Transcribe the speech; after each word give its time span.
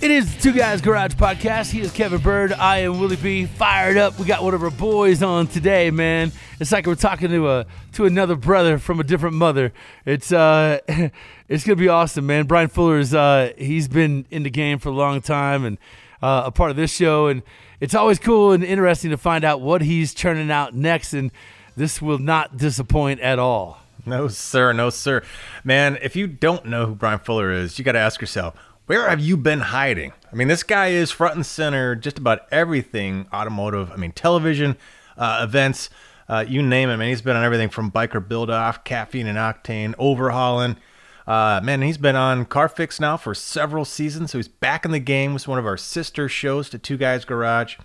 It 0.00 0.12
is 0.12 0.32
the 0.32 0.40
Two 0.40 0.52
Guys 0.52 0.80
Garage 0.80 1.14
Podcast. 1.14 1.72
He 1.72 1.80
is 1.80 1.90
Kevin 1.90 2.20
Byrd. 2.20 2.52
I 2.52 2.78
am 2.82 3.00
Willie 3.00 3.16
B. 3.16 3.46
Fired 3.46 3.96
up. 3.96 4.16
We 4.16 4.26
got 4.26 4.44
one 4.44 4.54
of 4.54 4.62
our 4.62 4.70
boys 4.70 5.24
on 5.24 5.48
today, 5.48 5.90
man. 5.90 6.30
It's 6.60 6.70
like 6.70 6.86
we're 6.86 6.94
talking 6.94 7.30
to 7.30 7.50
a 7.50 7.66
to 7.94 8.06
another 8.06 8.36
brother 8.36 8.78
from 8.78 9.00
a 9.00 9.02
different 9.02 9.34
mother. 9.34 9.72
It's 10.06 10.30
uh, 10.30 10.78
it's 11.48 11.64
gonna 11.64 11.74
be 11.74 11.88
awesome, 11.88 12.26
man. 12.26 12.46
Bryan 12.46 12.68
Fuller 12.68 12.98
is 13.00 13.12
uh, 13.12 13.52
he's 13.58 13.88
been 13.88 14.24
in 14.30 14.44
the 14.44 14.50
game 14.50 14.78
for 14.78 14.90
a 14.90 14.92
long 14.92 15.20
time 15.20 15.64
and 15.64 15.78
uh, 16.22 16.44
a 16.46 16.52
part 16.52 16.70
of 16.70 16.76
this 16.76 16.94
show, 16.94 17.26
and 17.26 17.42
it's 17.80 17.94
always 17.96 18.20
cool 18.20 18.52
and 18.52 18.62
interesting 18.62 19.10
to 19.10 19.16
find 19.16 19.42
out 19.42 19.60
what 19.60 19.82
he's 19.82 20.14
churning 20.14 20.48
out 20.48 20.74
next. 20.74 21.12
And 21.12 21.32
this 21.76 22.00
will 22.00 22.18
not 22.18 22.56
disappoint 22.56 23.18
at 23.18 23.40
all. 23.40 23.80
No, 24.06 24.28
sir. 24.28 24.72
No, 24.72 24.90
sir. 24.90 25.24
Man, 25.64 25.98
if 26.02 26.14
you 26.14 26.28
don't 26.28 26.66
know 26.66 26.86
who 26.86 26.94
Bryan 26.94 27.18
Fuller 27.18 27.50
is, 27.50 27.80
you 27.80 27.84
got 27.84 27.92
to 27.92 27.98
ask 27.98 28.20
yourself, 28.20 28.54
where 28.88 29.06
have 29.06 29.20
you 29.20 29.36
been 29.36 29.60
hiding? 29.60 30.14
I 30.32 30.34
mean, 30.34 30.48
this 30.48 30.62
guy 30.62 30.88
is 30.88 31.10
front 31.10 31.34
and 31.34 31.44
center 31.44 31.94
just 31.94 32.16
about 32.16 32.50
everything 32.50 33.26
automotive. 33.34 33.92
I 33.92 33.96
mean, 33.96 34.12
television, 34.12 34.78
uh, 35.18 35.40
events, 35.42 35.90
uh, 36.26 36.46
you 36.48 36.62
name 36.62 36.88
it. 36.88 36.94
I 36.94 36.96
mean, 36.96 37.10
he's 37.10 37.20
been 37.20 37.36
on 37.36 37.44
everything 37.44 37.68
from 37.68 37.92
biker 37.92 38.26
build 38.26 38.48
off, 38.48 38.84
caffeine 38.84 39.26
and 39.26 39.36
octane, 39.36 39.94
overhauling. 39.98 40.78
Uh, 41.26 41.60
man, 41.62 41.82
he's 41.82 41.98
been 41.98 42.16
on 42.16 42.46
CarFix 42.46 42.98
now 42.98 43.18
for 43.18 43.34
several 43.34 43.84
seasons, 43.84 44.30
so 44.30 44.38
he's 44.38 44.48
back 44.48 44.86
in 44.86 44.90
the 44.90 44.98
game 44.98 45.34
with 45.34 45.46
one 45.46 45.58
of 45.58 45.66
our 45.66 45.76
sister 45.76 46.26
shows 46.26 46.70
to 46.70 46.78
Two 46.78 46.96
Guys 46.96 47.26
Garage. 47.26 47.76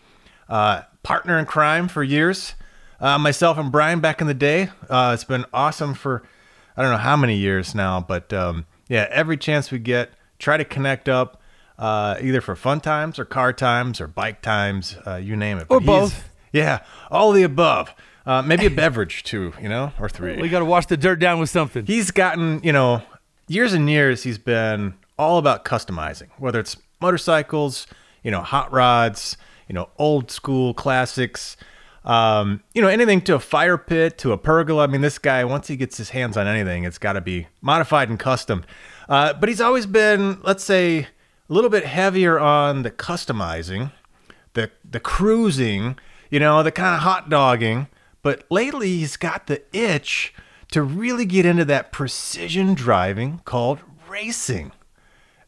Uh, 0.48 0.84
partner 1.04 1.38
in 1.38 1.46
crime 1.46 1.90
for 1.90 2.02
years. 2.02 2.56
Uh, 3.02 3.18
myself 3.18 3.58
and 3.58 3.74
Bryan 3.74 4.00
back 4.00 4.22
in 4.22 4.28
the 4.28 4.34
day. 4.34 4.70
Uh, 4.90 5.12
it's 5.14 5.26
been 5.26 5.44
awesome 5.54 5.94
for 5.96 6.24
I 6.78 6.82
don't 6.82 6.92
know 6.92 6.98
how 6.98 7.18
many 7.18 7.36
years 7.36 7.76
now, 7.76 8.00
but 8.00 8.32
um, 8.32 8.66
yeah, 8.88 9.08
every 9.12 9.36
chance 9.36 9.70
we 9.70 9.80
get 9.80 10.12
try 10.44 10.58
to 10.58 10.66
connect 10.66 11.08
up 11.10 11.42
uh, 11.80 12.18
either 12.22 12.42
for 12.42 12.56
fun 12.56 12.80
times 12.82 13.18
or 13.18 13.26
car 13.26 13.54
times 13.54 14.00
or 14.00 14.08
bike 14.08 14.42
times, 14.42 14.96
uh, 15.08 15.16
you 15.16 15.36
name 15.36 15.58
it. 15.58 15.68
Or 15.70 15.80
But 15.80 15.84
he's- 15.92 16.12
both. 16.12 16.30
Yeah, 16.52 16.80
all 17.10 17.32
the 17.32 17.42
above. 17.42 17.92
Uh, 18.28 18.42
maybe 18.44 18.68
a 18.68 18.70
beverage 18.70 19.24
too, 19.24 19.54
you 19.60 19.68
know, 19.68 19.92
or 20.00 20.08
three. 20.08 20.40
We 20.40 20.48
got 20.50 20.60
to 20.60 20.66
wash 20.66 20.86
the 20.86 20.96
dirt 20.96 21.20
down 21.20 21.40
with 21.40 21.50
something. 21.50 21.86
He's 21.86 22.12
gotten, 22.12 22.62
you 22.64 22.72
know, 22.72 23.02
years 23.48 23.74
and 23.74 23.90
years 23.90 24.22
he's 24.24 24.38
been 24.38 24.94
all 25.18 25.40
about 25.40 25.66
customizing, 25.66 26.30
whether 26.38 26.60
it's 26.60 26.78
motorcycles, 27.02 27.88
you 28.24 28.32
know, 28.32 28.42
hot 28.42 28.72
rods, 28.72 29.36
you 29.68 29.74
know, 29.74 29.90
old 29.98 30.30
school 30.32 30.74
classics, 30.74 31.58
um, 32.06 32.62
you 32.74 32.82
know, 32.82 32.88
anything 32.88 33.20
to 33.22 33.36
a 33.36 33.40
fire 33.40 33.78
pit, 33.78 34.18
to 34.20 34.32
a 34.32 34.38
pergola. 34.38 34.84
I 34.84 34.88
mean, 34.88 35.02
this 35.02 35.18
guy, 35.18 35.44
once 35.44 35.68
he 35.68 35.76
gets 35.76 35.98
his 35.98 36.12
hands 36.12 36.38
on 36.38 36.48
anything, 36.48 36.84
it's 36.84 36.98
got 36.98 37.14
to 37.14 37.22
be 37.22 37.48
modified 37.62 38.10
and 38.10 38.20
custom. 38.20 38.64
Uh, 39.10 39.34
but 39.34 39.50
he's 39.50 39.62
always 39.62 39.86
been, 39.86 40.40
let's 40.44 40.64
say, 40.64 41.00
a 41.00 41.54
little 41.54 41.70
bit 41.70 41.86
heavier 41.86 42.40
on 42.40 42.84
the 42.84 42.92
customizing, 42.92 43.92
the 44.54 44.72
the 44.90 45.00
cruising, 45.00 45.98
you 46.30 46.40
know, 46.40 46.64
the 46.64 46.72
kind 46.72 46.96
of 46.96 47.02
hot 47.02 47.30
dogging. 47.30 47.88
But 48.22 48.46
lately, 48.50 48.98
he's 48.98 49.18
got 49.18 49.48
the 49.48 49.62
itch 49.76 50.34
to 50.72 50.82
really 50.82 51.26
get 51.26 51.46
into 51.46 51.66
that 51.66 51.92
precision 51.92 52.74
driving 52.74 53.42
called 53.46 53.80
racing. 54.08 54.72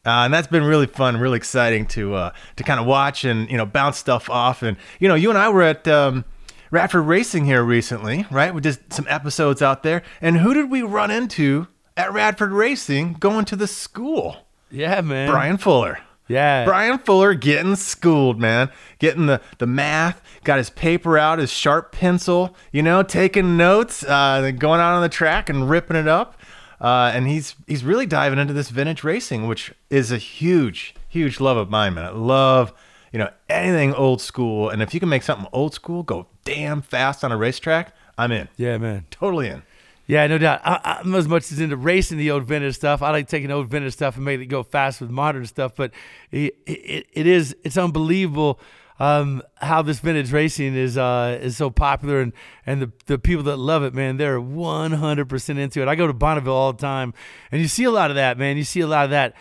Uh, 0.06 0.26
and 0.26 0.34
that's 0.34 0.48
been 0.48 0.64
really 0.64 0.86
fun, 0.86 1.18
really 1.18 1.38
exciting 1.38 1.88
to 1.88 2.14
uh, 2.14 2.32
to 2.58 2.64
kind 2.64 2.80
of 2.80 2.86
watch 2.86 3.24
and 3.24 3.50
you 3.50 3.58
know 3.58 3.66
bounce 3.66 3.98
stuff 3.98 4.30
off. 4.30 4.62
And 4.62 4.78
you 5.00 5.08
know, 5.08 5.16
you 5.16 5.30
and 5.30 5.38
I 5.38 5.50
were 5.50 5.64
at 5.64 5.88
um, 5.88 6.26
Radford 6.70 7.06
Racing 7.06 7.46
here 7.46 7.64
recently, 7.64 8.26
right? 8.30 8.54
We 8.54 8.62
did 8.62 8.94
some 8.94 9.08
episodes 9.10 9.64
out 9.64 9.82
there, 9.82 10.04
and 10.22 10.38
who 10.38 10.54
did 10.54 10.70
we 10.70 10.84
run 10.84 11.10
into 11.10 11.68
at 11.98 12.12
Radford 12.12 12.52
Racing 12.52 13.14
going 13.14 13.46
to 13.46 13.56
the 13.56 13.68
school? 13.68 14.38
yeah, 14.72 15.02
man. 15.02 15.30
Bryan 15.30 15.58
Fuller. 15.58 16.00
Yeah. 16.28 16.66
Bryan 16.66 16.98
Fuller 16.98 17.34
getting 17.36 17.76
schooled, 17.76 18.40
man. 18.40 18.72
Getting 19.00 19.28
the, 19.28 19.42
the 19.60 19.68
math, 19.68 20.22
got 20.44 20.58
his 20.58 20.70
paper 20.72 21.18
out, 21.18 21.40
his 21.40 21.52
sharp 21.52 21.92
pencil, 21.92 22.56
you 22.72 22.82
know, 22.82 23.04
taking 23.04 23.58
notes, 23.58 24.04
uh, 24.04 24.42
then 24.42 24.58
going 24.58 24.80
out 24.80 24.96
on 24.96 25.02
the 25.02 25.10
track 25.10 25.50
and 25.50 25.70
ripping 25.70 25.98
it 25.98 26.08
up. 26.08 26.40
Uh, 26.82 27.12
and 27.14 27.28
he's 27.28 27.56
he's 27.68 27.84
really 27.84 28.06
diving 28.06 28.38
into 28.38 28.54
this 28.54 28.70
vintage 28.70 29.04
racing, 29.04 29.48
which 29.48 29.74
is 29.90 30.12
a 30.12 30.18
huge, 30.18 30.94
huge 31.08 31.40
love 31.40 31.58
of 31.58 31.70
mine, 31.70 31.94
man. 31.94 32.06
I 32.06 32.10
love, 32.10 32.74
you 33.14 33.20
know, 33.20 33.30
anything 33.48 33.94
old 33.94 34.20
school. 34.20 34.70
And 34.70 34.82
if 34.82 34.94
you 34.94 35.00
can 35.00 35.10
make 35.10 35.24
something 35.24 35.48
old 35.54 35.74
school 35.74 36.04
go 36.04 36.28
damn 36.44 36.82
fast 36.82 37.24
on 37.24 37.32
a 37.32 37.38
racetrack, 37.38 37.94
I'm 38.18 38.32
in. 38.32 38.50
Yeah, 38.58 38.78
man. 38.78 39.06
Totally 39.10 39.48
in. 39.48 39.64
Yeah, 40.08 40.28
no 40.28 40.38
doubt. 40.38 40.62
I, 40.64 41.02
I'm 41.04 41.16
as 41.16 41.28
much 41.28 41.52
as 41.52 41.60
into 41.60 41.78
racing 41.78 42.18
the 42.18 42.32
old 42.32 42.44
vintage 42.44 42.76
stuff. 42.76 43.02
I 43.02 43.12
like 43.12 43.28
taking 43.28 43.52
old 43.52 43.70
vintage 43.70 43.94
stuff 43.94 44.16
and 44.16 44.26
making 44.26 44.44
it 44.44 44.48
go 44.48 44.62
fast 44.64 45.02
with 45.02 45.10
modern 45.10 45.46
stuff. 45.46 45.74
But 45.76 45.92
it, 46.32 46.56
it, 46.66 47.08
it 47.12 47.28
is 47.28 47.56
it's 47.64 47.78
unbelievable 47.78 48.60
um, 49.00 49.42
how 49.56 49.82
this 49.82 50.00
vintage 50.00 50.32
racing 50.32 50.76
is 50.76 50.98
uh, 50.98 51.40
is 51.42 51.58
so 51.58 51.70
popular 51.70 52.22
and 52.22 52.34
and 52.66 52.82
the 52.82 52.92
the 53.08 53.18
people 53.18 53.44
that 53.44 53.58
love 53.58 53.84
it, 53.84 53.94
man, 53.94 54.18
they're 54.18 54.40
100 54.40 55.28
percent 55.28 55.60
into 55.60 55.82
it. 55.82 55.88
I 55.88 55.96
go 55.96 56.08
to 56.08 56.14
Bonneville 56.14 56.54
all 56.54 56.74
the 56.74 56.82
time, 56.82 57.14
and 57.52 57.62
you 57.62 57.68
see 57.68 57.84
a 57.84 57.92
lot 57.92 58.10
of 58.10 58.16
that, 58.16 58.38
man. 58.38 58.58
You 58.58 58.64
see 58.64 58.82
a 58.82 58.88
lot 58.88 59.06
of 59.06 59.12
that 59.12 59.35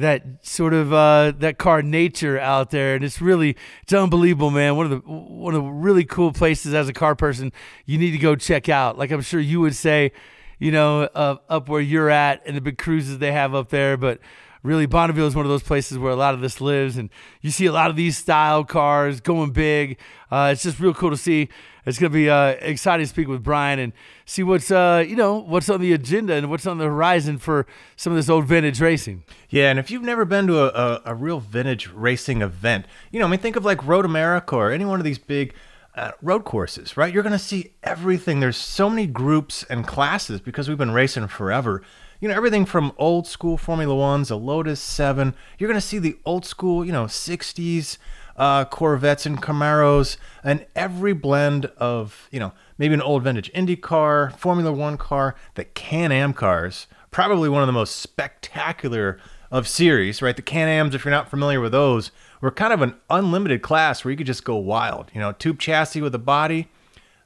that 0.00 0.24
sort 0.42 0.74
of 0.74 0.92
uh, 0.92 1.32
that 1.38 1.58
car 1.58 1.82
nature 1.82 2.38
out 2.38 2.70
there, 2.70 2.94
and 2.94 3.04
it's 3.04 3.20
really 3.20 3.56
it's 3.82 3.92
unbelievable, 3.92 4.50
man. 4.50 4.76
One 4.76 4.86
of 4.86 4.90
the 4.90 4.98
one 5.10 5.54
of 5.54 5.62
the 5.62 5.70
really 5.70 6.04
cool 6.04 6.32
places 6.32 6.74
as 6.74 6.88
a 6.88 6.92
car 6.92 7.14
person 7.14 7.52
you 7.86 7.98
need 7.98 8.12
to 8.12 8.18
go 8.18 8.36
check 8.36 8.68
out. 8.68 8.98
Like 8.98 9.10
I'm 9.10 9.22
sure 9.22 9.40
you 9.40 9.60
would 9.60 9.74
say, 9.74 10.12
you 10.58 10.70
know, 10.70 11.02
uh, 11.02 11.36
up 11.48 11.68
where 11.68 11.80
you're 11.80 12.10
at 12.10 12.42
and 12.46 12.56
the 12.56 12.60
big 12.60 12.78
cruises 12.78 13.18
they 13.18 13.32
have 13.32 13.54
up 13.54 13.70
there, 13.70 13.96
but 13.96 14.20
really 14.62 14.86
Bonneville 14.86 15.26
is 15.26 15.34
one 15.34 15.44
of 15.44 15.50
those 15.50 15.62
places 15.62 15.98
where 15.98 16.12
a 16.12 16.16
lot 16.16 16.34
of 16.34 16.40
this 16.40 16.60
lives, 16.60 16.96
and 16.96 17.10
you 17.40 17.50
see 17.50 17.66
a 17.66 17.72
lot 17.72 17.90
of 17.90 17.96
these 17.96 18.16
style 18.16 18.64
cars 18.64 19.20
going 19.20 19.52
big. 19.52 19.98
Uh, 20.30 20.50
it's 20.52 20.62
just 20.62 20.80
real 20.80 20.94
cool 20.94 21.10
to 21.10 21.16
see. 21.16 21.48
It's 21.86 21.98
gonna 21.98 22.10
be 22.10 22.28
uh, 22.28 22.56
exciting 22.60 23.04
to 23.04 23.08
speak 23.08 23.28
with 23.28 23.42
Bryan 23.42 23.78
and 23.78 23.92
see 24.24 24.42
what's 24.42 24.70
uh, 24.70 25.04
you 25.06 25.16
know 25.16 25.36
what's 25.36 25.68
on 25.68 25.80
the 25.80 25.92
agenda 25.92 26.34
and 26.34 26.50
what's 26.50 26.66
on 26.66 26.78
the 26.78 26.84
horizon 26.84 27.38
for 27.38 27.66
some 27.96 28.12
of 28.12 28.16
this 28.16 28.28
old 28.28 28.46
vintage 28.46 28.80
racing. 28.80 29.24
Yeah, 29.48 29.70
and 29.70 29.78
if 29.78 29.90
you've 29.90 30.02
never 30.02 30.24
been 30.24 30.46
to 30.46 30.60
a, 30.60 30.68
a, 30.68 31.02
a 31.06 31.14
real 31.14 31.40
vintage 31.40 31.88
racing 31.88 32.42
event, 32.42 32.86
you 33.10 33.20
know, 33.20 33.26
I 33.26 33.30
mean, 33.30 33.40
think 33.40 33.56
of 33.56 33.64
like 33.64 33.86
Road 33.86 34.04
America 34.04 34.56
or 34.56 34.70
any 34.70 34.84
one 34.84 35.00
of 35.00 35.04
these 35.04 35.18
big 35.18 35.54
uh, 35.94 36.12
road 36.22 36.44
courses, 36.44 36.96
right? 36.96 37.12
You're 37.12 37.22
going 37.22 37.32
to 37.32 37.38
see 37.38 37.72
everything. 37.82 38.40
There's 38.40 38.56
so 38.56 38.88
many 38.88 39.06
groups 39.06 39.64
and 39.64 39.86
classes 39.86 40.40
because 40.40 40.68
we've 40.68 40.78
been 40.78 40.92
racing 40.92 41.26
forever. 41.28 41.82
You 42.20 42.28
know, 42.28 42.34
everything 42.34 42.66
from 42.66 42.92
old 42.98 43.26
school 43.26 43.56
Formula 43.56 43.94
Ones, 43.94 44.30
a 44.30 44.36
Lotus 44.36 44.80
7. 44.80 45.34
You're 45.58 45.72
to 45.72 45.80
see 45.80 45.98
the 45.98 46.18
old 46.24 46.44
school, 46.44 46.84
you 46.84 46.92
know, 46.92 47.06
60s 47.06 47.96
uh, 48.36 48.64
Corvettes 48.64 49.26
and 49.26 49.40
Camaros, 49.40 50.16
and 50.42 50.66
every 50.74 51.12
blend 51.12 51.66
of, 51.76 52.28
you 52.30 52.40
know, 52.40 52.52
maybe 52.78 52.94
an 52.94 53.02
old 53.02 53.22
vintage 53.22 53.50
Indy 53.54 53.76
car, 53.76 54.30
Formula 54.38 54.72
One 54.72 54.96
car, 54.96 55.34
the 55.54 55.64
Can 55.64 56.10
Am 56.10 56.32
cars. 56.32 56.86
Probably 57.10 57.48
one 57.48 57.62
of 57.62 57.66
the 57.66 57.72
most 57.72 57.96
spectacular 57.96 59.18
of 59.50 59.66
series, 59.66 60.22
right? 60.22 60.36
The 60.36 60.42
Can 60.42 60.68
Ams, 60.68 60.94
if 60.94 61.04
you're 61.04 61.10
not 61.10 61.28
familiar 61.28 61.60
with 61.60 61.72
those, 61.72 62.12
were 62.40 62.50
kind 62.50 62.72
of 62.72 62.82
an 62.82 62.94
unlimited 63.10 63.62
class 63.62 64.04
where 64.04 64.10
you 64.10 64.16
could 64.16 64.26
just 64.26 64.44
go 64.44 64.56
wild. 64.56 65.10
You 65.12 65.20
know, 65.20 65.32
tube 65.32 65.58
chassis 65.58 66.00
with 66.00 66.14
a 66.14 66.18
body. 66.18 66.68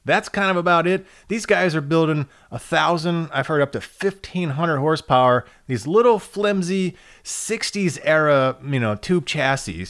That's 0.05 0.29
kind 0.29 0.51
of 0.51 0.57
about 0.57 0.85
it. 0.85 1.05
These 1.27 1.47
guys 1.47 1.75
are 1.75 1.81
building 1.81 2.27
a 2.51 2.59
thousand, 2.59 3.29
I've 3.33 3.47
heard 3.47 3.61
up 3.61 3.71
to 3.71 3.79
1500 3.79 4.77
horsepower, 4.77 5.45
these 5.67 5.87
little 5.87 6.19
flimsy 6.19 6.95
60s 7.23 7.99
era, 8.03 8.55
you 8.63 8.79
know, 8.79 8.95
tube 8.95 9.25
chassis. 9.25 9.87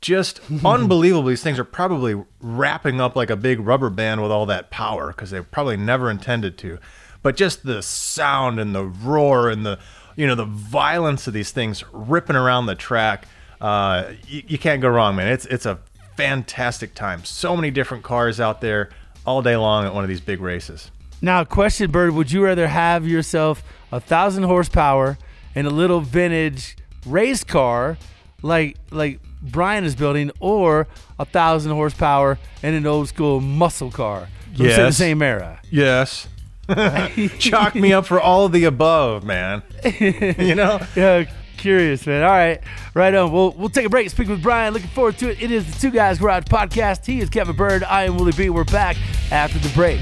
Just 0.00 0.40
unbelievable. 0.64 1.28
These 1.28 1.42
things 1.42 1.58
are 1.58 1.64
probably 1.64 2.20
wrapping 2.40 3.00
up 3.00 3.14
like 3.14 3.30
a 3.30 3.36
big 3.36 3.60
rubber 3.60 3.90
band 3.90 4.22
with 4.22 4.32
all 4.32 4.44
that 4.46 4.70
power 4.70 5.08
because 5.08 5.30
they 5.30 5.40
probably 5.40 5.76
never 5.76 6.10
intended 6.10 6.58
to. 6.58 6.78
But 7.22 7.36
just 7.36 7.64
the 7.64 7.80
sound 7.80 8.58
and 8.60 8.74
the 8.74 8.84
roar 8.84 9.48
and 9.48 9.64
the 9.64 9.78
you 10.16 10.26
know 10.26 10.34
the 10.34 10.44
violence 10.44 11.26
of 11.26 11.32
these 11.32 11.52
things 11.52 11.82
ripping 11.90 12.36
around 12.36 12.66
the 12.66 12.74
track. 12.74 13.26
Uh, 13.62 14.12
you, 14.28 14.42
you 14.46 14.58
can't 14.58 14.82
go 14.82 14.88
wrong, 14.88 15.16
man. 15.16 15.28
It's 15.28 15.46
it's 15.46 15.64
a 15.64 15.78
fantastic 16.16 16.94
time. 16.94 17.24
So 17.24 17.56
many 17.56 17.70
different 17.70 18.04
cars 18.04 18.40
out 18.40 18.60
there 18.60 18.90
all 19.26 19.42
day 19.42 19.56
long 19.56 19.84
at 19.86 19.94
one 19.94 20.04
of 20.04 20.08
these 20.08 20.20
big 20.20 20.40
races. 20.40 20.90
Now, 21.22 21.44
question, 21.44 21.90
Byrd, 21.90 22.12
would 22.14 22.30
you 22.30 22.44
rather 22.44 22.68
have 22.68 23.06
yourself 23.06 23.62
a 23.90 24.00
thousand 24.00 24.42
horsepower 24.44 25.16
in 25.54 25.64
a 25.66 25.70
little 25.70 26.00
vintage 26.00 26.76
race 27.06 27.44
car 27.44 27.96
like 28.42 28.76
like 28.90 29.20
Bryan 29.40 29.84
is 29.84 29.94
building, 29.94 30.30
or 30.40 30.86
a 31.18 31.24
thousand 31.24 31.72
horsepower 31.72 32.38
in 32.62 32.74
an 32.74 32.86
old 32.86 33.08
school 33.08 33.40
muscle 33.40 33.90
car 33.90 34.28
from 34.56 34.56
say 34.56 34.76
the 34.76 34.82
Yes. 34.84 34.96
same 34.96 35.22
era? 35.22 35.60
Yes. 35.70 36.28
Chalk 37.38 37.74
me 37.74 37.92
up 37.92 38.06
for 38.06 38.18
all 38.20 38.46
of 38.46 38.52
the 38.52 38.64
above, 38.64 39.22
man. 39.22 39.62
you 40.00 40.54
know? 40.54 40.80
Yeah, 40.96 41.24
curious, 41.56 42.06
man. 42.06 42.22
All 42.22 42.30
right, 42.30 42.60
right 42.94 43.14
on. 43.14 43.32
We'll 43.32 43.52
we'll 43.52 43.68
take 43.68 43.86
a 43.86 43.88
break. 43.88 44.10
Speak 44.10 44.28
with 44.28 44.42
Bryan. 44.42 44.74
Looking 44.74 44.88
forward 44.88 45.18
to 45.18 45.30
it. 45.30 45.42
It 45.42 45.50
is 45.50 45.64
the 45.72 45.80
Two 45.80 45.90
Guys 45.90 46.18
Garage 46.18 46.44
podcast. 46.44 47.06
He 47.06 47.20
is 47.20 47.30
Kevin 47.30 47.56
Byrd. 47.56 47.84
I 47.84 48.04
am 48.04 48.16
Willie 48.16 48.32
B. 48.32 48.50
We're 48.50 48.64
back 48.64 48.96
after 49.30 49.58
the 49.58 49.68
break. 49.74 50.00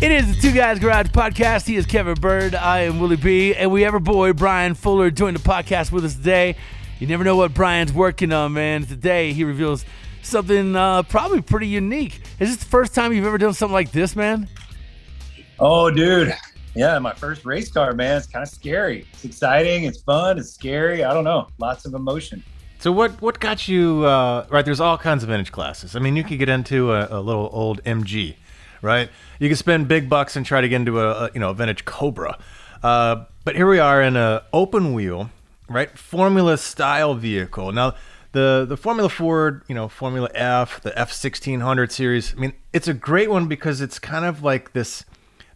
It 0.00 0.10
is 0.10 0.34
the 0.34 0.40
Two 0.42 0.52
Guys 0.52 0.78
Garage 0.78 1.06
podcast. 1.06 1.66
He 1.66 1.76
is 1.76 1.86
Kevin 1.86 2.14
Byrd. 2.14 2.54
I 2.54 2.80
am 2.80 2.98
Willie 2.98 3.16
B. 3.16 3.54
And 3.54 3.70
we 3.70 3.82
have 3.82 3.94
our 3.94 4.00
boy 4.00 4.32
Bryan 4.32 4.74
Fuller 4.74 5.10
join 5.10 5.34
the 5.34 5.40
podcast 5.40 5.92
with 5.92 6.04
us 6.04 6.14
today. 6.14 6.56
You 6.98 7.06
never 7.06 7.24
know 7.24 7.36
what 7.36 7.54
Bryan's 7.54 7.92
working 7.92 8.32
on, 8.32 8.52
man. 8.52 8.84
Today 8.84 9.32
he 9.32 9.44
reveals 9.44 9.84
something 10.22 10.76
uh, 10.76 11.04
probably 11.04 11.40
pretty 11.40 11.68
unique. 11.68 12.20
Is 12.38 12.50
this 12.50 12.56
the 12.56 12.66
first 12.66 12.94
time 12.94 13.12
you've 13.12 13.26
ever 13.26 13.38
done 13.38 13.54
something 13.54 13.72
like 13.72 13.92
this, 13.92 14.14
man? 14.14 14.48
Oh, 15.58 15.90
dude. 15.90 16.34
Yeah, 16.74 16.98
my 16.98 17.12
first 17.12 17.44
race 17.44 17.70
car, 17.70 17.92
man. 17.92 18.16
It's 18.16 18.26
kind 18.26 18.42
of 18.42 18.48
scary. 18.48 19.06
It's 19.12 19.24
exciting. 19.24 19.84
It's 19.84 20.02
fun. 20.02 20.38
It's 20.38 20.50
scary. 20.50 21.04
I 21.04 21.14
don't 21.14 21.24
know. 21.24 21.48
Lots 21.58 21.84
of 21.84 21.94
emotion. 21.94 22.42
So 22.80 22.90
what 22.92 23.22
what 23.22 23.40
got 23.40 23.68
you 23.68 24.04
uh, 24.04 24.46
right? 24.50 24.64
There's 24.64 24.80
all 24.80 24.98
kinds 24.98 25.22
of 25.22 25.28
vintage 25.28 25.52
classes. 25.52 25.94
I 25.96 26.00
mean, 26.00 26.16
you 26.16 26.24
could 26.24 26.38
get 26.38 26.48
into 26.48 26.92
a, 26.92 27.18
a 27.18 27.20
little 27.20 27.48
old 27.52 27.82
MG, 27.84 28.34
right? 28.82 29.08
You 29.38 29.48
could 29.48 29.58
spend 29.58 29.88
big 29.88 30.08
bucks 30.08 30.36
and 30.36 30.44
try 30.44 30.60
to 30.60 30.68
get 30.68 30.76
into 30.76 31.00
a, 31.00 31.26
a 31.26 31.30
you 31.32 31.40
know 31.40 31.50
a 31.50 31.54
vintage 31.54 31.84
Cobra. 31.84 32.38
Uh, 32.82 33.24
but 33.44 33.56
here 33.56 33.68
we 33.68 33.78
are 33.78 34.02
in 34.02 34.16
a 34.16 34.42
open 34.52 34.92
wheel, 34.92 35.30
right? 35.68 35.96
Formula 35.96 36.58
style 36.58 37.14
vehicle. 37.14 37.72
Now 37.72 37.94
the 38.32 38.66
the 38.68 38.76
Formula 38.76 39.08
Ford, 39.08 39.62
you 39.68 39.74
know, 39.74 39.88
Formula 39.88 40.28
F, 40.34 40.80
the 40.82 40.96
F 40.98 41.12
sixteen 41.12 41.60
hundred 41.60 41.92
series. 41.92 42.34
I 42.36 42.40
mean, 42.40 42.52
it's 42.72 42.88
a 42.88 42.94
great 42.94 43.30
one 43.30 43.46
because 43.46 43.80
it's 43.80 43.98
kind 43.98 44.24
of 44.24 44.42
like 44.42 44.72
this 44.72 45.04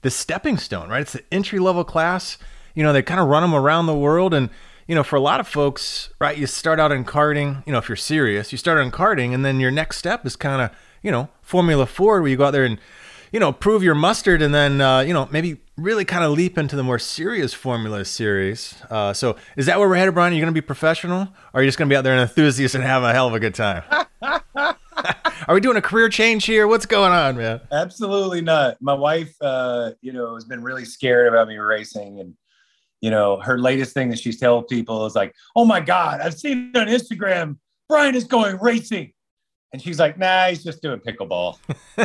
this 0.03 0.15
stepping 0.15 0.59
stone, 0.59 0.89
right? 0.89 1.01
It's 1.01 1.13
the 1.13 1.25
entry 1.33 1.59
level 1.59 1.85
class. 1.85 2.39
You 2.75 2.83
know, 2.83 2.93
they 2.93 3.03
kind 3.03 3.21
of 3.21 3.29
run 3.29 3.43
them 3.43 3.55
around 3.55 3.87
the 3.87 3.95
world. 3.95 4.33
And, 4.35 4.51
you 4.87 4.95
know, 4.95 5.03
for 5.03 5.17
a 5.17 5.21
lot 5.21 5.41
of 5.41 5.49
folks, 5.49 6.11
right, 6.19 6.37
you 6.37 6.47
start 6.47 6.79
out 6.79 6.93
in 6.93 7.05
karting, 7.05 7.67
you 7.67 7.73
know, 7.73 7.79
if 7.79 7.89
you're 7.89 7.97
serious, 7.97 8.53
you 8.53 8.59
start 8.59 8.79
in 8.79 8.91
karting, 8.91 9.35
and 9.35 9.45
then 9.45 9.61
your 9.61 9.71
next 9.71 9.99
step 9.99 10.25
is 10.25 10.37
kind 10.37 10.63
of, 10.63 10.71
you 11.03 11.11
know, 11.11 11.29
Formula 11.43 11.87
Ford, 11.87 12.23
where 12.23 12.31
you 12.31 12.37
go 12.37 12.45
out 12.47 12.53
there 12.53 12.65
and, 12.65 12.79
you 13.33 13.41
know, 13.41 13.53
prove 13.53 13.83
your 13.83 13.95
mustard 13.95 14.41
and 14.41 14.55
then, 14.55 14.81
uh, 14.81 15.01
you 15.01 15.13
know, 15.13 15.29
maybe 15.31 15.61
really 15.77 16.05
kind 16.05 16.25
of 16.25 16.33
leap 16.33 16.57
into 16.57 16.77
the 16.77 16.83
more 16.83 16.99
serious 16.99 17.53
Formula 17.53 18.05
series. 18.05 18.75
Uh, 18.91 19.13
so 19.13 19.37
is 19.57 19.67
that 19.67 19.79
where 19.79 19.89
we're 19.89 19.97
headed, 19.97 20.15
Bryan? 20.15 20.33
Are 20.33 20.37
you 20.37 20.41
going 20.41 20.53
to 20.53 20.61
be 20.61 20.65
professional? 20.65 21.23
Or 21.53 21.61
are 21.61 21.63
you 21.63 21.69
just 21.69 21.79
going 21.79 21.89
to 21.89 21.93
be 21.93 21.97
out 21.97 22.05
there 22.05 22.15
an 22.15 22.21
enthusiast 22.21 22.75
and 22.75 22.85
have 22.85 23.03
a 23.03 23.13
hell 23.13 23.27
of 23.27 23.35
a 23.35 23.41
good 23.41 23.55
time? 23.55 23.83
are 25.49 25.55
we 25.55 25.61
doing 25.63 25.79
a 25.79 25.83
career 25.83 26.11
change 26.11 26.45
here? 26.45 26.69
What's 26.69 26.85
going 26.85 27.11
on, 27.11 27.39
man? 27.39 27.61
Absolutely 27.73 28.43
not. 28.43 28.77
My 28.83 28.93
wife, 28.93 29.35
uh, 29.41 29.93
you 30.03 30.13
know, 30.13 30.35
has 30.35 30.45
been 30.45 30.63
really 30.63 30.85
scared 30.85 31.27
about 31.27 31.49
me 31.49 31.57
racing. 31.57 32.21
And, 32.21 32.35
you 33.01 33.11
know, 33.11 33.41
her 33.41 33.59
latest 33.59 33.95
thing 33.95 34.11
that 34.11 34.19
she's 34.19 34.39
telling 34.39 34.65
people 34.65 35.07
is 35.07 35.15
like, 35.15 35.35
oh 35.57 35.65
my 35.65 35.81
God, 35.81 36.21
I've 36.21 36.35
seen 36.35 36.71
it 36.75 36.79
on 36.79 36.87
Instagram. 36.89 37.57
Bryan 37.89 38.15
is 38.15 38.25
going 38.25 38.59
racing. 38.61 39.15
And 39.73 39.81
she's 39.81 39.99
like, 39.99 40.19
nah, 40.19 40.49
he's 40.49 40.63
just 40.63 40.83
doing 40.83 41.01
pickleball. 41.01 41.57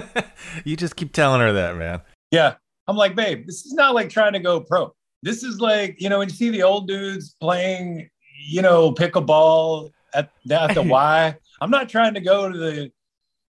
you 0.63 0.77
just 0.77 0.95
keep 0.95 1.11
telling 1.11 1.41
her 1.41 1.51
that, 1.51 1.75
man. 1.75 2.01
Yeah. 2.31 2.55
I'm 2.87 2.95
like, 2.95 3.13
babe, 3.13 3.45
this 3.45 3.65
is 3.65 3.73
not 3.73 3.93
like 3.93 4.09
trying 4.09 4.33
to 4.33 4.39
go 4.39 4.61
pro. 4.61 4.93
This 5.21 5.43
is 5.43 5.59
like, 5.59 5.97
you 5.99 6.07
know, 6.07 6.19
when 6.19 6.29
you 6.29 6.35
see 6.35 6.49
the 6.49 6.63
old 6.63 6.87
dudes 6.87 7.35
playing, 7.41 8.09
you 8.47 8.61
know, 8.61 8.93
pickleball 8.93 9.91
at, 10.13 10.29
at 10.49 10.75
the 10.75 10.81
Y, 10.83 11.35
I'm 11.59 11.69
not 11.69 11.89
trying 11.89 12.13
to 12.13 12.21
go 12.21 12.49
to 12.49 12.57
the 12.57 12.91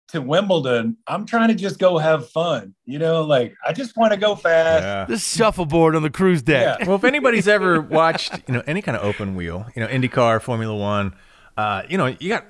to 0.09 0.21
Wimbledon. 0.21 0.97
I'm 1.07 1.25
trying 1.25 1.49
to 1.49 1.55
just 1.55 1.79
go 1.79 1.97
have 1.97 2.29
fun. 2.29 2.75
You 2.85 2.99
know, 2.99 3.23
like 3.23 3.55
I 3.65 3.73
just 3.73 3.97
want 3.97 4.13
to 4.13 4.19
go 4.19 4.35
fast. 4.35 4.83
Yeah. 4.83 5.05
This 5.05 5.25
shuffleboard 5.25 5.95
on 5.95 6.03
the 6.03 6.09
cruise 6.09 6.41
deck. 6.41 6.79
Yeah. 6.79 6.87
Well, 6.87 6.95
if 6.95 7.03
anybody's 7.03 7.47
ever 7.47 7.81
watched, 7.81 8.33
you 8.47 8.53
know, 8.53 8.63
any 8.67 8.81
kind 8.81 8.97
of 8.97 9.03
open 9.03 9.35
wheel, 9.35 9.65
you 9.75 9.81
know, 9.81 9.87
IndyCar, 9.87 10.41
Formula 10.41 10.75
One, 10.75 11.15
uh, 11.57 11.83
you 11.89 11.97
know, 11.97 12.07
you 12.07 12.29
got 12.29 12.45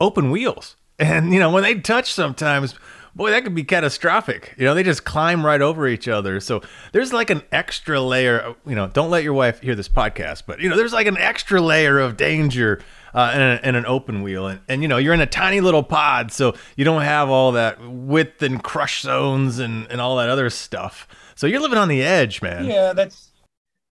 open 0.00 0.30
wheels, 0.30 0.76
and 0.98 1.32
you 1.32 1.40
know 1.40 1.50
when 1.50 1.62
they 1.62 1.74
touch, 1.76 2.12
sometimes, 2.12 2.74
boy, 3.14 3.30
that 3.30 3.44
could 3.44 3.54
be 3.54 3.64
catastrophic. 3.64 4.54
You 4.58 4.64
know, 4.64 4.74
they 4.74 4.82
just 4.82 5.04
climb 5.04 5.44
right 5.44 5.62
over 5.62 5.86
each 5.88 6.08
other. 6.08 6.40
So 6.40 6.62
there's 6.92 7.12
like 7.12 7.30
an 7.30 7.42
extra 7.52 8.00
layer. 8.00 8.38
Of, 8.38 8.56
you 8.66 8.74
know, 8.74 8.88
don't 8.88 9.10
let 9.10 9.24
your 9.24 9.34
wife 9.34 9.60
hear 9.60 9.74
this 9.74 9.88
podcast, 9.88 10.42
but 10.46 10.60
you 10.60 10.68
know, 10.68 10.76
there's 10.76 10.92
like 10.92 11.06
an 11.06 11.18
extra 11.18 11.60
layer 11.60 11.98
of 11.98 12.16
danger. 12.16 12.82
Uh, 13.16 13.32
in, 13.34 13.40
a, 13.40 13.60
in 13.70 13.74
an 13.76 13.86
open 13.86 14.20
wheel, 14.22 14.46
and, 14.46 14.60
and 14.68 14.82
you 14.82 14.88
know 14.88 14.98
you're 14.98 15.14
in 15.14 15.22
a 15.22 15.26
tiny 15.26 15.62
little 15.62 15.82
pod, 15.82 16.30
so 16.30 16.54
you 16.76 16.84
don't 16.84 17.00
have 17.00 17.30
all 17.30 17.52
that 17.52 17.80
width 17.80 18.42
and 18.42 18.62
crush 18.62 19.00
zones 19.00 19.58
and, 19.58 19.86
and 19.90 20.02
all 20.02 20.16
that 20.16 20.28
other 20.28 20.50
stuff. 20.50 21.08
So 21.34 21.46
you're 21.46 21.60
living 21.60 21.78
on 21.78 21.88
the 21.88 22.02
edge, 22.02 22.42
man. 22.42 22.66
Yeah, 22.66 22.92
that's 22.92 23.32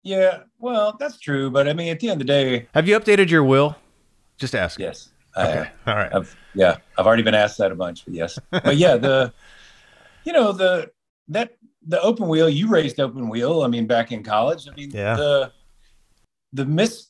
yeah. 0.01 0.39
Well, 0.57 0.97
that's 0.99 1.19
true, 1.19 1.51
but 1.51 1.67
I 1.69 1.73
mean, 1.73 1.89
at 1.91 1.99
the 1.99 2.09
end 2.09 2.19
of 2.19 2.25
the 2.25 2.33
day, 2.33 2.67
Have 2.73 2.87
you 2.87 2.99
updated 2.99 3.29
your 3.29 3.43
will? 3.43 3.75
Just 4.37 4.55
ask. 4.55 4.79
yes. 4.79 5.09
I 5.35 5.69
All 5.85 5.95
right. 5.95 6.13
I've 6.13 6.35
yeah, 6.55 6.77
I've 6.97 7.05
already 7.05 7.21
been 7.21 7.35
asked 7.35 7.59
that 7.59 7.71
a 7.71 7.75
bunch, 7.75 8.03
but 8.05 8.15
yes. 8.15 8.39
But 8.49 8.75
yeah, 8.77 8.97
the 8.97 9.31
you 10.23 10.33
know, 10.33 10.51
the 10.51 10.89
that 11.27 11.51
the 11.87 12.01
open 12.01 12.27
wheel, 12.27 12.49
you 12.49 12.67
raced 12.67 12.99
open 12.99 13.29
wheel, 13.29 13.61
I 13.61 13.67
mean, 13.67 13.85
back 13.85 14.11
in 14.11 14.23
college. 14.23 14.67
I 14.67 14.73
mean, 14.75 14.89
Yeah. 14.89 15.15
the 15.15 15.51
the 16.53 16.65
miss 16.65 17.07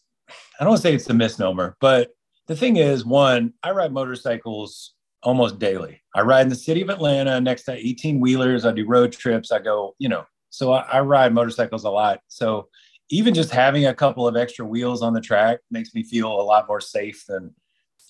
I 0.62 0.64
don't 0.64 0.74
want 0.74 0.84
to 0.84 0.88
say 0.90 0.94
it's 0.94 1.10
a 1.10 1.16
misnomer, 1.16 1.76
but 1.82 2.12
the 2.46 2.56
thing 2.56 2.78
is, 2.78 3.04
one, 3.04 3.52
I 3.64 3.72
ride 3.72 3.92
motorcycles 3.92 4.94
almost 5.24 5.58
daily. 5.58 6.04
I 6.14 6.22
ride 6.22 6.44
in 6.44 6.50
the 6.50 6.56
city 6.56 6.82
of 6.82 6.90
Atlanta 6.90 7.42
next 7.42 7.64
to 7.64 7.74
18 7.74 8.20
wheelers. 8.20 8.64
I 8.64 8.72
do 8.72 8.86
road 8.86 9.12
trips. 9.12 9.52
I 9.52 9.58
go, 9.58 9.96
you 9.98 10.08
know, 10.08 10.24
so 10.52 10.72
I, 10.74 10.82
I 10.82 11.00
ride 11.00 11.34
motorcycles 11.34 11.84
a 11.84 11.90
lot. 11.90 12.20
So 12.28 12.68
even 13.10 13.34
just 13.34 13.50
having 13.50 13.88
a 13.88 13.94
couple 13.96 14.28
of 14.28 14.38
extra 14.38 14.64
wheels 14.64 15.02
on 15.02 15.14
the 15.14 15.20
track 15.20 15.62
makes 15.72 15.96
me 15.96 16.04
feel 16.04 16.28
a 16.28 16.44
lot 16.44 16.68
more 16.68 16.80
safe 16.80 17.26
than 17.26 17.56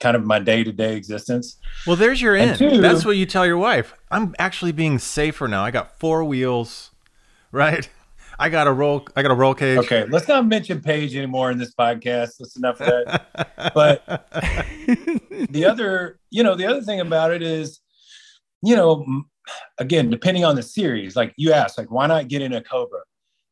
kind 0.02 0.18
of 0.18 0.26
my 0.26 0.40
day 0.40 0.62
to 0.66 0.74
day 0.74 0.98
existence. 0.98 1.56
Well, 1.88 1.96
there's 1.96 2.22
your 2.22 2.36
end. 2.36 2.58
That's 2.82 3.06
what 3.06 3.16
you 3.16 3.26
tell 3.26 3.46
your 3.46 3.60
wife. 3.60 3.94
I'm 4.10 4.36
actually 4.38 4.74
being 4.74 5.00
safer 5.00 5.48
now. 5.48 5.64
I 5.64 5.72
got 5.72 5.98
four 6.02 6.26
wheels, 6.26 6.92
right? 7.54 7.88
I 8.42 8.50
got 8.50 8.66
a 8.66 8.74
roll. 8.74 9.06
I 9.16 9.22
got 9.22 9.30
a 9.30 9.36
roll 9.36 9.54
cage. 9.54 9.78
Okay, 9.78 10.06
let's 10.10 10.28
not 10.28 10.48
mention 10.48 10.82
Paige 10.82 11.16
anymore 11.16 11.52
in 11.52 11.60
this 11.60 11.76
podcast. 11.76 12.38
That's 12.40 12.58
enough 12.58 12.82
of 12.82 12.88
that. 12.88 13.72
but 13.76 14.04
the 15.52 15.64
other, 15.64 16.20
you 16.32 16.42
know, 16.42 16.56
the 16.56 16.66
other 16.66 16.82
thing 16.82 17.02
about 17.02 17.32
it 17.32 17.44
is, 17.44 17.82
you 18.64 18.76
know, 18.76 19.06
again, 19.78 20.10
depending 20.10 20.44
on 20.44 20.56
the 20.56 20.64
series, 20.64 21.16
like 21.16 21.36
you 21.38 21.54
asked, 21.54 21.78
like, 21.78 21.92
why 21.92 22.08
not 22.08 22.30
get 22.30 22.42
in 22.42 22.54
a 22.54 22.64
Cobra? 22.64 23.02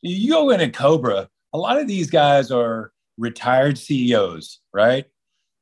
You 0.01 0.31
go 0.31 0.49
in 0.49 0.59
a 0.59 0.71
Cobra, 0.71 1.29
a 1.53 1.57
lot 1.59 1.77
of 1.77 1.87
these 1.87 2.09
guys 2.09 2.49
are 2.49 2.91
retired 3.19 3.77
CEOs, 3.77 4.59
right? 4.73 5.05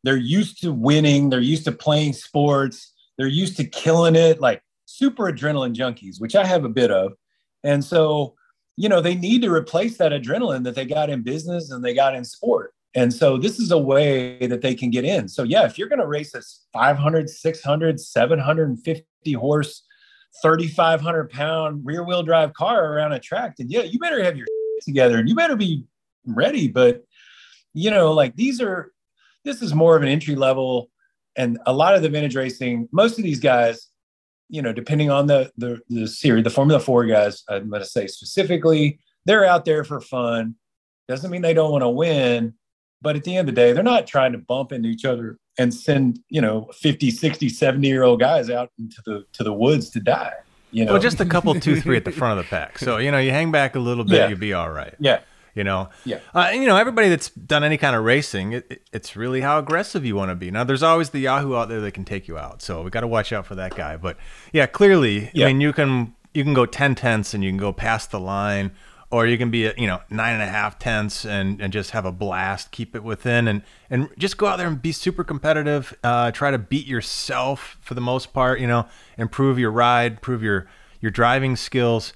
They're 0.05 0.15
used 0.15 0.61
to 0.61 0.71
winning, 0.71 1.29
they're 1.29 1.41
used 1.41 1.65
to 1.65 1.73
playing 1.73 2.13
sports, 2.13 2.93
they're 3.17 3.27
used 3.27 3.57
to 3.57 3.65
killing 3.65 4.15
it, 4.15 4.39
like 4.39 4.61
super 4.85 5.25
adrenaline 5.25 5.75
junkies, 5.75 6.21
which 6.21 6.33
I 6.33 6.45
have 6.45 6.63
a 6.63 6.69
bit 6.69 6.91
of. 6.91 7.11
And 7.65 7.83
so, 7.83 8.36
you 8.77 8.87
know, 8.87 9.01
they 9.01 9.15
need 9.15 9.41
to 9.41 9.51
replace 9.51 9.97
that 9.97 10.11
adrenaline 10.11 10.63
that 10.63 10.75
they 10.75 10.85
got 10.85 11.09
in 11.09 11.23
business 11.23 11.71
and 11.71 11.83
they 11.83 11.95
got 11.95 12.15
in 12.15 12.23
sport. 12.23 12.73
And 12.93 13.13
so 13.13 13.37
this 13.37 13.59
is 13.59 13.71
a 13.71 13.77
way 13.77 14.45
that 14.47 14.61
they 14.61 14.75
can 14.75 14.91
get 14.91 15.03
in. 15.03 15.27
So 15.27 15.43
yeah, 15.43 15.65
if 15.65 15.77
you're 15.77 15.89
going 15.89 15.99
to 15.99 16.07
race 16.07 16.33
a 16.35 16.41
500, 16.73 17.29
600, 17.29 17.99
750 17.99 19.33
horse, 19.33 19.83
3,500 20.41 21.29
pound 21.29 21.81
rear 21.83 22.03
wheel 22.03 22.21
drive 22.21 22.53
car 22.53 22.93
around 22.93 23.13
a 23.13 23.19
track, 23.19 23.55
then 23.57 23.67
yeah, 23.69 23.81
you 23.81 23.97
better 23.99 24.23
have 24.23 24.37
your 24.37 24.47
together 24.83 25.17
and 25.17 25.27
you 25.27 25.35
better 25.35 25.55
be 25.55 25.83
ready. 26.25 26.67
But 26.67 27.03
you 27.73 27.89
know, 27.89 28.13
like 28.13 28.35
these 28.35 28.61
are, 28.61 28.91
this 29.43 29.61
is 29.61 29.73
more 29.73 29.97
of 29.97 30.03
an 30.03 30.09
entry 30.09 30.35
level 30.35 30.91
and 31.35 31.59
a 31.65 31.73
lot 31.73 31.95
of 31.95 32.01
the 32.01 32.09
vintage 32.09 32.35
racing, 32.35 32.89
most 32.91 33.17
of 33.17 33.23
these 33.23 33.39
guys, 33.39 33.89
you 34.49 34.61
know, 34.61 34.71
depending 34.73 35.09
on 35.09 35.27
the 35.27 35.51
the, 35.57 35.79
the 35.89 36.07
series, 36.07 36.43
the 36.43 36.49
Formula 36.49 36.79
Ford 36.79 37.09
guys, 37.09 37.43
I'm 37.49 37.69
going 37.69 37.81
to 37.81 37.87
say 37.87 38.07
specifically, 38.07 38.99
they're 39.25 39.45
out 39.45 39.65
there 39.65 39.83
for 39.83 39.99
fun. 39.99 40.55
Doesn't 41.07 41.31
mean 41.31 41.41
they 41.41 41.53
don't 41.53 41.71
want 41.71 41.83
to 41.83 41.89
win, 41.89 42.53
but 43.01 43.15
at 43.15 43.23
the 43.23 43.35
end 43.37 43.47
of 43.49 43.55
the 43.55 43.61
day, 43.61 43.71
they're 43.73 43.83
not 43.83 44.07
trying 44.07 44.31
to 44.33 44.37
bump 44.37 44.71
into 44.71 44.89
each 44.89 45.05
other 45.05 45.37
and 45.57 45.73
send, 45.73 46.19
you 46.29 46.41
know, 46.41 46.69
50, 46.73 47.09
60, 47.11 47.49
70 47.49 47.87
year 47.87 48.03
old 48.03 48.19
guys 48.19 48.49
out 48.49 48.71
into 48.77 49.01
the 49.05 49.25
to 49.33 49.43
the 49.43 49.53
woods 49.53 49.89
to 49.91 49.99
die. 49.99 50.33
You 50.71 50.83
know, 50.85 50.93
well, 50.93 51.01
just 51.01 51.21
a 51.21 51.25
couple, 51.25 51.55
two, 51.59 51.79
three 51.79 51.95
at 51.95 52.03
the 52.03 52.11
front 52.11 52.39
of 52.39 52.45
the 52.45 52.49
pack. 52.49 52.77
So 52.77 52.97
you 52.97 53.09
know, 53.11 53.19
you 53.19 53.31
hang 53.31 53.51
back 53.51 53.75
a 53.75 53.79
little 53.79 54.03
bit, 54.03 54.15
Yeah. 54.15 54.27
you'll 54.27 54.37
be 54.39 54.53
all 54.53 54.69
right. 54.69 54.93
yeah, 54.99 55.19
You 55.57 55.63
know, 55.63 55.89
Yeah. 56.05 56.19
Uh, 56.35 56.49
and, 56.51 56.61
you 56.61 56.67
know, 56.67 56.77
everybody 56.77 57.09
that's 57.09 57.29
done 57.31 57.63
any 57.63 57.77
kind 57.77 57.95
of 57.95 58.03
racing, 58.05 58.53
it, 58.53 58.65
it- 58.69 58.81
it's 58.93 59.15
really 59.15 59.41
how 59.41 59.57
aggressive 59.59 60.05
you 60.05 60.15
want 60.15 60.29
to 60.29 60.35
be. 60.35 60.51
Now, 60.51 60.63
there's 60.63 60.83
always 60.83 61.09
the 61.09 61.19
Yahoo 61.19 61.55
out 61.55 61.67
there 61.67 61.81
that 61.81 61.93
can 61.93 62.05
take 62.05 62.27
you 62.27 62.37
out, 62.37 62.61
so 62.61 62.83
we 62.83 62.89
got 62.91 63.01
to 63.01 63.07
watch 63.07 63.33
out 63.33 63.45
for 63.45 63.55
that 63.55 63.75
guy. 63.75 63.97
But 63.97 64.17
yeah, 64.53 64.67
clearly, 64.67 65.31
Yeah. 65.33 65.45
I 65.45 65.49
mean, 65.49 65.61
you 65.61 65.73
can 65.73 66.13
you 66.33 66.43
can 66.43 66.53
go 66.53 66.65
ten 66.67 66.93
tenths 66.95 67.33
and 67.33 67.43
you 67.43 67.49
can 67.49 67.57
go 67.57 67.73
past 67.73 68.11
the 68.11 68.19
line, 68.19 68.71
or 69.09 69.25
you 69.25 69.37
can 69.37 69.49
be 69.49 69.65
at 69.65 69.79
you 69.79 69.87
know 69.87 69.99
nine 70.11 70.33
and 70.33 70.43
a 70.43 70.47
half 70.47 70.77
tenths 70.77 71.25
and 71.25 71.59
and 71.61 71.73
just 71.73 71.91
have 71.91 72.05
a 72.05 72.11
blast, 72.11 72.71
keep 72.71 72.95
it 72.95 73.03
within, 73.03 73.47
and 73.47 73.63
and 73.89 74.09
just 74.17 74.37
go 74.37 74.45
out 74.47 74.57
there 74.57 74.67
and 74.67 74.79
be 74.81 74.91
super 74.91 75.23
competitive. 75.23 75.95
Uh, 76.03 76.29
try 76.31 76.51
to 76.51 76.57
beat 76.59 76.85
yourself 76.85 77.77
for 77.81 77.93
the 77.95 78.01
most 78.01 78.33
part. 78.33 78.59
You 78.59 78.67
know, 78.67 78.85
improve 79.17 79.57
your 79.57 79.71
ride, 79.71 80.11
improve 80.13 80.43
your 80.43 80.67
your 81.01 81.11
driving 81.11 81.55
skills. 81.55 82.13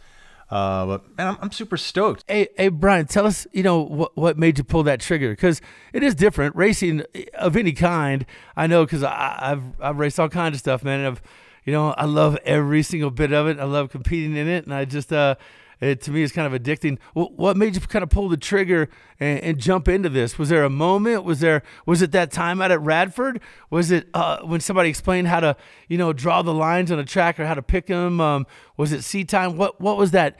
Uh, 0.51 0.85
but 0.85 1.17
man, 1.17 1.27
I'm, 1.29 1.37
I'm 1.43 1.51
super 1.51 1.77
stoked. 1.77 2.25
Hey, 2.27 2.49
hey, 2.57 2.67
Bryan, 2.67 3.07
tell 3.07 3.25
us, 3.25 3.47
you 3.53 3.63
know, 3.63 3.79
what 3.79 4.17
what 4.17 4.37
made 4.37 4.57
you 4.57 4.65
pull 4.65 4.83
that 4.83 4.99
trigger? 4.99 5.29
Because 5.31 5.61
it 5.93 6.03
is 6.03 6.13
different. 6.13 6.57
Racing 6.57 7.03
of 7.35 7.55
any 7.55 7.71
kind, 7.71 8.25
I 8.57 8.67
know, 8.67 8.83
because 8.83 9.01
I've 9.01 9.63
I've 9.79 9.97
raced 9.97 10.19
all 10.19 10.27
kinds 10.27 10.55
of 10.55 10.59
stuff, 10.59 10.83
man. 10.83 10.99
And 10.99 11.07
I've, 11.07 11.21
you 11.63 11.71
know, 11.71 11.91
I 11.91 12.03
love 12.03 12.37
every 12.43 12.83
single 12.83 13.11
bit 13.11 13.31
of 13.31 13.47
it. 13.47 13.59
I 13.59 13.63
love 13.63 13.91
competing 13.91 14.35
in 14.35 14.49
it, 14.49 14.65
and 14.65 14.73
I 14.73 14.83
just, 14.83 15.13
uh, 15.13 15.35
it 15.81 16.01
to 16.01 16.11
me 16.11 16.21
is 16.21 16.31
kind 16.31 16.51
of 16.51 16.61
addicting. 16.61 16.99
What, 17.13 17.57
made 17.57 17.75
you 17.75 17.81
kind 17.81 18.03
of 18.03 18.09
pull 18.09 18.29
the 18.29 18.37
trigger 18.37 18.87
and, 19.19 19.39
and 19.39 19.59
jump 19.59 19.87
into 19.87 20.09
this? 20.09 20.37
Was 20.37 20.49
there 20.49 20.63
a 20.63 20.69
moment? 20.69 21.23
Was 21.23 21.39
there 21.39 21.63
was 21.85 22.01
it 22.01 22.11
that 22.11 22.31
time 22.31 22.61
out 22.61 22.71
at 22.71 22.79
Radford? 22.81 23.41
Was 23.71 23.91
it 23.91 24.07
uh, 24.13 24.41
when 24.43 24.61
somebody 24.61 24.89
explained 24.89 25.27
how 25.27 25.39
to, 25.39 25.57
you 25.89 25.97
know, 25.97 26.13
draw 26.13 26.43
the 26.43 26.53
lines 26.53 26.91
on 26.91 26.99
a 26.99 27.05
track 27.05 27.39
or 27.39 27.45
how 27.45 27.55
to 27.55 27.63
pick 27.63 27.87
them? 27.87 28.21
Um, 28.21 28.45
was 28.77 28.91
it 28.91 29.03
seat 29.03 29.27
time? 29.27 29.57
What 29.57 29.81
what 29.81 29.97
was 29.97 30.11
that? 30.11 30.37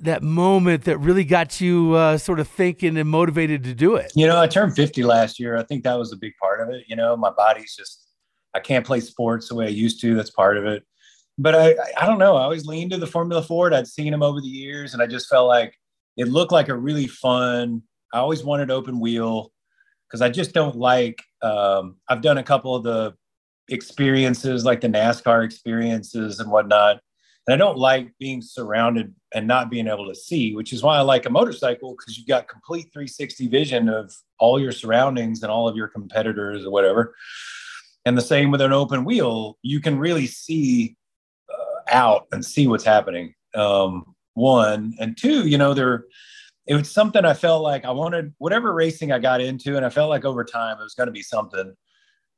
that 0.00 0.24
moment 0.24 0.84
that 0.84 0.98
really 0.98 1.22
got 1.22 1.60
you 1.60 1.94
uh, 1.94 2.18
sort 2.18 2.40
of 2.40 2.48
thinking 2.48 2.96
and 2.98 3.08
motivated 3.08 3.62
to 3.62 3.74
do 3.74 3.94
it? 3.94 4.10
You 4.16 4.26
know, 4.26 4.40
I 4.40 4.48
turned 4.48 4.74
50 4.74 5.04
last 5.04 5.38
year. 5.38 5.56
I 5.56 5.62
think 5.62 5.84
that 5.84 5.96
was 5.96 6.12
a 6.12 6.16
big 6.16 6.32
part 6.42 6.60
of 6.60 6.68
it. 6.74 6.84
You 6.88 6.96
know, 6.96 7.16
my 7.16 7.30
body's 7.30 7.76
just, 7.76 8.08
I 8.54 8.58
can't 8.58 8.84
play 8.84 8.98
sports 8.98 9.48
the 9.48 9.54
way 9.54 9.66
I 9.66 9.70
used 9.70 10.00
to. 10.00 10.16
That's 10.16 10.30
part 10.30 10.56
of 10.56 10.66
it. 10.66 10.84
But 11.38 11.54
I, 11.54 11.74
I- 11.96 12.06
don't 12.06 12.18
know. 12.18 12.36
I 12.36 12.42
always 12.42 12.66
leaned 12.66 12.90
to 12.90 12.98
the 12.98 13.06
Formula 13.06 13.42
Ford. 13.42 13.72
I'd 13.72 13.86
seen 13.86 14.10
them 14.10 14.22
over 14.22 14.40
the 14.40 14.48
years 14.48 14.92
and 14.92 15.02
I 15.02 15.06
just 15.06 15.28
felt 15.28 15.46
like 15.46 15.74
it 16.16 16.28
looked 16.28 16.52
like 16.52 16.68
a 16.68 16.76
really 16.76 17.06
fun, 17.06 17.82
I 18.12 18.18
always 18.18 18.42
wanted 18.42 18.70
open 18.70 18.98
wheel 18.98 19.52
because 20.08 20.20
I 20.20 20.30
just 20.30 20.52
don't 20.52 20.76
like, 20.76 21.22
um, 21.42 21.96
I've 22.08 22.22
done 22.22 22.38
a 22.38 22.42
couple 22.42 22.74
of 22.74 22.82
the 22.82 23.14
experiences 23.68 24.64
like 24.64 24.80
the 24.80 24.88
NASCAR 24.88 25.44
experiences 25.44 26.40
and 26.40 26.50
whatnot. 26.50 27.00
And 27.46 27.54
I 27.54 27.56
don't 27.56 27.78
like 27.78 28.12
being 28.18 28.42
surrounded 28.42 29.14
and 29.34 29.46
not 29.46 29.70
being 29.70 29.86
able 29.86 30.06
to 30.08 30.14
see, 30.14 30.54
which 30.54 30.72
is 30.72 30.82
why 30.82 30.98
I 30.98 31.00
like 31.00 31.24
a 31.24 31.30
motorcycle 31.30 31.92
because 31.92 32.18
you've 32.18 32.26
got 32.26 32.48
complete 32.48 32.88
360 32.92 33.46
vision 33.48 33.88
of 33.88 34.12
all 34.38 34.60
your 34.60 34.72
surroundings 34.72 35.42
and 35.42 35.50
all 35.50 35.68
of 35.68 35.76
your 35.76 35.88
competitors 35.88 36.66
or 36.66 36.70
whatever. 36.70 37.14
And 38.04 38.18
the 38.18 38.22
same 38.22 38.50
with 38.50 38.60
an 38.60 38.72
open 38.72 39.04
wheel, 39.04 39.56
you 39.62 39.80
can 39.80 39.98
really 39.98 40.26
see 40.26 40.96
out 41.90 42.26
and 42.32 42.44
see 42.44 42.66
what's 42.66 42.84
happening. 42.84 43.34
Um, 43.54 44.14
one 44.34 44.94
and 45.00 45.16
two, 45.16 45.48
you 45.48 45.58
know, 45.58 45.74
there 45.74 46.04
it 46.68 46.74
was 46.74 46.90
something 46.90 47.24
I 47.24 47.32
felt 47.32 47.62
like 47.62 47.86
I 47.86 47.90
wanted 47.90 48.34
whatever 48.36 48.74
racing 48.74 49.10
I 49.10 49.18
got 49.18 49.40
into, 49.40 49.76
and 49.76 49.86
I 49.86 49.88
felt 49.88 50.10
like 50.10 50.26
over 50.26 50.44
time 50.44 50.78
it 50.78 50.82
was 50.82 50.94
going 50.94 51.06
to 51.06 51.12
be 51.12 51.22
something. 51.22 51.74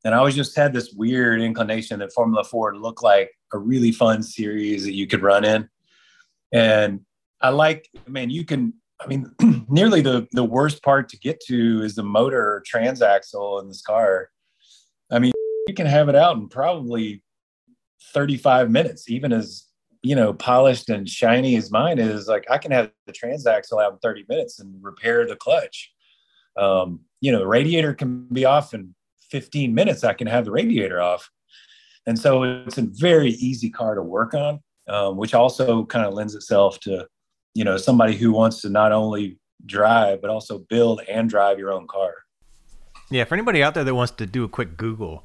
And 0.04 0.14
I 0.14 0.18
always 0.18 0.36
just 0.36 0.56
had 0.56 0.72
this 0.72 0.92
weird 0.92 1.42
inclination 1.42 1.98
that 1.98 2.12
Formula 2.12 2.44
Ford 2.44 2.76
looked 2.76 3.02
like 3.02 3.30
a 3.52 3.58
really 3.58 3.90
fun 3.90 4.22
series 4.22 4.84
that 4.84 4.94
you 4.94 5.08
could 5.08 5.22
run 5.22 5.44
in. 5.44 5.68
And 6.52 7.00
I 7.40 7.50
like, 7.50 7.88
I 8.06 8.08
mean, 8.08 8.30
you 8.30 8.44
can, 8.44 8.72
I 9.00 9.08
mean, 9.08 9.30
nearly 9.68 10.00
the 10.00 10.28
the 10.30 10.44
worst 10.44 10.82
part 10.84 11.08
to 11.10 11.18
get 11.18 11.40
to 11.48 11.82
is 11.82 11.96
the 11.96 12.04
motor 12.04 12.62
transaxle 12.72 13.60
in 13.60 13.68
this 13.68 13.82
car. 13.82 14.30
I 15.10 15.18
mean, 15.18 15.32
you 15.66 15.74
can 15.74 15.86
have 15.86 16.08
it 16.08 16.14
out 16.14 16.36
in 16.36 16.48
probably 16.48 17.22
35 18.12 18.70
minutes, 18.70 19.10
even 19.10 19.32
as 19.32 19.70
you 20.02 20.16
know, 20.16 20.32
polished 20.32 20.88
and 20.88 21.08
shiny 21.08 21.56
as 21.56 21.70
mine 21.70 21.98
is, 21.98 22.26
like 22.26 22.46
I 22.50 22.58
can 22.58 22.72
have 22.72 22.90
the 23.06 23.12
transaxle 23.12 23.82
out 23.82 23.92
in 23.92 23.98
30 23.98 24.24
minutes 24.28 24.58
and 24.58 24.74
repair 24.82 25.26
the 25.26 25.36
clutch. 25.36 25.92
Um, 26.56 27.00
you 27.20 27.30
know, 27.32 27.40
the 27.40 27.46
radiator 27.46 27.94
can 27.94 28.26
be 28.32 28.44
off 28.44 28.72
in 28.72 28.94
15 29.30 29.74
minutes. 29.74 30.02
I 30.02 30.14
can 30.14 30.26
have 30.26 30.44
the 30.44 30.50
radiator 30.50 31.00
off. 31.00 31.30
And 32.06 32.18
so 32.18 32.42
it's 32.44 32.78
a 32.78 32.82
very 32.82 33.32
easy 33.32 33.68
car 33.68 33.94
to 33.94 34.02
work 34.02 34.32
on, 34.32 34.60
um, 34.88 35.16
which 35.16 35.34
also 35.34 35.84
kind 35.84 36.06
of 36.06 36.14
lends 36.14 36.34
itself 36.34 36.80
to, 36.80 37.06
you 37.54 37.64
know, 37.64 37.76
somebody 37.76 38.16
who 38.16 38.32
wants 38.32 38.62
to 38.62 38.70
not 38.70 38.92
only 38.92 39.38
drive, 39.66 40.22
but 40.22 40.30
also 40.30 40.58
build 40.58 41.02
and 41.08 41.28
drive 41.28 41.58
your 41.58 41.72
own 41.72 41.86
car. 41.86 42.14
Yeah, 43.10 43.24
for 43.24 43.34
anybody 43.34 43.62
out 43.62 43.74
there 43.74 43.84
that 43.84 43.94
wants 43.94 44.12
to 44.12 44.26
do 44.26 44.44
a 44.44 44.48
quick 44.48 44.78
Google, 44.78 45.24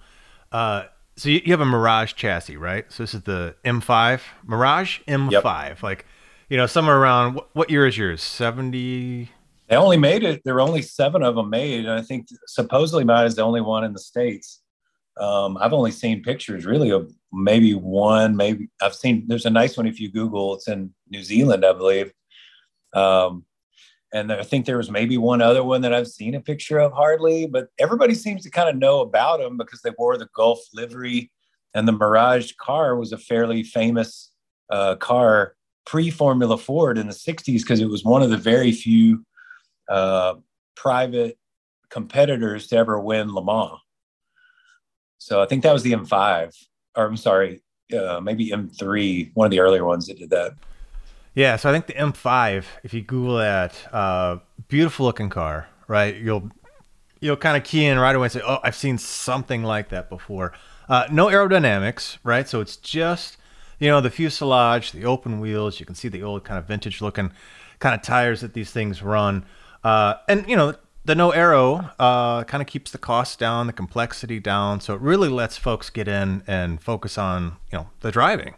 uh, 0.51 0.85
so 1.17 1.29
you, 1.29 1.41
you 1.45 1.53
have 1.53 1.61
a 1.61 1.65
Mirage 1.65 2.13
chassis, 2.13 2.57
right? 2.57 2.85
So 2.91 3.03
this 3.03 3.13
is 3.13 3.21
the 3.21 3.55
M5 3.63 4.21
Mirage 4.43 4.99
M5. 5.07 5.81
Like, 5.81 6.05
you 6.49 6.57
know, 6.57 6.67
somewhere 6.67 6.97
around 6.97 7.35
what, 7.35 7.49
what 7.53 7.69
year 7.69 7.87
is 7.87 7.97
yours? 7.97 8.21
Seventy. 8.21 9.31
They 9.67 9.75
only 9.75 9.97
made 9.97 10.23
it. 10.23 10.41
There 10.43 10.53
were 10.53 10.61
only 10.61 10.81
seven 10.81 11.23
of 11.23 11.35
them 11.35 11.49
made. 11.49 11.85
And 11.85 11.99
I 11.99 12.01
think 12.01 12.27
supposedly 12.47 13.03
mine 13.03 13.25
is 13.25 13.35
the 13.35 13.41
only 13.41 13.61
one 13.61 13.83
in 13.83 13.93
the 13.93 13.99
States. 13.99 14.61
Um, 15.17 15.57
I've 15.59 15.73
only 15.73 15.91
seen 15.91 16.21
pictures 16.21 16.65
really 16.65 16.91
of 16.91 17.11
maybe 17.31 17.73
one, 17.73 18.35
maybe 18.35 18.69
I've 18.81 18.93
seen, 18.93 19.25
there's 19.27 19.45
a 19.45 19.49
nice 19.49 19.77
one 19.77 19.87
if 19.87 19.99
you 19.99 20.11
Google, 20.11 20.55
it's 20.55 20.67
in 20.67 20.93
New 21.09 21.23
Zealand, 21.23 21.65
I 21.65 21.71
believe. 21.73 22.11
Um, 22.93 23.45
and 24.15 24.31
I 24.31 24.43
think 24.43 24.65
there 24.65 24.77
was 24.77 24.89
maybe 24.89 25.17
one 25.17 25.41
other 25.41 25.61
one 25.61 25.81
that 25.81 25.93
I've 25.93 26.07
seen 26.07 26.35
a 26.35 26.39
picture 26.39 26.79
of 26.79 26.93
hardly, 26.93 27.47
but 27.47 27.67
everybody 27.77 28.15
seems 28.15 28.43
to 28.43 28.49
kind 28.49 28.69
of 28.69 28.77
know 28.77 29.01
about 29.01 29.41
them 29.41 29.57
because 29.57 29.81
they 29.81 29.91
wore 29.97 30.17
the 30.17 30.29
Gulf 30.33 30.61
livery. 30.73 31.33
And 31.73 31.85
the 31.85 31.91
Mirage 31.91 32.53
car 32.53 32.95
was 32.95 33.11
a 33.11 33.17
fairly 33.17 33.61
famous 33.61 34.31
uh, 34.69 34.95
car 34.95 35.57
pre 35.85 36.09
Formula 36.09 36.57
Ford 36.57 36.97
in 36.97 37.07
the 37.07 37.13
60s 37.13 37.59
because 37.59 37.81
it 37.81 37.89
was 37.89 38.05
one 38.05 38.21
of 38.21 38.29
the 38.29 38.37
very 38.37 38.71
few 38.71 39.25
uh, 39.89 40.35
private 40.77 41.37
competitors 41.89 42.67
to 42.67 42.77
ever 42.77 42.97
win 42.97 43.35
Le 43.35 43.43
Mans. 43.43 43.81
So 45.17 45.41
I 45.41 45.45
think 45.45 45.63
that 45.63 45.73
was 45.73 45.83
the 45.83 45.91
M5, 45.91 46.55
or 46.95 47.05
I'm 47.05 47.17
sorry, 47.17 47.61
uh, 47.93 48.21
maybe 48.21 48.51
M3, 48.51 49.31
one 49.33 49.43
of 49.43 49.51
the 49.51 49.59
earlier 49.59 49.83
ones 49.83 50.07
that 50.07 50.19
did 50.19 50.29
that. 50.29 50.53
Yeah, 51.35 51.57
so 51.57 51.69
I 51.69 51.73
think 51.73 51.87
the 51.87 51.93
M5. 51.93 52.63
If 52.83 52.93
you 52.93 53.01
Google 53.01 53.37
that, 53.37 53.75
uh, 53.93 54.37
beautiful 54.69 55.05
looking 55.05 55.29
car, 55.29 55.67
right? 55.87 56.15
You'll 56.15 56.49
you'll 57.19 57.35
kind 57.35 57.57
of 57.57 57.65
key 57.65 57.85
in 57.85 57.99
right 57.99 58.15
away 58.15 58.27
and 58.27 58.31
say, 58.31 58.41
"Oh, 58.43 58.59
I've 58.63 58.75
seen 58.75 58.97
something 58.97 59.61
like 59.61 59.89
that 59.89 60.09
before." 60.09 60.53
Uh, 60.87 61.07
no 61.11 61.27
aerodynamics, 61.27 62.19
right? 62.23 62.47
So 62.47 62.61
it's 62.61 62.77
just 62.77 63.35
you 63.79 63.89
know 63.89 63.99
the 63.99 64.09
fuselage, 64.09 64.93
the 64.93 65.03
open 65.03 65.41
wheels. 65.41 65.77
You 65.77 65.85
can 65.85 65.95
see 65.95 66.07
the 66.07 66.23
old 66.23 66.45
kind 66.45 66.57
of 66.57 66.65
vintage 66.65 67.01
looking 67.01 67.33
kind 67.79 67.93
of 67.93 68.01
tires 68.01 68.39
that 68.39 68.53
these 68.53 68.71
things 68.71 69.03
run, 69.03 69.45
uh, 69.83 70.15
and 70.29 70.47
you 70.49 70.55
know 70.55 70.73
the 71.03 71.15
no 71.15 71.31
aero 71.31 71.91
uh, 71.99 72.45
kind 72.45 72.61
of 72.61 72.67
keeps 72.67 72.91
the 72.91 72.97
cost 72.97 73.39
down, 73.39 73.67
the 73.67 73.73
complexity 73.73 74.39
down. 74.39 74.79
So 74.79 74.93
it 74.93 75.01
really 75.01 75.27
lets 75.27 75.57
folks 75.57 75.89
get 75.89 76.07
in 76.07 76.43
and 76.47 76.81
focus 76.81 77.17
on 77.17 77.57
you 77.73 77.79
know 77.79 77.89
the 77.99 78.11
driving, 78.11 78.55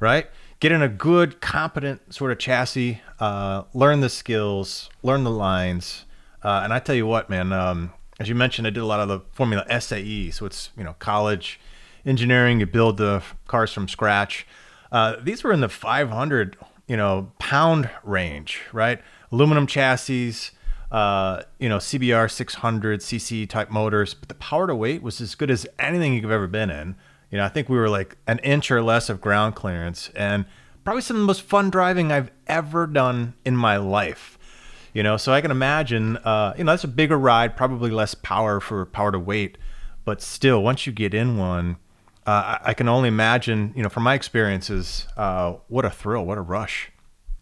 right? 0.00 0.28
Get 0.58 0.72
in 0.72 0.82
a 0.82 0.88
good, 0.88 1.40
competent 1.40 2.14
sort 2.14 2.32
of 2.32 2.38
chassis, 2.38 3.00
uh, 3.20 3.64
learn 3.74 4.00
the 4.00 4.08
skills, 4.08 4.88
learn 5.02 5.24
the 5.24 5.30
lines, 5.30 6.06
uh, 6.42 6.62
and 6.64 6.72
I 6.72 6.78
tell 6.78 6.94
you 6.94 7.06
what, 7.06 7.28
man. 7.28 7.52
Um, 7.52 7.92
as 8.18 8.28
you 8.28 8.34
mentioned, 8.34 8.66
I 8.66 8.70
did 8.70 8.80
a 8.80 8.86
lot 8.86 9.00
of 9.00 9.08
the 9.08 9.20
Formula 9.32 9.64
SAE, 9.80 10.30
so 10.30 10.46
it's 10.46 10.70
you 10.76 10.84
know 10.84 10.94
college 10.98 11.60
engineering. 12.06 12.60
You 12.60 12.66
build 12.66 12.96
the 12.96 13.22
cars 13.46 13.72
from 13.72 13.88
scratch. 13.88 14.46
Uh, 14.90 15.16
these 15.22 15.44
were 15.44 15.52
in 15.52 15.60
the 15.60 15.68
500 15.68 16.56
you 16.86 16.96
know, 16.96 17.32
pound 17.38 17.90
range, 18.04 18.60
right? 18.72 19.00
Aluminum 19.32 19.66
chassis, 19.66 20.34
uh, 20.90 21.42
you 21.58 21.68
know, 21.68 21.78
CBR 21.78 22.30
600 22.30 23.00
cc 23.00 23.48
type 23.48 23.70
motors, 23.70 24.14
but 24.14 24.28
the 24.28 24.34
power 24.34 24.66
to 24.66 24.74
weight 24.74 25.02
was 25.02 25.20
as 25.20 25.34
good 25.34 25.50
as 25.50 25.66
anything 25.78 26.14
you've 26.14 26.30
ever 26.30 26.46
been 26.46 26.70
in. 26.70 26.94
You 27.30 27.38
know, 27.38 27.44
I 27.44 27.48
think 27.48 27.68
we 27.68 27.76
were 27.76 27.88
like 27.88 28.16
an 28.26 28.38
inch 28.40 28.70
or 28.70 28.82
less 28.82 29.08
of 29.08 29.20
ground 29.20 29.54
clearance 29.54 30.10
and 30.14 30.44
probably 30.84 31.02
some 31.02 31.16
of 31.16 31.20
the 31.20 31.26
most 31.26 31.42
fun 31.42 31.70
driving 31.70 32.12
I've 32.12 32.30
ever 32.46 32.86
done 32.86 33.34
in 33.44 33.56
my 33.56 33.76
life. 33.76 34.38
You 34.92 35.02
know, 35.02 35.16
so 35.16 35.32
I 35.32 35.40
can 35.40 35.50
imagine, 35.50 36.16
uh, 36.18 36.54
you 36.56 36.64
know, 36.64 36.72
that's 36.72 36.84
a 36.84 36.88
bigger 36.88 37.18
ride, 37.18 37.56
probably 37.56 37.90
less 37.90 38.14
power 38.14 38.60
for 38.60 38.86
power 38.86 39.12
to 39.12 39.18
weight, 39.18 39.58
but 40.06 40.22
still, 40.22 40.62
once 40.62 40.86
you 40.86 40.92
get 40.92 41.12
in 41.12 41.36
one, 41.36 41.76
uh, 42.26 42.58
I, 42.64 42.70
I 42.70 42.74
can 42.74 42.88
only 42.88 43.08
imagine, 43.08 43.74
you 43.76 43.82
know, 43.82 43.90
from 43.90 44.04
my 44.04 44.14
experiences, 44.14 45.06
uh, 45.16 45.54
what 45.68 45.84
a 45.84 45.90
thrill, 45.90 46.24
what 46.24 46.38
a 46.38 46.40
rush. 46.40 46.90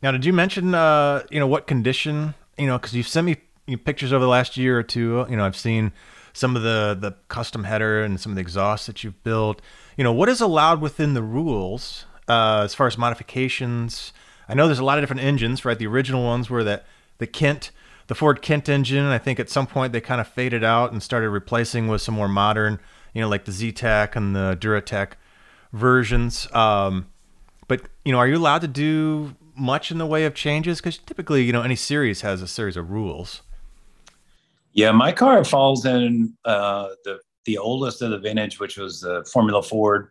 Now, 0.02 0.10
did 0.10 0.24
you 0.24 0.32
mention, 0.32 0.74
uh, 0.74 1.22
you 1.30 1.38
know, 1.38 1.46
what 1.46 1.68
condition, 1.68 2.34
you 2.58 2.66
know, 2.66 2.76
because 2.76 2.94
you've 2.94 3.06
sent 3.06 3.26
me 3.26 3.36
pictures 3.84 4.12
over 4.12 4.24
the 4.24 4.30
last 4.30 4.56
year 4.56 4.78
or 4.78 4.82
two. 4.82 5.26
You 5.28 5.36
know, 5.36 5.44
I've 5.44 5.56
seen 5.56 5.92
some 6.34 6.56
of 6.56 6.62
the 6.62 6.96
the 7.00 7.12
custom 7.28 7.64
header 7.64 8.02
and 8.02 8.20
some 8.20 8.32
of 8.32 8.36
the 8.36 8.42
exhausts 8.42 8.86
that 8.86 9.02
you've 9.02 9.22
built. 9.22 9.62
You 9.96 10.04
know, 10.04 10.12
what 10.12 10.28
is 10.28 10.42
allowed 10.42 10.82
within 10.82 11.14
the 11.14 11.22
rules 11.22 12.04
uh, 12.28 12.62
as 12.64 12.74
far 12.74 12.86
as 12.86 12.98
modifications? 12.98 14.12
I 14.48 14.54
know 14.54 14.66
there's 14.66 14.78
a 14.78 14.84
lot 14.84 14.98
of 14.98 15.02
different 15.02 15.22
engines, 15.22 15.64
right? 15.64 15.78
The 15.78 15.86
original 15.86 16.22
ones 16.22 16.50
were 16.50 16.64
that 16.64 16.84
the 17.18 17.26
Kent, 17.26 17.70
the 18.08 18.14
Ford 18.14 18.42
Kent 18.42 18.68
engine. 18.68 19.06
I 19.06 19.18
think 19.18 19.40
at 19.40 19.48
some 19.48 19.66
point 19.66 19.92
they 19.92 20.00
kind 20.00 20.20
of 20.20 20.28
faded 20.28 20.62
out 20.62 20.92
and 20.92 21.02
started 21.02 21.30
replacing 21.30 21.88
with 21.88 22.02
some 22.02 22.14
more 22.14 22.28
modern, 22.28 22.80
you 23.14 23.22
know, 23.22 23.28
like 23.28 23.46
the 23.46 23.52
Zetec 23.52 24.16
and 24.16 24.36
the 24.36 24.58
Duratec 24.60 25.12
versions. 25.72 26.52
Um, 26.52 27.06
but 27.68 27.82
you 28.04 28.12
know, 28.12 28.18
are 28.18 28.28
you 28.28 28.36
allowed 28.36 28.60
to 28.62 28.68
do 28.68 29.36
much 29.56 29.90
in 29.90 29.98
the 29.98 30.06
way 30.06 30.24
of 30.24 30.34
changes? 30.34 30.80
Because 30.80 30.98
typically, 30.98 31.44
you 31.44 31.52
know, 31.52 31.62
any 31.62 31.76
series 31.76 32.22
has 32.22 32.42
a 32.42 32.48
series 32.48 32.76
of 32.76 32.90
rules. 32.90 33.42
Yeah, 34.74 34.90
my 34.90 35.12
car 35.12 35.44
falls 35.44 35.86
in 35.86 36.34
uh, 36.44 36.88
the 37.04 37.20
the 37.44 37.58
oldest 37.58 38.02
of 38.02 38.10
the 38.10 38.18
vintage, 38.18 38.58
which 38.58 38.76
was 38.76 39.02
the 39.02 39.24
Formula 39.32 39.62
Ford, 39.62 40.10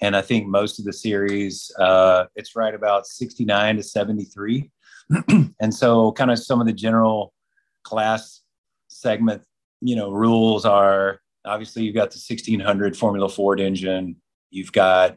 and 0.00 0.14
I 0.14 0.22
think 0.22 0.46
most 0.46 0.78
of 0.78 0.84
the 0.84 0.92
series 0.92 1.72
uh, 1.80 2.26
it's 2.36 2.54
right 2.54 2.74
about 2.74 3.08
sixty 3.08 3.44
nine 3.44 3.76
to 3.76 3.82
seventy 3.82 4.24
three, 4.24 4.70
and 5.60 5.74
so 5.74 6.12
kind 6.12 6.30
of 6.30 6.38
some 6.38 6.60
of 6.60 6.68
the 6.68 6.72
general 6.72 7.34
class 7.82 8.42
segment, 8.86 9.42
you 9.80 9.96
know, 9.96 10.12
rules 10.12 10.64
are 10.64 11.20
obviously 11.44 11.82
you've 11.82 11.96
got 11.96 12.12
the 12.12 12.18
sixteen 12.18 12.60
hundred 12.60 12.96
Formula 12.96 13.28
Ford 13.28 13.58
engine, 13.58 14.14
you've 14.50 14.72
got 14.72 15.16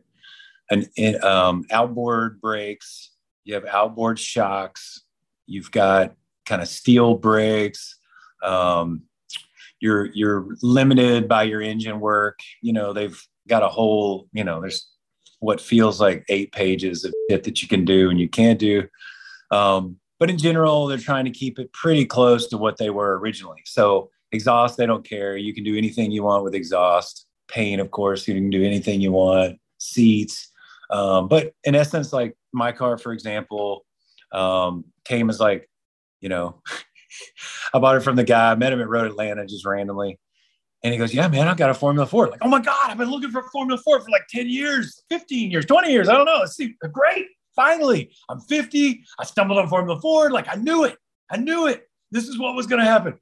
an 0.71 0.87
um, 1.23 1.65
outboard 1.69 2.41
brakes, 2.41 3.11
you 3.43 3.53
have 3.53 3.65
outboard 3.65 4.17
shocks, 4.17 5.03
you've 5.45 5.69
got 5.69 6.15
kind 6.47 6.63
of 6.63 6.67
steel 6.67 7.13
brakes 7.13 7.99
um, 8.43 9.03
you're 9.79 10.05
you're 10.13 10.55
limited 10.61 11.27
by 11.27 11.43
your 11.43 11.61
engine 11.61 11.99
work. 11.99 12.39
You 12.61 12.73
know, 12.73 12.93
they've 12.93 13.19
got 13.47 13.63
a 13.63 13.67
whole, 13.67 14.27
you 14.33 14.43
know, 14.43 14.61
there's 14.61 14.87
what 15.39 15.59
feels 15.59 15.99
like 15.99 16.23
eight 16.29 16.51
pages 16.51 17.03
of 17.03 17.13
shit 17.29 17.43
that 17.43 17.61
you 17.61 17.67
can 17.67 17.83
do 17.83 18.09
and 18.09 18.19
you 18.19 18.29
can't 18.29 18.59
do. 18.59 18.87
Um, 19.49 19.97
but 20.19 20.29
in 20.29 20.37
general, 20.37 20.85
they're 20.85 20.99
trying 20.99 21.25
to 21.25 21.31
keep 21.31 21.57
it 21.57 21.73
pretty 21.73 22.05
close 22.05 22.47
to 22.49 22.57
what 22.57 22.77
they 22.77 22.91
were 22.91 23.17
originally. 23.17 23.61
So 23.65 24.11
exhaust, 24.31 24.77
they 24.77 24.85
don't 24.85 25.07
care. 25.07 25.35
You 25.35 25.53
can 25.53 25.63
do 25.63 25.75
anything 25.75 26.11
you 26.11 26.23
want 26.23 26.43
with 26.43 26.53
exhaust. 26.53 27.25
Paint, 27.47 27.81
of 27.81 27.89
course, 27.89 28.27
you 28.27 28.35
can 28.35 28.51
do 28.51 28.63
anything 28.63 29.01
you 29.01 29.11
want. 29.11 29.57
Seats, 29.79 30.51
um, 30.91 31.27
but 31.27 31.53
in 31.63 31.73
essence, 31.73 32.13
like 32.13 32.35
my 32.53 32.71
car, 32.71 32.97
for 32.97 33.13
example, 33.13 33.85
um, 34.31 34.85
came 35.05 35.29
as 35.29 35.39
like, 35.39 35.69
you 36.19 36.29
know, 36.29 36.61
I 37.73 37.79
bought 37.79 37.97
it 37.97 38.01
from 38.01 38.15
the 38.15 38.23
guy. 38.23 38.51
I 38.51 38.55
met 38.55 38.73
him 38.73 38.81
at 38.81 38.89
Road 38.89 39.07
Atlanta 39.07 39.45
just 39.45 39.65
randomly. 39.65 40.19
And 40.83 40.93
he 40.93 40.97
goes, 40.97 41.13
Yeah, 41.13 41.27
man, 41.27 41.47
I've 41.47 41.57
got 41.57 41.69
a 41.69 41.73
Formula 41.73 42.07
Ford. 42.07 42.31
Like, 42.31 42.39
oh 42.43 42.49
my 42.49 42.59
God, 42.59 42.79
I've 42.85 42.97
been 42.97 43.11
looking 43.11 43.31
for 43.31 43.39
a 43.39 43.49
Formula 43.49 43.79
Ford 43.83 44.03
for 44.03 44.09
like 44.09 44.27
10 44.29 44.49
years, 44.49 45.03
15 45.09 45.51
years, 45.51 45.65
20 45.65 45.91
years. 45.91 46.09
I 46.09 46.13
don't 46.13 46.25
know. 46.25 46.45
See, 46.45 46.75
great. 46.91 47.27
Finally, 47.55 48.11
I'm 48.29 48.39
50. 48.39 49.03
I 49.19 49.23
stumbled 49.25 49.59
on 49.59 49.67
Formula 49.67 49.99
Ford. 49.99 50.31
Like, 50.31 50.47
I 50.49 50.55
knew 50.55 50.85
it. 50.85 50.97
I 51.29 51.37
knew 51.37 51.67
it. 51.67 51.87
This 52.11 52.27
is 52.27 52.39
what 52.39 52.55
was 52.55 52.67
going 52.67 52.81
to 52.81 52.89
happen. 52.89 53.17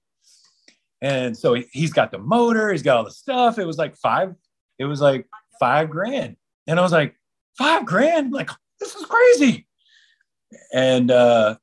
And 1.02 1.38
so 1.38 1.54
he, 1.54 1.66
he's 1.72 1.94
got 1.94 2.12
the 2.12 2.18
motor, 2.18 2.72
he's 2.72 2.84
got 2.84 2.98
all 2.98 3.04
the 3.04 3.12
stuff. 3.12 3.58
It 3.58 3.66
was 3.66 3.78
like 3.78 3.96
five, 3.96 4.36
it 4.78 4.86
was 4.86 5.00
like 5.02 5.28
five 5.60 5.90
grand. 5.90 6.36
And 6.68 6.80
I 6.80 6.84
was 6.84 6.92
like, 6.92 7.16
five 7.58 7.86
grand? 7.86 8.34
Like, 8.34 8.50
this 8.80 8.96
is 8.96 9.06
crazy. 9.06 9.68
And 10.74 11.12
uh, 11.12 11.58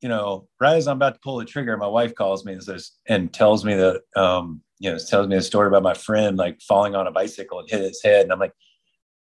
you 0.00 0.08
know, 0.08 0.48
right 0.60 0.76
as 0.76 0.88
I'm 0.88 0.96
about 0.96 1.14
to 1.14 1.20
pull 1.20 1.38
the 1.38 1.44
trigger, 1.44 1.76
my 1.76 1.86
wife 1.86 2.14
calls 2.14 2.44
me 2.44 2.52
and 2.52 2.62
says, 2.62 2.92
and 3.06 3.32
tells 3.32 3.64
me 3.64 3.74
that, 3.74 4.02
um, 4.16 4.62
you 4.78 4.90
know, 4.90 4.98
tells 4.98 5.28
me 5.28 5.36
a 5.36 5.42
story 5.42 5.68
about 5.68 5.82
my 5.82 5.94
friend 5.94 6.38
like 6.38 6.60
falling 6.62 6.94
on 6.94 7.06
a 7.06 7.12
bicycle 7.12 7.60
and 7.60 7.68
hit 7.68 7.82
his 7.82 8.02
head. 8.02 8.22
And 8.22 8.32
I'm 8.32 8.38
like, 8.38 8.54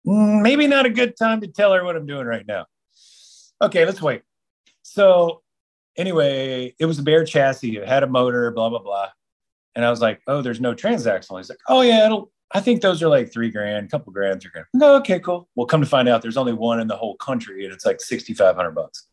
mm, 0.06 0.42
maybe 0.42 0.66
not 0.66 0.86
a 0.86 0.90
good 0.90 1.16
time 1.16 1.40
to 1.40 1.46
tell 1.46 1.72
her 1.72 1.82
what 1.84 1.96
I'm 1.96 2.06
doing 2.06 2.26
right 2.26 2.46
now. 2.46 2.66
Okay, 3.62 3.86
let's 3.86 4.02
wait. 4.02 4.22
So 4.82 5.42
anyway, 5.96 6.74
it 6.78 6.84
was 6.84 6.98
a 6.98 7.02
bare 7.02 7.24
chassis. 7.24 7.78
It 7.78 7.88
had 7.88 8.02
a 8.02 8.06
motor, 8.06 8.50
blah, 8.50 8.68
blah, 8.68 8.82
blah. 8.82 9.08
And 9.74 9.84
I 9.84 9.90
was 9.90 10.00
like, 10.00 10.20
oh, 10.26 10.42
there's 10.42 10.60
no 10.60 10.74
transaxle. 10.74 11.38
He's 11.38 11.48
like, 11.48 11.58
oh 11.68 11.80
yeah, 11.80 12.04
it'll, 12.04 12.30
I 12.52 12.60
think 12.60 12.82
those 12.82 13.02
are 13.02 13.08
like 13.08 13.32
three 13.32 13.50
grand, 13.50 13.90
couple 13.90 14.12
grand, 14.12 14.42
three 14.42 14.50
grand. 14.50 14.66
No, 14.74 14.96
okay, 14.96 15.20
cool. 15.20 15.48
Well, 15.54 15.66
come 15.66 15.80
to 15.80 15.86
find 15.86 16.08
out 16.08 16.22
there's 16.22 16.36
only 16.36 16.52
one 16.52 16.80
in 16.80 16.86
the 16.86 16.96
whole 16.96 17.16
country 17.16 17.64
and 17.64 17.72
it's 17.72 17.86
like 17.86 18.00
6,500 18.00 18.70
bucks. 18.72 19.08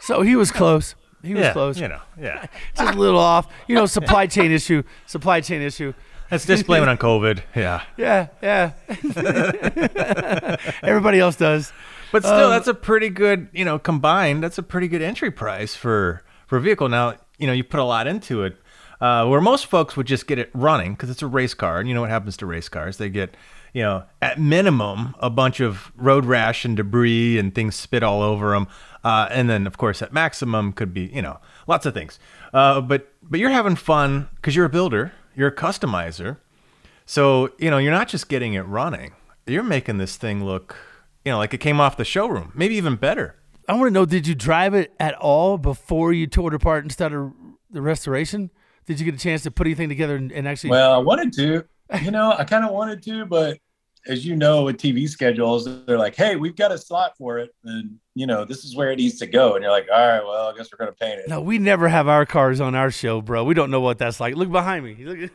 So 0.00 0.22
he 0.22 0.36
was 0.36 0.50
close. 0.50 0.94
He 1.22 1.34
was 1.34 1.42
yeah, 1.42 1.52
close. 1.52 1.78
You 1.78 1.88
know, 1.88 2.00
yeah. 2.18 2.46
Just 2.76 2.94
a 2.94 2.98
little 2.98 3.20
off. 3.20 3.46
You 3.66 3.74
know, 3.74 3.86
supply 3.86 4.26
chain 4.26 4.50
issue. 4.52 4.82
Supply 5.06 5.40
chain 5.40 5.62
issue. 5.62 5.92
That's 6.30 6.46
just 6.46 6.66
blaming 6.66 6.88
on 6.88 6.96
COVID. 6.96 7.42
Yeah. 7.56 7.82
Yeah, 7.96 8.28
yeah. 8.40 8.70
Everybody 10.82 11.18
else 11.18 11.34
does. 11.34 11.72
But 12.12 12.22
still, 12.22 12.46
um, 12.46 12.50
that's 12.50 12.68
a 12.68 12.74
pretty 12.74 13.08
good, 13.08 13.48
you 13.52 13.64
know, 13.64 13.80
combined. 13.80 14.42
That's 14.42 14.56
a 14.56 14.62
pretty 14.62 14.86
good 14.86 15.02
entry 15.02 15.32
price 15.32 15.74
for 15.74 16.22
for 16.46 16.58
a 16.58 16.60
vehicle. 16.60 16.88
Now, 16.88 17.14
you 17.38 17.48
know, 17.48 17.52
you 17.52 17.64
put 17.64 17.80
a 17.80 17.84
lot 17.84 18.06
into 18.06 18.44
it. 18.44 18.56
Uh, 19.00 19.26
where 19.26 19.40
most 19.40 19.64
folks 19.66 19.96
would 19.96 20.06
just 20.06 20.26
get 20.26 20.38
it 20.38 20.50
running 20.52 20.92
because 20.92 21.08
it's 21.08 21.22
a 21.22 21.26
race 21.26 21.54
car, 21.54 21.78
and 21.78 21.88
you 21.88 21.94
know 21.94 22.02
what 22.02 22.10
happens 22.10 22.36
to 22.36 22.44
race 22.44 22.68
cars? 22.68 22.98
They 22.98 23.08
get, 23.08 23.34
you 23.72 23.82
know, 23.82 24.04
at 24.20 24.38
minimum, 24.38 25.14
a 25.20 25.30
bunch 25.30 25.58
of 25.58 25.90
road 25.96 26.26
rash 26.26 26.66
and 26.66 26.76
debris 26.76 27.38
and 27.38 27.54
things 27.54 27.74
spit 27.76 28.02
all 28.02 28.20
over 28.20 28.50
them. 28.50 28.68
Uh, 29.02 29.28
and 29.30 29.48
then, 29.48 29.66
of 29.66 29.78
course, 29.78 30.02
at 30.02 30.12
maximum 30.12 30.72
could 30.72 30.92
be, 30.92 31.06
you 31.06 31.22
know, 31.22 31.40
lots 31.66 31.86
of 31.86 31.94
things. 31.94 32.18
Uh, 32.52 32.80
but 32.80 33.12
but 33.22 33.40
you're 33.40 33.50
having 33.50 33.76
fun 33.76 34.28
because 34.36 34.54
you're 34.54 34.66
a 34.66 34.70
builder, 34.70 35.12
you're 35.34 35.48
a 35.48 35.54
customizer. 35.54 36.38
So 37.06 37.50
you 37.58 37.70
know, 37.70 37.78
you're 37.78 37.92
not 37.92 38.08
just 38.08 38.28
getting 38.28 38.54
it 38.54 38.62
running. 38.62 39.12
You're 39.46 39.62
making 39.62 39.98
this 39.98 40.16
thing 40.16 40.44
look, 40.44 40.76
you 41.24 41.32
know, 41.32 41.38
like 41.38 41.54
it 41.54 41.58
came 41.58 41.80
off 41.80 41.96
the 41.96 42.04
showroom, 42.04 42.52
maybe 42.54 42.76
even 42.76 42.96
better. 42.96 43.36
I 43.68 43.72
want 43.74 43.86
to 43.86 43.90
know: 43.90 44.04
Did 44.04 44.26
you 44.26 44.34
drive 44.34 44.74
it 44.74 44.92
at 45.00 45.14
all 45.14 45.56
before 45.58 46.12
you 46.12 46.26
tore 46.26 46.48
it 46.52 46.54
apart 46.54 46.84
and 46.84 46.92
started 46.92 47.32
the 47.70 47.80
restoration? 47.80 48.50
Did 48.86 48.98
you 48.98 49.04
get 49.04 49.14
a 49.14 49.18
chance 49.18 49.42
to 49.42 49.50
put 49.50 49.66
anything 49.66 49.88
together 49.88 50.16
and, 50.16 50.32
and 50.32 50.46
actually? 50.48 50.70
Well, 50.70 50.92
I 50.92 50.98
wanted 50.98 51.32
to. 51.34 51.64
You 52.02 52.12
know, 52.12 52.32
I 52.36 52.44
kind 52.44 52.64
of 52.64 52.70
wanted 52.70 53.02
to, 53.02 53.26
but 53.26 53.58
as 54.06 54.24
you 54.24 54.34
know, 54.34 54.64
with 54.64 54.78
TV 54.78 55.08
schedules, 55.08 55.68
they're 55.84 55.98
like, 55.98 56.14
"Hey, 56.14 56.36
we've 56.36 56.56
got 56.56 56.72
a 56.72 56.78
slot 56.78 57.16
for 57.18 57.38
it, 57.38 57.54
and 57.64 57.98
you 58.14 58.26
know, 58.26 58.44
this 58.44 58.64
is 58.64 58.74
where 58.74 58.90
it 58.90 58.96
needs 58.96 59.18
to 59.18 59.26
go." 59.26 59.54
And 59.54 59.62
you're 59.62 59.72
like, 59.72 59.88
"All 59.92 60.06
right, 60.06 60.22
well, 60.24 60.48
I 60.48 60.56
guess 60.56 60.68
we're 60.72 60.78
gonna 60.78 60.96
paint 60.96 61.20
it." 61.20 61.28
No, 61.28 61.40
we 61.40 61.58
never 61.58 61.88
have 61.88 62.08
our 62.08 62.24
cars 62.24 62.60
on 62.60 62.74
our 62.74 62.90
show, 62.90 63.20
bro. 63.20 63.44
We 63.44 63.54
don't 63.54 63.70
know 63.70 63.80
what 63.80 63.98
that's 63.98 64.18
like. 64.18 64.36
Look 64.36 64.50
behind 64.50 64.84
me. 64.84 64.96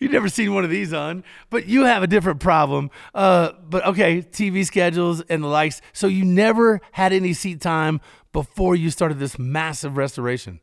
You've 0.00 0.12
never 0.12 0.28
seen 0.28 0.54
one 0.54 0.64
of 0.64 0.70
these 0.70 0.92
on, 0.92 1.24
but 1.48 1.66
you 1.66 1.84
have 1.84 2.02
a 2.02 2.06
different 2.06 2.40
problem. 2.40 2.90
Uh, 3.14 3.52
but 3.68 3.86
okay, 3.86 4.20
TV 4.20 4.66
schedules 4.66 5.22
and 5.22 5.42
the 5.42 5.48
likes. 5.48 5.80
So 5.92 6.06
you 6.06 6.24
never 6.24 6.80
had 6.92 7.12
any 7.12 7.32
seat 7.32 7.60
time 7.60 8.00
before 8.32 8.76
you 8.76 8.90
started 8.90 9.18
this 9.18 9.38
massive 9.38 9.96
restoration. 9.96 10.60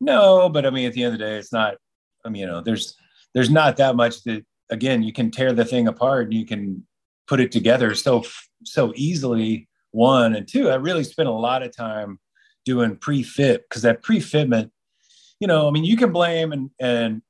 No, 0.00 0.48
but 0.48 0.66
I 0.66 0.70
mean, 0.70 0.86
at 0.86 0.92
the 0.92 1.04
end 1.04 1.14
of 1.14 1.20
the 1.20 1.24
day, 1.24 1.36
it's 1.36 1.52
not. 1.52 1.76
I 2.24 2.30
mean, 2.30 2.40
you 2.40 2.46
know, 2.46 2.60
there's 2.60 2.96
there's 3.32 3.50
not 3.50 3.76
that 3.76 3.94
much 3.94 4.22
that 4.24 4.44
again, 4.70 5.02
you 5.02 5.12
can 5.12 5.30
tear 5.30 5.52
the 5.52 5.64
thing 5.64 5.88
apart 5.88 6.24
and 6.24 6.34
you 6.34 6.46
can 6.46 6.86
put 7.26 7.40
it 7.40 7.52
together 7.52 7.94
so 7.94 8.24
so 8.64 8.92
easily. 8.96 9.68
One 9.90 10.34
and 10.34 10.48
two, 10.48 10.70
I 10.70 10.74
really 10.74 11.04
spent 11.04 11.28
a 11.28 11.32
lot 11.32 11.62
of 11.62 11.74
time 11.74 12.18
doing 12.64 12.96
pre-fit 12.96 13.64
because 13.68 13.82
that 13.82 14.02
pre-fitment, 14.02 14.70
you 15.38 15.46
know, 15.46 15.68
I 15.68 15.70
mean, 15.70 15.84
you 15.84 15.96
can 15.96 16.12
blame 16.12 16.52
and 16.52 16.70
and 16.80 17.22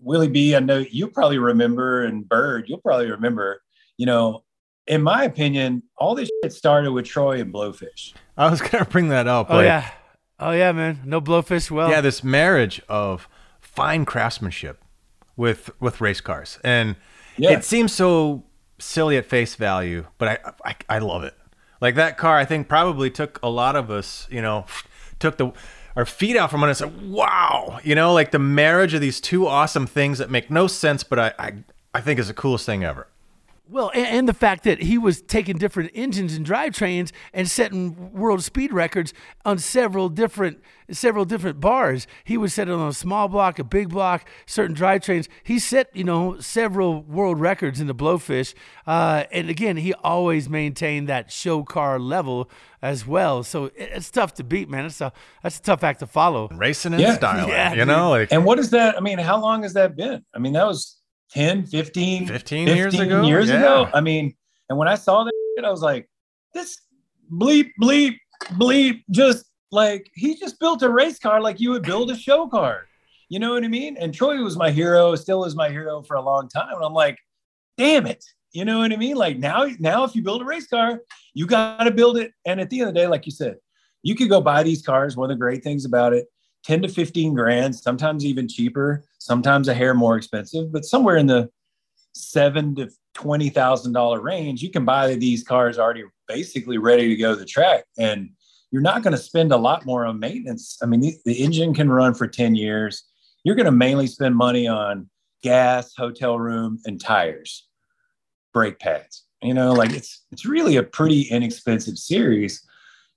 Willie 0.00 0.28
B. 0.28 0.56
I 0.56 0.60
know 0.60 0.78
you 0.78 1.08
probably 1.08 1.38
remember, 1.38 2.04
and 2.04 2.28
Byrd, 2.28 2.68
you'll 2.68 2.80
probably 2.80 3.10
remember. 3.10 3.62
You 3.96 4.06
know, 4.06 4.44
in 4.86 5.02
my 5.02 5.24
opinion, 5.24 5.82
all 5.96 6.14
this 6.14 6.30
shit 6.42 6.52
started 6.52 6.92
with 6.92 7.04
Troy 7.04 7.40
and 7.40 7.52
Blowfish. 7.52 8.14
I 8.36 8.50
was 8.50 8.60
gonna 8.60 8.84
bring 8.84 9.08
that 9.10 9.28
up. 9.28 9.48
Oh 9.50 9.56
like, 9.56 9.66
yeah, 9.66 9.90
oh 10.40 10.52
yeah, 10.52 10.72
man. 10.72 11.00
No 11.04 11.20
Blowfish. 11.20 11.70
Well, 11.70 11.90
yeah, 11.90 12.00
this 12.00 12.24
marriage 12.24 12.80
of 12.88 13.28
fine 13.60 14.04
craftsmanship 14.04 14.82
with 15.38 15.70
with 15.80 16.02
race 16.02 16.20
cars, 16.20 16.58
and 16.62 16.96
yeah. 17.38 17.52
it 17.52 17.64
seems 17.64 17.94
so 17.94 18.44
silly 18.78 19.16
at 19.16 19.24
face 19.24 19.54
value, 19.54 20.04
but 20.18 20.28
I, 20.28 20.52
I 20.70 20.96
I 20.96 20.98
love 20.98 21.24
it. 21.24 21.34
Like 21.80 21.94
that 21.94 22.18
car, 22.18 22.36
I 22.36 22.44
think 22.44 22.68
probably 22.68 23.08
took 23.08 23.38
a 23.42 23.48
lot 23.48 23.76
of 23.76 23.90
us, 23.90 24.26
you 24.30 24.42
know, 24.42 24.66
took 25.18 25.38
the 25.38 25.52
our 25.96 26.04
feet 26.04 26.36
out 26.36 26.50
from 26.50 26.62
under 26.62 26.72
us. 26.72 26.82
Wow, 26.84 27.78
you 27.82 27.94
know, 27.94 28.12
like 28.12 28.32
the 28.32 28.38
marriage 28.38 28.92
of 28.92 29.00
these 29.00 29.20
two 29.20 29.46
awesome 29.46 29.86
things 29.86 30.18
that 30.18 30.30
make 30.30 30.50
no 30.50 30.66
sense, 30.66 31.04
but 31.04 31.18
I 31.18 31.32
I, 31.38 31.52
I 31.94 32.00
think 32.02 32.18
is 32.18 32.28
the 32.28 32.34
coolest 32.34 32.66
thing 32.66 32.84
ever. 32.84 33.06
Well, 33.70 33.90
and, 33.94 34.06
and, 34.06 34.28
the 34.28 34.34
fact 34.34 34.64
that 34.64 34.82
he 34.82 34.96
was 34.96 35.20
taking 35.20 35.58
different 35.58 35.90
engines 35.94 36.34
and 36.34 36.46
drivetrains 36.46 37.12
and 37.34 37.50
setting 37.50 38.12
world 38.12 38.42
speed 38.42 38.72
records 38.72 39.12
on 39.44 39.58
several 39.58 40.08
different 40.08 40.62
several 40.90 41.26
different 41.26 41.60
bars. 41.60 42.06
He 42.24 42.38
was 42.38 42.54
setting 42.54 42.72
on 42.72 42.88
a 42.88 42.94
small 42.94 43.28
block, 43.28 43.58
a 43.58 43.64
big 43.64 43.90
block, 43.90 44.26
certain 44.46 44.74
drivetrains. 44.74 45.28
He 45.42 45.58
set 45.58 45.94
you 45.94 46.04
know 46.04 46.40
several 46.40 47.02
world 47.02 47.40
records 47.40 47.78
in 47.78 47.88
the 47.88 47.94
Blowfish, 47.94 48.54
uh, 48.86 49.24
and 49.30 49.50
again, 49.50 49.76
he 49.76 49.92
always 49.94 50.48
maintained 50.48 51.08
that 51.08 51.30
show 51.30 51.62
car 51.62 51.98
level 51.98 52.50
as 52.80 53.06
well. 53.06 53.42
So 53.42 53.70
it's 53.74 54.10
tough 54.10 54.32
to 54.34 54.44
beat, 54.44 54.70
man. 54.70 54.86
It's 54.86 55.02
a 55.02 55.12
that's 55.42 55.58
a 55.58 55.62
tough 55.62 55.84
act 55.84 56.00
to 56.00 56.06
follow. 56.06 56.48
Racing 56.52 56.94
and 56.94 57.02
yeah. 57.02 57.16
styling, 57.16 57.48
yeah, 57.50 57.74
you 57.74 57.84
know. 57.84 58.10
Like, 58.10 58.32
and 58.32 58.46
what 58.46 58.58
is 58.58 58.70
that? 58.70 58.96
I 58.96 59.00
mean, 59.00 59.18
how 59.18 59.38
long 59.38 59.62
has 59.62 59.74
that 59.74 59.94
been? 59.94 60.24
I 60.34 60.38
mean, 60.38 60.54
that 60.54 60.66
was 60.66 60.97
10, 61.30 61.66
15, 61.66 62.26
15, 62.26 62.66
15 62.66 62.76
years 62.76 62.98
ago. 62.98 63.22
Years 63.22 63.48
yeah. 63.48 63.56
ago. 63.56 63.90
I 63.92 64.00
mean, 64.00 64.34
and 64.68 64.78
when 64.78 64.88
I 64.88 64.94
saw 64.94 65.24
that, 65.24 65.64
I 65.64 65.70
was 65.70 65.82
like, 65.82 66.08
this 66.54 66.80
bleep, 67.32 67.70
bleep, 67.80 68.16
bleep, 68.52 69.02
just 69.10 69.44
like 69.70 70.10
he 70.14 70.36
just 70.36 70.58
built 70.58 70.82
a 70.82 70.88
race 70.88 71.18
car 71.18 71.40
like 71.40 71.60
you 71.60 71.70
would 71.70 71.82
build 71.82 72.10
a 72.10 72.16
show 72.16 72.48
car. 72.48 72.86
You 73.28 73.38
know 73.38 73.52
what 73.52 73.64
I 73.64 73.68
mean? 73.68 73.96
And 73.98 74.14
Troy 74.14 74.42
was 74.42 74.56
my 74.56 74.70
hero, 74.70 75.14
still 75.14 75.44
is 75.44 75.54
my 75.54 75.68
hero 75.68 76.02
for 76.02 76.16
a 76.16 76.22
long 76.22 76.48
time. 76.48 76.74
And 76.74 76.84
I'm 76.84 76.94
like, 76.94 77.18
damn 77.76 78.06
it. 78.06 78.24
You 78.52 78.64
know 78.64 78.78
what 78.78 78.92
I 78.92 78.96
mean? 78.96 79.16
Like 79.16 79.38
now, 79.38 79.68
now 79.78 80.04
if 80.04 80.16
you 80.16 80.22
build 80.22 80.40
a 80.40 80.44
race 80.46 80.66
car, 80.66 81.00
you 81.34 81.46
got 81.46 81.84
to 81.84 81.90
build 81.90 82.16
it. 82.16 82.32
And 82.46 82.60
at 82.60 82.70
the 82.70 82.80
end 82.80 82.88
of 82.88 82.94
the 82.94 83.00
day, 83.00 83.06
like 83.06 83.26
you 83.26 83.32
said, 83.32 83.56
you 84.02 84.14
could 84.14 84.30
go 84.30 84.40
buy 84.40 84.62
these 84.62 84.80
cars. 84.80 85.16
One 85.16 85.30
of 85.30 85.36
the 85.36 85.40
great 85.40 85.62
things 85.62 85.84
about 85.84 86.14
it 86.14 86.26
10 86.64 86.82
to 86.82 86.88
15 86.88 87.34
grand, 87.34 87.76
sometimes 87.76 88.24
even 88.24 88.48
cheaper, 88.48 89.04
sometimes 89.28 89.68
a 89.68 89.74
hair 89.74 89.92
more 89.92 90.16
expensive, 90.16 90.72
but 90.72 90.86
somewhere 90.86 91.18
in 91.18 91.26
the 91.26 91.50
seven 92.14 92.74
to 92.76 92.88
twenty 93.12 93.50
thousand 93.50 93.92
dollar 93.92 94.20
range, 94.20 94.62
you 94.62 94.70
can 94.70 94.86
buy 94.86 95.14
these 95.14 95.44
cars 95.44 95.78
already 95.78 96.02
basically 96.26 96.78
ready 96.78 97.08
to 97.08 97.16
go 97.16 97.34
to 97.34 97.38
the 97.38 97.44
track. 97.44 97.84
And 97.98 98.30
you're 98.70 98.82
not 98.82 99.02
going 99.02 99.12
to 99.12 99.22
spend 99.22 99.52
a 99.52 99.56
lot 99.56 99.84
more 99.84 100.06
on 100.06 100.18
maintenance. 100.18 100.78
I 100.82 100.86
mean, 100.86 101.00
the, 101.00 101.14
the 101.26 101.42
engine 101.44 101.74
can 101.74 101.90
run 101.90 102.14
for 102.14 102.26
10 102.26 102.54
years. 102.54 103.04
You're 103.44 103.54
going 103.54 103.66
to 103.66 103.72
mainly 103.72 104.06
spend 104.06 104.34
money 104.34 104.66
on 104.66 105.08
gas, 105.42 105.94
hotel 105.94 106.38
room, 106.38 106.78
and 106.86 107.00
tires, 107.00 107.68
brake 108.52 108.78
pads. 108.78 109.24
You 109.42 109.54
know, 109.54 109.72
like 109.72 109.92
it's 109.92 110.24
it's 110.32 110.46
really 110.46 110.76
a 110.76 110.82
pretty 110.82 111.22
inexpensive 111.22 111.96
series, 111.96 112.66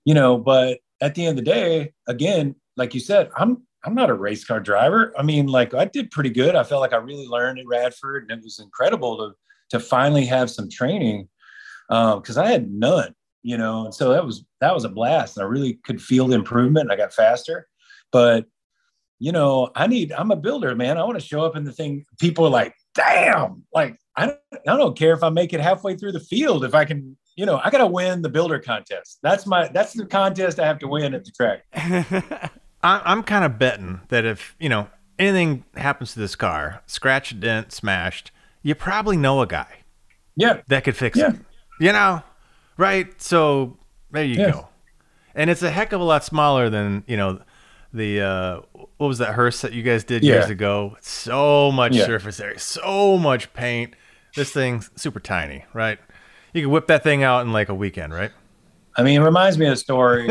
you 0.05 0.13
know, 0.13 0.37
but 0.37 0.79
at 1.01 1.15
the 1.15 1.25
end 1.25 1.39
of 1.39 1.43
the 1.43 1.51
day, 1.51 1.93
again, 2.07 2.55
like 2.77 2.93
you 2.93 2.99
said, 2.99 3.31
I'm 3.35 3.63
I'm 3.83 3.95
not 3.95 4.09
a 4.09 4.13
race 4.13 4.45
car 4.45 4.59
driver. 4.59 5.13
I 5.17 5.23
mean, 5.23 5.47
like 5.47 5.73
I 5.73 5.85
did 5.85 6.11
pretty 6.11 6.29
good. 6.29 6.55
I 6.55 6.63
felt 6.63 6.81
like 6.81 6.93
I 6.93 6.97
really 6.97 7.27
learned 7.27 7.59
at 7.59 7.67
Radford, 7.67 8.29
and 8.29 8.39
it 8.39 8.43
was 8.43 8.59
incredible 8.59 9.17
to 9.17 9.35
to 9.71 9.79
finally 9.79 10.25
have 10.25 10.51
some 10.51 10.69
training 10.69 11.29
because 11.87 12.37
um, 12.37 12.43
I 12.43 12.51
had 12.51 12.71
none, 12.71 13.15
you 13.41 13.57
know. 13.57 13.85
And 13.85 13.93
so 13.93 14.11
that 14.11 14.25
was 14.25 14.45
that 14.59 14.73
was 14.73 14.85
a 14.85 14.89
blast, 14.89 15.37
and 15.37 15.43
I 15.43 15.47
really 15.47 15.79
could 15.83 16.01
feel 16.01 16.27
the 16.27 16.35
improvement. 16.35 16.91
I 16.91 16.95
got 16.95 17.13
faster, 17.13 17.67
but 18.11 18.45
you 19.19 19.31
know, 19.31 19.69
I 19.75 19.87
need. 19.87 20.11
I'm 20.11 20.31
a 20.31 20.35
builder, 20.35 20.75
man. 20.75 20.97
I 20.97 21.03
want 21.03 21.19
to 21.19 21.25
show 21.25 21.43
up 21.43 21.55
in 21.55 21.63
the 21.63 21.71
thing. 21.71 22.05
People 22.19 22.45
are 22.45 22.49
like, 22.49 22.75
"Damn!" 22.93 23.63
Like 23.73 23.97
I 24.15 24.27
don't, 24.27 24.39
I 24.67 24.77
don't 24.77 24.97
care 24.97 25.13
if 25.13 25.23
I 25.23 25.29
make 25.29 25.53
it 25.53 25.59
halfway 25.59 25.95
through 25.95 26.11
the 26.13 26.19
field 26.19 26.65
if 26.65 26.75
I 26.75 26.85
can. 26.85 27.17
You 27.37 27.45
know, 27.45 27.61
I 27.63 27.69
got 27.69 27.77
to 27.77 27.87
win 27.87 28.21
the 28.21 28.29
builder 28.29 28.59
contest. 28.59 29.19
That's 29.23 29.47
my 29.47 29.67
that's 29.69 29.93
the 29.93 30.05
contest 30.05 30.59
I 30.59 30.67
have 30.67 30.79
to 30.79 30.87
win 30.87 31.13
at 31.13 31.23
the 31.23 31.31
track. 31.31 32.51
I, 32.83 33.11
am 33.11 33.23
kind 33.23 33.45
of 33.45 33.59
betting 33.59 34.01
that 34.09 34.25
if 34.25 34.55
you 34.59 34.69
know 34.69 34.87
anything 35.19 35.65
happens 35.75 36.13
to 36.13 36.19
this 36.19 36.35
car, 36.35 36.81
scratch, 36.85 37.39
dent, 37.39 37.71
smashed, 37.71 38.31
you 38.63 38.75
probably 38.75 39.17
know 39.17 39.41
a 39.41 39.47
guy. 39.47 39.83
Yeah, 40.35 40.61
that 40.67 40.83
could 40.83 40.95
fix 40.95 41.17
yeah. 41.17 41.29
it. 41.29 41.35
You 41.79 41.91
know, 41.91 42.23
right? 42.77 43.21
So 43.21 43.77
there 44.11 44.23
you 44.23 44.37
go. 44.37 44.67
And 45.33 45.49
it's 45.49 45.63
a 45.63 45.71
heck 45.71 45.93
of 45.93 46.01
a 46.01 46.03
lot 46.03 46.23
smaller 46.23 46.69
than 46.69 47.03
you 47.07 47.17
know 47.17 47.41
the 47.93 48.21
uh, 48.21 48.61
what 48.97 49.07
was 49.07 49.17
that 49.19 49.33
hearse 49.33 49.61
that 49.61 49.73
you 49.73 49.83
guys 49.83 50.03
did 50.03 50.23
yeah. 50.23 50.35
years 50.35 50.49
ago? 50.49 50.97
So 51.01 51.71
much 51.71 51.95
yeah. 51.95 52.05
surface 52.05 52.39
area, 52.39 52.59
so 52.59 53.17
much 53.17 53.53
paint. 53.53 53.95
This 54.35 54.51
thing's 54.51 54.89
super 54.95 55.19
tiny, 55.19 55.65
right? 55.73 55.99
You 56.53 56.63
could 56.63 56.71
whip 56.71 56.87
that 56.87 57.03
thing 57.03 57.23
out 57.23 57.41
in 57.41 57.51
like 57.51 57.69
a 57.69 57.75
weekend, 57.75 58.13
right? 58.13 58.31
I 58.95 59.03
mean, 59.03 59.21
it 59.21 59.23
reminds 59.23 59.57
me 59.57 59.67
of 59.67 59.73
a 59.73 59.77
story 59.77 60.27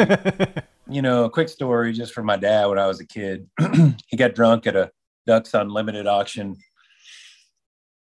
you 0.90 1.02
know, 1.02 1.24
a 1.24 1.30
quick 1.30 1.48
story 1.48 1.92
just 1.92 2.12
from 2.12 2.26
my 2.26 2.36
dad 2.36 2.66
when 2.66 2.78
I 2.78 2.86
was 2.86 3.00
a 3.00 3.06
kid. 3.06 3.48
he 4.08 4.16
got 4.16 4.34
drunk 4.34 4.66
at 4.66 4.76
a 4.76 4.90
Ducks 5.26 5.54
Unlimited 5.54 6.06
auction 6.06 6.56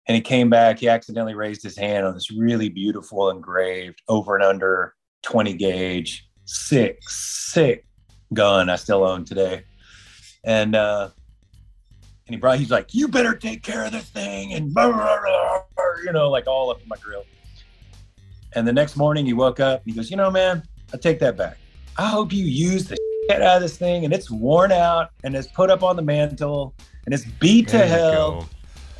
and 0.06 0.14
he 0.14 0.22
came 0.22 0.48
back. 0.48 0.78
He 0.78 0.88
accidentally 0.88 1.34
raised 1.34 1.62
his 1.62 1.76
hand 1.76 2.06
on 2.06 2.14
this 2.14 2.30
really 2.30 2.70
beautiful 2.70 3.30
engraved 3.30 4.00
over 4.08 4.34
and 4.34 4.44
under 4.44 4.94
20 5.22 5.52
gauge, 5.54 6.26
sick, 6.46 6.98
sick 7.02 7.86
gun 8.32 8.70
I 8.70 8.76
still 8.76 9.04
own 9.04 9.24
today. 9.24 9.64
And, 10.44 10.74
uh, 10.74 11.10
and 12.26 12.34
he 12.34 12.40
brought, 12.40 12.58
he's 12.58 12.70
like, 12.70 12.94
you 12.94 13.08
better 13.08 13.34
take 13.34 13.62
care 13.62 13.84
of 13.84 13.92
this 13.92 14.08
thing. 14.08 14.54
And, 14.54 14.72
blah, 14.72 14.90
blah, 14.90 15.18
blah, 15.20 15.62
you 16.04 16.12
know, 16.12 16.30
like 16.30 16.46
all 16.46 16.70
up 16.70 16.80
in 16.80 16.88
my 16.88 16.96
grill. 16.96 17.24
And 18.54 18.66
the 18.66 18.72
next 18.72 18.96
morning 18.96 19.26
he 19.26 19.34
woke 19.34 19.60
up 19.60 19.82
and 19.82 19.92
he 19.92 19.96
goes, 19.96 20.10
you 20.10 20.16
know, 20.16 20.30
man, 20.30 20.62
I 20.92 20.96
take 20.96 21.18
that 21.20 21.36
back. 21.36 21.58
I 21.98 22.06
hope 22.06 22.32
you 22.32 22.44
use 22.44 22.86
the 22.86 22.96
shit 23.28 23.42
out 23.42 23.56
of 23.56 23.62
this 23.62 23.76
thing 23.76 24.04
and 24.04 24.14
it's 24.14 24.30
worn 24.30 24.70
out 24.70 25.10
and 25.24 25.34
it's 25.34 25.48
put 25.48 25.68
up 25.68 25.82
on 25.82 25.96
the 25.96 26.02
mantle 26.02 26.72
and 27.04 27.12
it's 27.12 27.24
beat 27.24 27.68
there 27.68 27.82
to 27.82 27.88
hell 27.88 28.40
go. 28.40 28.46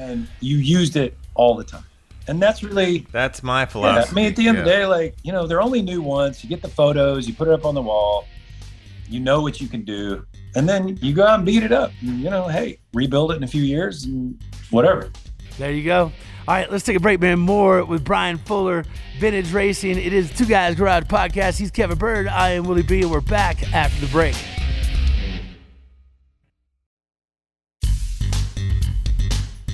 and 0.05 0.29
you 0.41 0.57
used 0.57 0.97
it 0.97 1.17
all 1.35 1.55
the 1.55 1.63
time. 1.63 1.85
And 2.27 2.43
that's 2.43 2.63
really 2.65 3.07
that's 3.13 3.43
my 3.45 3.65
philosophy. 3.65 4.07
Yeah, 4.07 4.11
I 4.11 4.15
mean, 4.15 4.27
at 4.27 4.37
the 4.37 4.49
end 4.49 4.57
yeah. 4.57 4.63
of 4.63 4.67
the 4.67 4.73
day, 4.73 4.87
like 4.87 5.17
you 5.23 5.33
know, 5.33 5.47
they're 5.47 5.63
only 5.63 5.81
new 5.81 6.03
once. 6.03 6.43
You 6.43 6.51
get 6.51 6.61
the 6.61 6.69
photos, 6.69 7.29
you 7.29 7.35
put 7.35 7.47
it 7.47 7.55
up 7.55 7.65
on 7.65 7.75
the 7.75 7.81
wall, 7.81 8.27
you 9.09 9.21
know 9.21 9.41
what 9.41 9.61
you 9.61 9.69
can 9.69 9.85
do, 9.85 10.27
and 10.57 10.69
then 10.69 10.99
you 11.01 11.15
go 11.15 11.25
out 11.25 11.37
and 11.37 11.47
beat 11.47 11.63
it 11.63 11.73
up. 11.73 11.93
And, 12.03 12.19
you 12.21 12.29
know, 12.29 12.49
hey, 12.49 12.81
rebuild 12.93 13.33
it 13.33 13.37
in 13.37 13.45
a 13.45 13.49
few 13.49 13.63
years 13.63 14.05
and 14.05 14.39
whatever. 14.71 15.11
There 15.57 15.73
you 15.73 15.85
go. 15.85 16.13
All 16.49 16.55
right, 16.55 16.73
let's 16.73 16.83
take 16.83 16.97
a 16.97 17.01
break, 17.01 17.21
man. 17.21 17.39
More 17.39 17.85
with 17.85 18.03
Bryan 18.03 18.39
Fuller, 18.39 18.87
Vintage 19.19 19.53
Racing. 19.53 19.99
It 19.99 20.15
is 20.15 20.35
Two 20.35 20.47
Guys 20.47 20.77
Garage 20.77 21.05
Podcast. 21.05 21.59
He's 21.59 21.71
Kevin 21.71 21.99
Byrd. 21.99 22.27
I 22.27 22.53
am 22.53 22.65
Willie 22.65 22.83
B, 22.83 23.03
and 23.03 23.11
we're 23.11 23.21
back 23.21 23.71
after 23.75 24.07
the 24.07 24.11
break. 24.11 24.35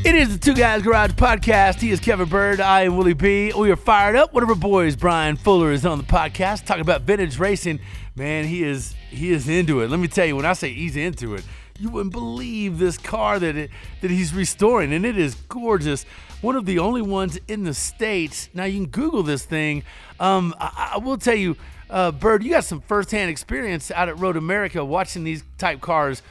It 0.04 0.16
is 0.16 0.36
the 0.36 0.38
Two 0.44 0.52
Guys 0.52 0.82
Garage 0.82 1.12
Podcast. 1.12 1.80
He 1.80 1.92
is 1.92 2.00
Kevin 2.00 2.28
Byrd. 2.28 2.60
I 2.60 2.82
am 2.82 2.96
Willie 2.96 3.12
B. 3.12 3.52
We 3.56 3.70
are 3.70 3.76
fired 3.76 4.16
up. 4.16 4.34
One 4.34 4.42
of 4.42 4.48
our 4.48 4.56
boys, 4.56 4.96
Bryan 4.96 5.36
Fuller, 5.36 5.70
is 5.70 5.86
on 5.86 5.98
the 5.98 6.04
podcast 6.04 6.64
talking 6.64 6.82
about 6.82 7.02
vintage 7.02 7.38
racing. 7.38 7.78
Man, 8.16 8.46
he 8.46 8.64
is 8.64 8.96
he 9.10 9.30
is 9.30 9.48
into 9.48 9.80
it. 9.80 9.90
Let 9.90 10.00
me 10.00 10.08
tell 10.08 10.26
you, 10.26 10.34
when 10.34 10.44
I 10.44 10.54
say 10.54 10.72
he's 10.72 10.96
into 10.96 11.36
it, 11.36 11.44
you 11.78 11.90
wouldn't 11.90 12.12
believe 12.12 12.78
this 12.78 12.98
car 12.98 13.38
that 13.38 13.56
it, 13.56 13.70
that 14.00 14.10
he's 14.10 14.34
restoring, 14.34 14.92
and 14.92 15.06
it 15.06 15.16
is 15.16 15.36
gorgeous 15.48 16.04
one 16.44 16.56
of 16.56 16.66
the 16.66 16.78
only 16.78 17.02
ones 17.02 17.38
in 17.48 17.64
the 17.64 17.74
states. 17.74 18.50
Now 18.52 18.64
you 18.64 18.82
can 18.82 18.90
Google 18.90 19.22
this 19.22 19.44
thing. 19.44 19.82
Um, 20.20 20.54
I, 20.60 20.92
I, 20.94 20.98
will 20.98 21.16
tell 21.16 21.34
you, 21.34 21.56
uh, 21.88 22.12
Byrd, 22.12 22.44
you 22.44 22.50
got 22.50 22.64
some 22.64 22.82
firsthand 22.82 23.30
experience 23.30 23.90
out 23.90 24.08
at 24.10 24.18
Road 24.18 24.36
America 24.36 24.84
watching 24.84 25.24
these 25.24 25.42
type 25.56 25.80
cars 25.80 26.22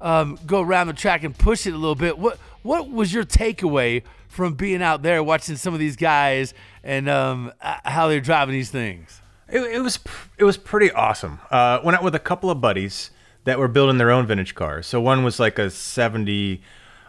um, 0.00 0.38
go 0.46 0.62
around 0.62 0.86
the 0.86 0.94
track 0.94 1.22
and 1.22 1.36
push 1.36 1.66
it 1.66 1.74
a 1.74 1.76
little 1.76 1.94
bit. 1.94 2.18
What 2.18 2.38
what 2.62 2.90
was 2.90 3.12
your 3.12 3.24
takeaway 3.24 4.02
from 4.28 4.54
being 4.54 4.82
out 4.82 5.02
there 5.02 5.22
watching 5.22 5.56
some 5.56 5.74
of 5.74 5.80
these 5.80 5.96
guys 5.96 6.54
and 6.82 7.08
um, 7.08 7.52
how 7.60 8.08
they're 8.08 8.20
driving 8.20 8.54
these 8.54 8.70
things? 8.70 9.20
It, 9.48 9.60
it, 9.60 9.80
was 9.80 9.98
it 10.38 10.44
was 10.44 10.56
pretty 10.56 10.90
awesome. 10.90 11.40
Uh, 11.50 11.80
went 11.84 11.96
out 11.96 12.02
with 12.04 12.14
a 12.14 12.20
couple 12.20 12.50
of 12.50 12.60
buddies 12.60 13.10
that 13.44 13.58
were 13.58 13.68
building 13.68 13.98
their 13.98 14.10
own 14.10 14.26
vintage 14.26 14.54
cars. 14.54 14.86
So 14.86 15.00
one 15.00 15.24
was 15.24 15.38
like 15.38 15.58
a 15.58 15.68
seventy. 15.68 16.62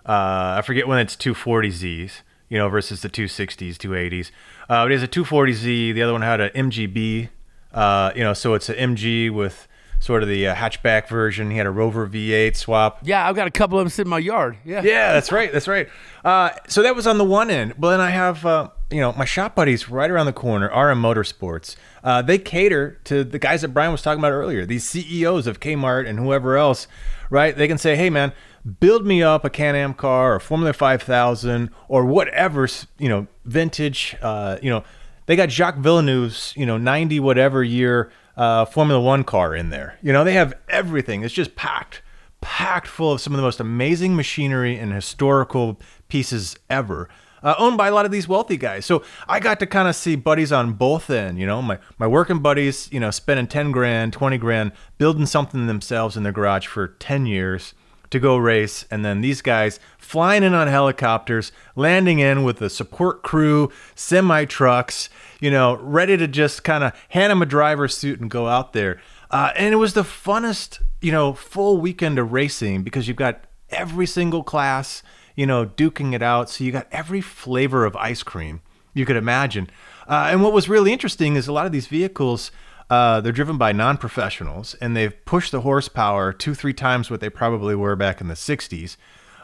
Uh, 0.05 0.55
I 0.57 0.61
forget 0.65 0.87
when 0.87 0.99
it's 0.99 1.15
two 1.15 1.33
forty 1.33 1.69
Zs 1.69 2.21
you 2.49 2.57
know, 2.57 2.67
versus 2.69 3.01
the 3.01 3.09
260s, 3.09 3.75
280s. 3.75 4.31
Uh, 4.69 4.85
it 4.85 4.91
is 4.91 5.03
a 5.03 5.07
240Z. 5.07 5.93
The 5.93 6.01
other 6.01 6.13
one 6.13 6.21
had 6.21 6.41
an 6.41 6.69
MGB, 6.69 7.29
uh, 7.73 8.11
you 8.15 8.23
know, 8.23 8.33
so 8.33 8.53
it's 8.55 8.69
an 8.69 8.95
MG 8.95 9.31
with 9.31 9.67
sort 9.99 10.23
of 10.23 10.29
the 10.29 10.47
uh, 10.47 10.55
hatchback 10.55 11.07
version. 11.09 11.51
He 11.51 11.57
had 11.57 11.67
a 11.67 11.71
Rover 11.71 12.07
V8 12.07 12.55
swap. 12.55 12.99
Yeah, 13.03 13.27
I've 13.27 13.35
got 13.35 13.47
a 13.47 13.51
couple 13.51 13.77
of 13.77 13.83
them 13.85 13.89
sitting 13.89 14.07
in 14.07 14.11
my 14.11 14.19
yard. 14.19 14.57
Yeah, 14.65 14.81
yeah, 14.81 15.13
that's 15.13 15.31
right, 15.31 15.51
that's 15.51 15.67
right. 15.67 15.89
Uh, 16.23 16.51
so 16.67 16.81
that 16.83 16.95
was 16.95 17.05
on 17.05 17.17
the 17.17 17.25
one 17.25 17.49
end. 17.49 17.75
But 17.77 17.91
then 17.91 18.01
I 18.01 18.09
have, 18.09 18.45
uh, 18.45 18.69
you 18.89 19.01
know, 19.01 19.13
my 19.13 19.25
shop 19.25 19.55
buddies 19.55 19.89
right 19.89 20.09
around 20.09 20.25
the 20.25 20.33
corner, 20.33 20.67
RM 20.67 21.01
Motorsports. 21.01 21.75
Uh, 22.03 22.21
they 22.21 22.37
cater 22.37 22.99
to 23.05 23.23
the 23.23 23.39
guys 23.39 23.61
that 23.61 23.69
Bryan 23.69 23.91
was 23.91 24.01
talking 24.01 24.19
about 24.19 24.31
earlier, 24.31 24.65
these 24.65 24.85
CEOs 24.85 25.47
of 25.47 25.59
Kmart 25.59 26.07
and 26.07 26.17
whoever 26.17 26.57
else, 26.57 26.87
right? 27.29 27.55
They 27.55 27.67
can 27.67 27.77
say, 27.77 27.95
hey, 27.95 28.09
man, 28.09 28.31
build 28.79 29.05
me 29.05 29.23
up 29.23 29.45
a 29.45 29.49
Can-Am 29.49 29.93
car 29.93 30.35
or 30.35 30.39
Formula 30.39 30.73
5000 30.73 31.69
or 31.87 32.05
whatever, 32.05 32.67
you 32.97 33.09
know, 33.09 33.27
vintage, 33.45 34.15
uh, 34.21 34.57
you 34.61 34.69
know, 34.69 34.83
they 35.25 35.35
got 35.35 35.49
Jacques 35.49 35.77
Villeneuve's, 35.77 36.53
you 36.57 36.65
know, 36.65 36.77
90 36.77 37.19
whatever 37.19 37.63
year 37.63 38.11
uh, 38.35 38.65
Formula 38.65 38.99
One 38.99 39.23
car 39.23 39.53
in 39.53 39.69
there. 39.69 39.99
You 40.01 40.13
know, 40.13 40.23
they 40.23 40.33
have 40.33 40.53
everything. 40.69 41.23
It's 41.23 41.33
just 41.33 41.55
packed, 41.55 42.01
packed 42.41 42.87
full 42.87 43.11
of 43.11 43.21
some 43.21 43.33
of 43.33 43.37
the 43.37 43.43
most 43.43 43.59
amazing 43.59 44.15
machinery 44.15 44.77
and 44.77 44.91
historical 44.91 45.79
pieces 46.07 46.57
ever. 46.69 47.09
Uh, 47.41 47.55
owned 47.57 47.77
by 47.77 47.87
a 47.87 47.93
lot 47.93 48.05
of 48.05 48.11
these 48.11 48.27
wealthy 48.27 48.57
guys. 48.57 48.85
So 48.85 49.01
I 49.27 49.39
got 49.39 49.59
to 49.59 49.65
kind 49.65 49.87
of 49.87 49.95
see 49.95 50.17
buddies 50.17 50.51
on 50.51 50.73
both 50.73 51.09
end, 51.09 51.39
you 51.39 51.45
know, 51.45 51.61
my, 51.61 51.79
my 51.97 52.05
working 52.05 52.39
buddies, 52.39 52.89
you 52.91 52.99
know, 52.99 53.11
spending 53.11 53.47
10 53.47 53.71
grand, 53.71 54.11
20 54.11 54.37
grand, 54.37 54.73
building 54.97 55.25
something 55.25 55.67
themselves 55.67 56.17
in 56.17 56.23
their 56.23 56.33
garage 56.33 56.67
for 56.67 56.87
10 56.87 57.27
years 57.27 57.73
to 58.11 58.19
go 58.19 58.37
race. 58.37 58.85
And 58.89 59.03
then 59.03 59.21
these 59.21 59.41
guys 59.41 59.79
flying 59.97 60.43
in 60.43 60.53
on 60.53 60.67
helicopters, 60.67 61.51
landing 61.75 62.19
in 62.19 62.43
with 62.43 62.61
a 62.61 62.69
support 62.69 63.23
crew, 63.23 63.71
semi 63.95 64.45
trucks, 64.45 65.09
you 65.39 65.51
know, 65.51 65.75
ready 65.77 66.17
to 66.17 66.27
just 66.27 66.63
kind 66.63 66.83
of 66.83 66.93
hand 67.09 67.31
them 67.31 67.41
a 67.41 67.45
driver's 67.45 67.95
suit 67.95 68.19
and 68.19 68.29
go 68.29 68.47
out 68.47 68.73
there. 68.73 68.99
Uh, 69.31 69.51
and 69.55 69.73
it 69.73 69.77
was 69.77 69.93
the 69.93 70.03
funnest, 70.03 70.81
you 71.01 71.11
know, 71.11 71.33
full 71.33 71.77
weekend 71.77 72.17
of 72.17 72.31
racing 72.33 72.83
because 72.83 73.07
you've 73.07 73.17
got 73.17 73.43
every 73.69 74.05
single 74.05 74.43
class, 74.43 75.03
you 75.35 75.45
know, 75.45 75.65
duking 75.65 76.13
it 76.13 76.23
out. 76.23 76.49
So 76.49 76.63
you 76.63 76.71
got 76.71 76.87
every 76.91 77.21
flavor 77.21 77.85
of 77.85 77.95
ice 77.95 78.23
cream 78.23 78.61
you 78.93 79.05
could 79.05 79.15
imagine. 79.15 79.69
Uh, 80.07 80.29
and 80.31 80.41
what 80.41 80.53
was 80.53 80.67
really 80.67 80.91
interesting 80.91 81.35
is 81.35 81.47
a 81.47 81.53
lot 81.53 81.67
of 81.67 81.71
these 81.71 81.87
vehicles 81.87 82.51
uh, 82.89 83.21
they're 83.21 83.31
driven 83.31 83.57
by 83.57 83.71
non 83.71 83.97
professionals 83.97 84.75
and 84.75 84.95
they've 84.95 85.13
pushed 85.25 85.51
the 85.51 85.61
horsepower 85.61 86.33
two, 86.33 86.55
three 86.55 86.73
times 86.73 87.11
what 87.11 87.19
they 87.19 87.29
probably 87.29 87.75
were 87.75 87.95
back 87.95 88.19
in 88.19 88.27
the 88.27 88.33
60s. 88.33 88.97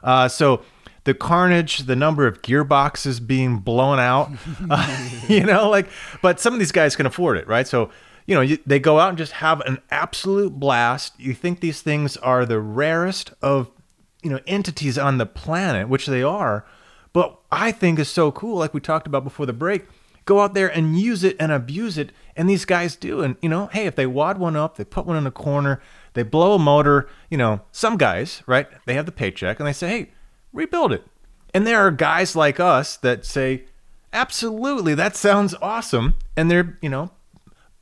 Uh, 0.04 0.28
so 0.28 0.64
the 1.04 1.14
carnage, 1.14 1.80
the 1.80 1.96
number 1.96 2.26
of 2.28 2.42
gearboxes 2.42 3.26
being 3.26 3.60
blown 3.60 4.00
out, 4.00 4.32
uh, 4.70 5.10
you 5.28 5.44
know, 5.44 5.70
like, 5.70 5.88
but 6.22 6.40
some 6.40 6.54
of 6.54 6.60
these 6.60 6.72
guys 6.72 6.96
can 6.96 7.06
afford 7.06 7.38
it, 7.38 7.48
right? 7.48 7.68
So, 7.68 7.90
you 8.26 8.34
know, 8.34 8.42
you, 8.42 8.58
they 8.66 8.80
go 8.80 9.00
out 9.00 9.10
and 9.10 9.18
just 9.18 9.34
have 9.34 9.62
an 9.62 9.80
absolute 9.92 10.60
blast. 10.60 11.14
You 11.20 11.34
think 11.36 11.60
these 11.60 11.82
things 11.82 12.18
are 12.18 12.46
the 12.46 12.60
rarest 12.60 13.32
of, 13.42 13.70
you 14.24 14.32
know, 14.32 14.40
entities 14.48 14.98
on 14.98 15.20
the 15.20 15.28
planet, 15.28 15.88
which 15.88 16.08
they 16.08 16.24
are. 16.24 16.66
But 17.14 17.40
I 17.52 17.72
think 17.72 18.00
is 18.00 18.10
so 18.10 18.32
cool, 18.32 18.58
like 18.58 18.74
we 18.74 18.82
talked 18.82 19.06
about 19.06 19.24
before 19.24 19.46
the 19.46 19.54
break, 19.54 19.86
go 20.26 20.42
out 20.42 20.54
there 20.54 20.68
and 20.68 21.00
use 21.00 21.24
it 21.24 21.36
and 21.40 21.52
abuse 21.52 21.98
it. 21.98 22.12
And 22.36 22.50
these 22.50 22.66
guys 22.66 22.96
do. 22.96 23.22
And, 23.22 23.38
you 23.42 23.50
know, 23.50 23.68
hey, 23.68 23.86
if 23.86 23.96
they 23.96 24.06
wad 24.06 24.38
one 24.38 24.56
up, 24.56 24.76
they 24.76 24.84
put 24.84 25.06
one 25.06 25.16
in 25.16 25.26
a 25.26 25.32
corner, 25.32 25.82
they 26.14 26.24
blow 26.24 26.56
a 26.56 26.60
motor, 26.60 27.08
you 27.30 27.38
know, 27.38 27.62
some 27.72 27.98
guys, 27.98 28.44
right? 28.46 28.68
They 28.86 28.96
have 28.96 29.06
the 29.06 29.12
paycheck 29.12 29.60
and 29.60 29.68
they 29.68 29.74
say, 29.74 29.88
hey, 29.88 30.12
rebuild 30.52 30.92
it. 30.92 31.06
And 31.54 31.66
there 31.66 31.80
are 31.80 31.92
guys 31.92 32.36
like 32.36 32.60
us 32.60 32.98
that 32.98 33.26
say, 33.26 33.64
absolutely, 34.12 34.96
that 34.96 35.16
sounds 35.16 35.56
awesome. 35.62 36.16
And 36.36 36.52
they're, 36.52 36.78
you 36.82 36.90
know, 36.90 37.12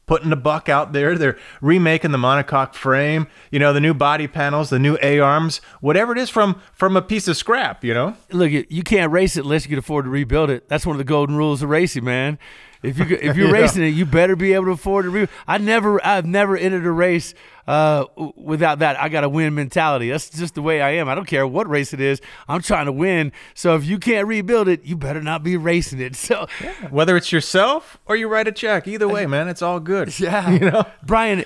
putting 0.05 0.29
the 0.29 0.35
buck 0.35 0.69
out 0.69 0.93
there. 0.93 1.17
They're 1.17 1.37
remaking 1.61 2.11
the 2.11 2.17
monocoque 2.17 2.75
frame, 2.75 3.27
you 3.51 3.59
know, 3.59 3.73
the 3.73 3.79
new 3.79 3.93
body 3.93 4.27
panels, 4.27 4.69
the 4.69 4.79
new 4.79 4.97
A 5.01 5.19
arms, 5.19 5.61
whatever 5.81 6.11
it 6.11 6.17
is 6.17 6.29
from 6.29 6.61
from 6.73 6.97
a 6.97 7.01
piece 7.01 7.27
of 7.27 7.37
scrap, 7.37 7.83
you 7.83 7.93
know. 7.93 8.15
Look, 8.31 8.51
you 8.51 8.83
can't 8.83 9.11
race 9.11 9.37
it 9.37 9.45
unless 9.45 9.65
you 9.65 9.69
can 9.69 9.79
afford 9.79 10.05
to 10.05 10.09
rebuild 10.09 10.49
it. 10.49 10.67
That's 10.67 10.85
one 10.85 10.95
of 10.95 10.99
the 10.99 11.03
golden 11.03 11.35
rules 11.35 11.61
of 11.61 11.69
racing, 11.69 12.03
man. 12.03 12.39
If 12.83 12.99
you 12.99 13.05
if 13.19 13.35
you're 13.37 13.47
yeah. 13.47 13.61
racing 13.61 13.83
it, 13.83 13.89
you 13.89 14.05
better 14.05 14.35
be 14.35 14.53
able 14.53 14.65
to 14.65 14.71
afford 14.71 15.05
to 15.05 15.09
rebuild. 15.09 15.29
I 15.47 15.57
never 15.57 16.05
I've 16.05 16.25
never 16.25 16.55
entered 16.55 16.85
a 16.85 16.91
race 16.91 17.33
uh, 17.65 18.05
without 18.35 18.79
that. 18.79 18.99
I 18.99 19.09
got 19.09 19.23
a 19.23 19.29
win 19.29 19.55
mentality. 19.55 20.09
That's 20.09 20.29
just 20.29 20.55
the 20.55 20.61
way 20.61 20.81
I 20.81 20.91
am. 20.91 21.07
I 21.07 21.15
don't 21.15 21.25
care 21.25 21.47
what 21.47 21.69
race 21.69 21.93
it 21.93 22.01
is. 22.01 22.21
I'm 22.47 22.61
trying 22.61 22.85
to 22.85 22.91
win. 22.91 23.31
So 23.53 23.75
if 23.75 23.85
you 23.85 23.97
can't 23.99 24.27
rebuild 24.27 24.67
it, 24.67 24.83
you 24.83 24.97
better 24.97 25.21
not 25.21 25.43
be 25.43 25.57
racing 25.57 25.99
it. 25.99 26.15
So 26.23 26.47
yeah. 26.61 26.87
whether 26.89 27.17
it's 27.17 27.33
yourself 27.33 27.97
or 28.05 28.15
you 28.15 28.29
write 28.29 28.47
a 28.47 28.51
check, 28.51 28.87
either 28.87 29.09
way, 29.09 29.25
man, 29.25 29.49
it's 29.49 29.61
all 29.61 29.79
good. 29.79 30.17
Yeah, 30.23 30.49
you 30.51 30.71
know, 30.71 30.85
Bryan, 31.05 31.43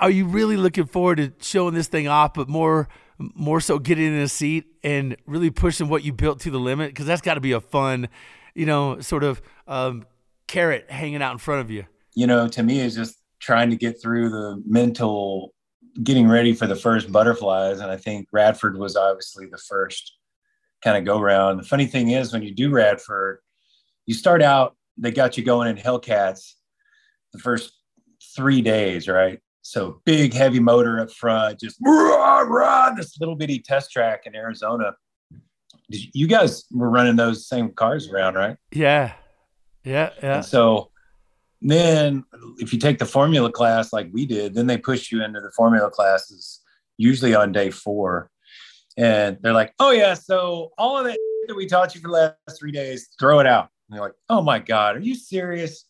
are 0.00 0.10
you 0.10 0.26
really 0.26 0.56
looking 0.56 0.86
forward 0.86 1.18
to 1.18 1.32
showing 1.40 1.74
this 1.74 1.86
thing 1.86 2.08
off, 2.08 2.34
but 2.34 2.48
more? 2.48 2.88
More 3.18 3.60
so, 3.60 3.78
getting 3.78 4.06
in 4.06 4.20
a 4.20 4.28
seat 4.28 4.66
and 4.82 5.16
really 5.26 5.50
pushing 5.50 5.88
what 5.88 6.02
you 6.02 6.12
built 6.12 6.40
to 6.40 6.50
the 6.50 6.58
limit 6.58 6.90
because 6.90 7.06
that's 7.06 7.22
got 7.22 7.34
to 7.34 7.40
be 7.40 7.52
a 7.52 7.60
fun, 7.60 8.08
you 8.54 8.66
know, 8.66 9.00
sort 9.00 9.22
of 9.22 9.40
um, 9.68 10.04
carrot 10.46 10.90
hanging 10.90 11.22
out 11.22 11.32
in 11.32 11.38
front 11.38 11.60
of 11.60 11.70
you. 11.70 11.86
You 12.14 12.26
know, 12.26 12.48
to 12.48 12.62
me, 12.62 12.80
it's 12.80 12.94
just 12.94 13.16
trying 13.40 13.70
to 13.70 13.76
get 13.76 14.00
through 14.00 14.30
the 14.30 14.62
mental 14.66 15.52
getting 16.02 16.28
ready 16.28 16.52
for 16.54 16.66
the 16.66 16.76
first 16.76 17.12
butterflies. 17.12 17.80
And 17.80 17.90
I 17.90 17.96
think 17.96 18.28
Radford 18.32 18.76
was 18.76 18.96
obviously 18.96 19.46
the 19.46 19.58
first 19.58 20.16
kind 20.82 20.96
of 20.96 21.04
go 21.04 21.20
round. 21.20 21.60
The 21.60 21.64
funny 21.64 21.86
thing 21.86 22.10
is, 22.10 22.32
when 22.32 22.42
you 22.42 22.52
do 22.52 22.70
Radford, 22.70 23.38
you 24.06 24.14
start 24.14 24.42
out, 24.42 24.76
they 24.96 25.10
got 25.10 25.36
you 25.36 25.44
going 25.44 25.68
in 25.68 25.76
Hellcats 25.76 26.54
the 27.32 27.38
first 27.38 27.72
three 28.34 28.60
days, 28.60 29.08
right? 29.08 29.40
So 29.62 30.00
big, 30.04 30.34
heavy 30.34 30.60
motor 30.60 31.00
up 31.00 31.10
front, 31.10 31.60
just 31.60 31.78
rah, 31.82 32.40
rah, 32.40 32.90
this 32.90 33.18
little 33.18 33.34
bitty 33.34 33.60
test 33.60 33.90
track 33.90 34.22
in 34.26 34.34
Arizona. 34.34 34.92
You 35.88 36.26
guys 36.26 36.64
were 36.70 36.90
running 36.90 37.16
those 37.16 37.48
same 37.48 37.70
cars 37.72 38.10
around, 38.10 38.34
right? 38.34 38.56
Yeah. 38.72 39.14
Yeah. 39.84 40.10
Yeah. 40.22 40.36
And 40.36 40.44
so 40.44 40.90
then 41.60 42.24
if 42.58 42.72
you 42.72 42.78
take 42.78 42.98
the 42.98 43.06
formula 43.06 43.50
class 43.50 43.92
like 43.92 44.08
we 44.12 44.26
did, 44.26 44.54
then 44.54 44.66
they 44.66 44.78
push 44.78 45.12
you 45.12 45.22
into 45.22 45.40
the 45.40 45.50
formula 45.52 45.90
classes 45.90 46.60
usually 46.96 47.34
on 47.34 47.52
day 47.52 47.70
four. 47.70 48.30
And 48.96 49.38
they're 49.40 49.52
like, 49.52 49.74
oh, 49.80 49.90
yeah, 49.90 50.14
so 50.14 50.72
all 50.78 50.98
of 50.98 51.04
that 51.04 51.18
that 51.48 51.56
we 51.56 51.66
taught 51.66 51.94
you 51.94 52.00
for 52.00 52.08
the 52.08 52.14
last 52.14 52.58
three 52.58 52.72
days, 52.72 53.08
throw 53.18 53.40
it 53.40 53.46
out. 53.46 53.68
And 53.88 53.96
they're 53.96 54.04
like, 54.04 54.14
oh 54.30 54.40
my 54.40 54.58
God, 54.58 54.96
are 54.96 55.00
you 55.00 55.14
serious? 55.14 55.84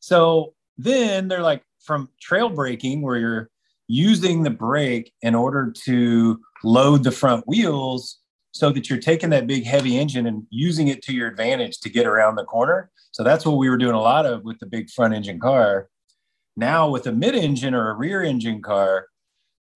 So 0.00 0.54
then 0.78 1.28
they're 1.28 1.42
like, 1.42 1.62
from 1.80 2.10
trail 2.20 2.48
braking, 2.50 3.02
where 3.02 3.16
you're 3.16 3.50
using 3.88 4.42
the 4.42 4.50
brake 4.50 5.12
in 5.22 5.34
order 5.34 5.72
to 5.84 6.38
load 6.62 7.02
the 7.02 7.10
front 7.10 7.48
wheels 7.48 8.18
so 8.52 8.70
that 8.70 8.90
you're 8.90 8.98
taking 8.98 9.30
that 9.30 9.46
big 9.46 9.64
heavy 9.64 9.98
engine 9.98 10.26
and 10.26 10.46
using 10.50 10.88
it 10.88 11.02
to 11.02 11.12
your 11.12 11.28
advantage 11.28 11.78
to 11.80 11.90
get 11.90 12.06
around 12.06 12.36
the 12.36 12.44
corner. 12.44 12.90
So 13.12 13.22
that's 13.22 13.46
what 13.46 13.56
we 13.56 13.68
were 13.68 13.76
doing 13.76 13.94
a 13.94 14.00
lot 14.00 14.26
of 14.26 14.44
with 14.44 14.58
the 14.58 14.66
big 14.66 14.90
front 14.90 15.14
engine 15.14 15.38
car. 15.40 15.88
Now 16.56 16.90
with 16.90 17.06
a 17.06 17.12
mid 17.12 17.34
engine 17.34 17.74
or 17.74 17.90
a 17.90 17.94
rear 17.94 18.22
engine 18.22 18.60
car, 18.60 19.06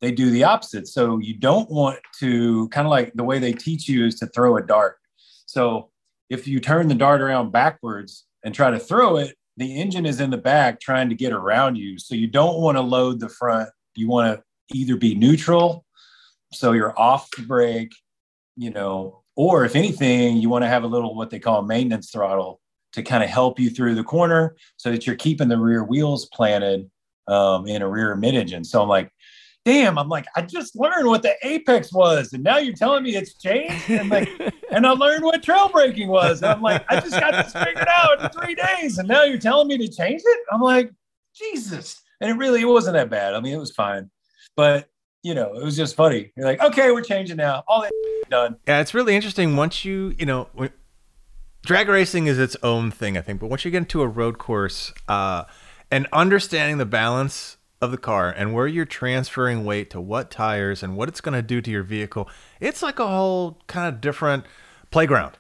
they 0.00 0.12
do 0.12 0.30
the 0.30 0.44
opposite. 0.44 0.88
So 0.88 1.18
you 1.18 1.34
don't 1.34 1.70
want 1.70 1.98
to 2.18 2.68
kind 2.68 2.86
of 2.86 2.90
like 2.90 3.12
the 3.14 3.24
way 3.24 3.38
they 3.38 3.52
teach 3.52 3.88
you 3.88 4.06
is 4.06 4.16
to 4.16 4.26
throw 4.26 4.56
a 4.56 4.62
dart. 4.62 4.96
So 5.46 5.90
if 6.28 6.48
you 6.48 6.60
turn 6.60 6.88
the 6.88 6.94
dart 6.94 7.20
around 7.20 7.52
backwards 7.52 8.24
and 8.44 8.54
try 8.54 8.70
to 8.70 8.78
throw 8.78 9.16
it, 9.16 9.36
the 9.56 9.80
engine 9.80 10.04
is 10.04 10.20
in 10.20 10.30
the 10.30 10.36
back 10.36 10.80
trying 10.80 11.08
to 11.08 11.14
get 11.14 11.32
around 11.32 11.76
you. 11.76 11.98
So 11.98 12.14
you 12.14 12.26
don't 12.26 12.60
want 12.60 12.76
to 12.76 12.82
load 12.82 13.20
the 13.20 13.28
front. 13.28 13.70
You 13.94 14.08
want 14.08 14.36
to 14.36 14.42
either 14.76 14.96
be 14.96 15.14
neutral, 15.14 15.84
so 16.52 16.72
you're 16.72 16.98
off 16.98 17.28
the 17.36 17.42
brake, 17.42 17.92
you 18.56 18.70
know, 18.70 19.22
or 19.36 19.64
if 19.64 19.76
anything, 19.76 20.36
you 20.36 20.48
want 20.48 20.62
to 20.62 20.68
have 20.68 20.84
a 20.84 20.88
little 20.88 21.14
what 21.14 21.30
they 21.30 21.38
call 21.38 21.62
maintenance 21.62 22.10
throttle 22.10 22.60
to 22.92 23.02
kind 23.02 23.24
of 23.24 23.30
help 23.30 23.58
you 23.58 23.70
through 23.70 23.94
the 23.94 24.04
corner 24.04 24.56
so 24.76 24.90
that 24.90 25.06
you're 25.06 25.16
keeping 25.16 25.48
the 25.48 25.58
rear 25.58 25.84
wheels 25.84 26.26
planted 26.26 26.88
um, 27.26 27.66
in 27.66 27.82
a 27.82 27.88
rear 27.88 28.14
mid 28.14 28.34
engine. 28.34 28.64
So 28.64 28.80
I'm 28.82 28.88
like, 28.88 29.10
damn, 29.64 29.98
I'm 29.98 30.08
like, 30.08 30.26
I 30.36 30.42
just 30.42 30.76
learned 30.76 31.08
what 31.08 31.22
the 31.22 31.34
apex 31.42 31.92
was. 31.92 32.32
And 32.32 32.44
now 32.44 32.58
you're 32.58 32.74
telling 32.74 33.02
me 33.02 33.16
it's 33.16 33.34
changed. 33.34 33.90
And 33.90 34.10
like, 34.10 34.28
and 34.70 34.86
I 34.86 34.90
learned 34.90 35.24
what 35.24 35.42
trail 35.42 35.68
braking 35.68 36.08
was. 36.08 36.42
And 36.42 36.52
I'm 36.52 36.62
like, 36.62 36.84
I 36.88 37.00
just 37.00 37.18
got 37.18 37.32
this 37.32 37.52
figured 37.52 37.88
out 37.88 38.22
in 38.22 38.28
three 38.30 38.54
days. 38.54 38.98
And 38.98 39.08
now 39.08 39.24
you're 39.24 39.38
telling 39.38 39.68
me 39.68 39.78
to 39.78 39.88
change 39.88 40.22
it. 40.24 40.40
I'm 40.52 40.60
like, 40.60 40.92
Jesus. 41.34 42.00
And 42.20 42.30
it 42.30 42.34
really 42.34 42.60
it 42.60 42.66
wasn't 42.66 42.94
that 42.94 43.10
bad. 43.10 43.34
I 43.34 43.40
mean, 43.40 43.54
it 43.54 43.58
was 43.58 43.72
fine. 43.72 44.10
But 44.56 44.88
you 45.24 45.34
know, 45.34 45.54
it 45.54 45.64
was 45.64 45.76
just 45.76 45.96
funny. 45.96 46.30
You're 46.36 46.46
like, 46.46 46.62
okay, 46.62 46.92
we're 46.92 47.02
changing 47.02 47.38
now. 47.38 47.64
All 47.66 47.80
that 47.80 47.90
done. 48.28 48.56
Yeah, 48.68 48.80
it's 48.80 48.92
really 48.94 49.16
interesting 49.16 49.56
once 49.56 49.84
you, 49.84 50.14
you 50.18 50.26
know, 50.26 50.48
drag 51.64 51.88
racing 51.88 52.26
is 52.26 52.38
its 52.38 52.56
own 52.62 52.90
thing, 52.90 53.16
I 53.16 53.22
think. 53.22 53.40
But 53.40 53.48
once 53.48 53.64
you 53.64 53.70
get 53.70 53.78
into 53.78 54.02
a 54.02 54.06
road 54.06 54.38
course, 54.38 54.92
uh, 55.08 55.44
and 55.90 56.06
understanding 56.12 56.76
the 56.76 56.86
balance 56.86 57.56
of 57.80 57.90
the 57.90 57.96
car 57.96 58.30
and 58.30 58.52
where 58.52 58.66
you're 58.66 58.84
transferring 58.84 59.64
weight 59.64 59.90
to 59.90 60.00
what 60.00 60.30
tires 60.30 60.82
and 60.82 60.96
what 60.96 61.08
it's 61.08 61.20
going 61.20 61.34
to 61.34 61.42
do 61.42 61.62
to 61.62 61.70
your 61.70 61.82
vehicle, 61.82 62.28
it's 62.60 62.82
like 62.82 62.98
a 62.98 63.06
whole 63.06 63.58
kind 63.66 63.88
of 63.88 64.02
different 64.02 64.44
playground. 64.90 65.38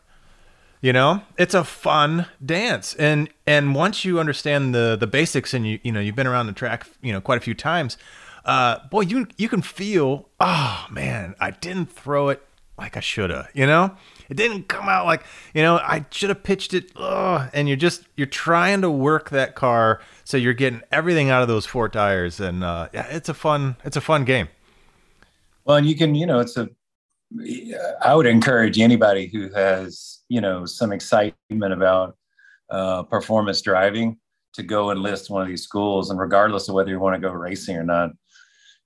You 0.80 0.92
know, 0.92 1.22
it's 1.38 1.54
a 1.54 1.64
fun 1.64 2.26
dance, 2.44 2.94
and 2.94 3.30
and 3.46 3.74
once 3.74 4.04
you 4.04 4.20
understand 4.20 4.74
the 4.74 4.96
the 5.00 5.06
basics 5.06 5.54
and 5.54 5.66
you 5.66 5.78
you 5.82 5.90
know 5.90 6.00
you've 6.00 6.14
been 6.14 6.26
around 6.26 6.46
the 6.46 6.52
track 6.52 6.86
you 7.00 7.10
know 7.10 7.22
quite 7.22 7.38
a 7.38 7.40
few 7.40 7.54
times, 7.54 7.96
uh, 8.44 8.86
boy, 8.88 9.02
you 9.02 9.26
you 9.36 9.48
can 9.48 9.62
feel, 9.62 10.28
oh 10.40 10.86
man, 10.90 11.34
I 11.40 11.50
didn't 11.50 11.86
throw 11.86 12.28
it 12.28 12.42
like 12.76 12.96
I 12.96 13.00
shoulda. 13.00 13.48
You 13.54 13.66
know, 13.66 13.96
it 14.28 14.36
didn't 14.36 14.68
come 14.68 14.88
out 14.88 15.06
like 15.06 15.24
you 15.54 15.62
know 15.62 15.76
I 15.76 16.04
should 16.10 16.28
have 16.28 16.42
pitched 16.42 16.74
it. 16.74 16.90
Ugh. 16.96 17.48
And 17.52 17.68
you're 17.68 17.76
just 17.76 18.04
you're 18.16 18.26
trying 18.26 18.82
to 18.82 18.90
work 18.90 19.30
that 19.30 19.54
car 19.54 20.00
so 20.24 20.36
you're 20.36 20.54
getting 20.54 20.82
everything 20.92 21.30
out 21.30 21.42
of 21.42 21.48
those 21.48 21.66
four 21.66 21.88
tires, 21.88 22.40
and 22.40 22.64
uh, 22.64 22.88
yeah, 22.92 23.06
it's 23.08 23.28
a 23.28 23.34
fun 23.34 23.76
it's 23.84 23.96
a 23.96 24.02
fun 24.02 24.24
game. 24.24 24.48
Well, 25.64 25.76
and 25.76 25.86
you 25.86 25.96
can 25.96 26.14
you 26.14 26.26
know 26.26 26.40
it's 26.40 26.56
a 26.56 26.68
I 28.02 28.14
would 28.14 28.26
encourage 28.26 28.78
anybody 28.78 29.26
who 29.26 29.48
has 29.54 30.20
you 30.28 30.40
know 30.40 30.66
some 30.66 30.92
excitement 30.92 31.72
about 31.72 32.16
uh, 32.70 33.02
performance 33.04 33.62
driving 33.62 34.18
to 34.54 34.62
go 34.62 34.90
enlist 34.90 35.30
one 35.30 35.42
of 35.42 35.48
these 35.48 35.62
schools. 35.62 36.10
And 36.10 36.18
regardless 36.18 36.68
of 36.68 36.74
whether 36.74 36.90
you 36.90 37.00
want 37.00 37.14
to 37.14 37.20
go 37.20 37.32
racing 37.32 37.76
or 37.76 37.82
not, 37.82 38.10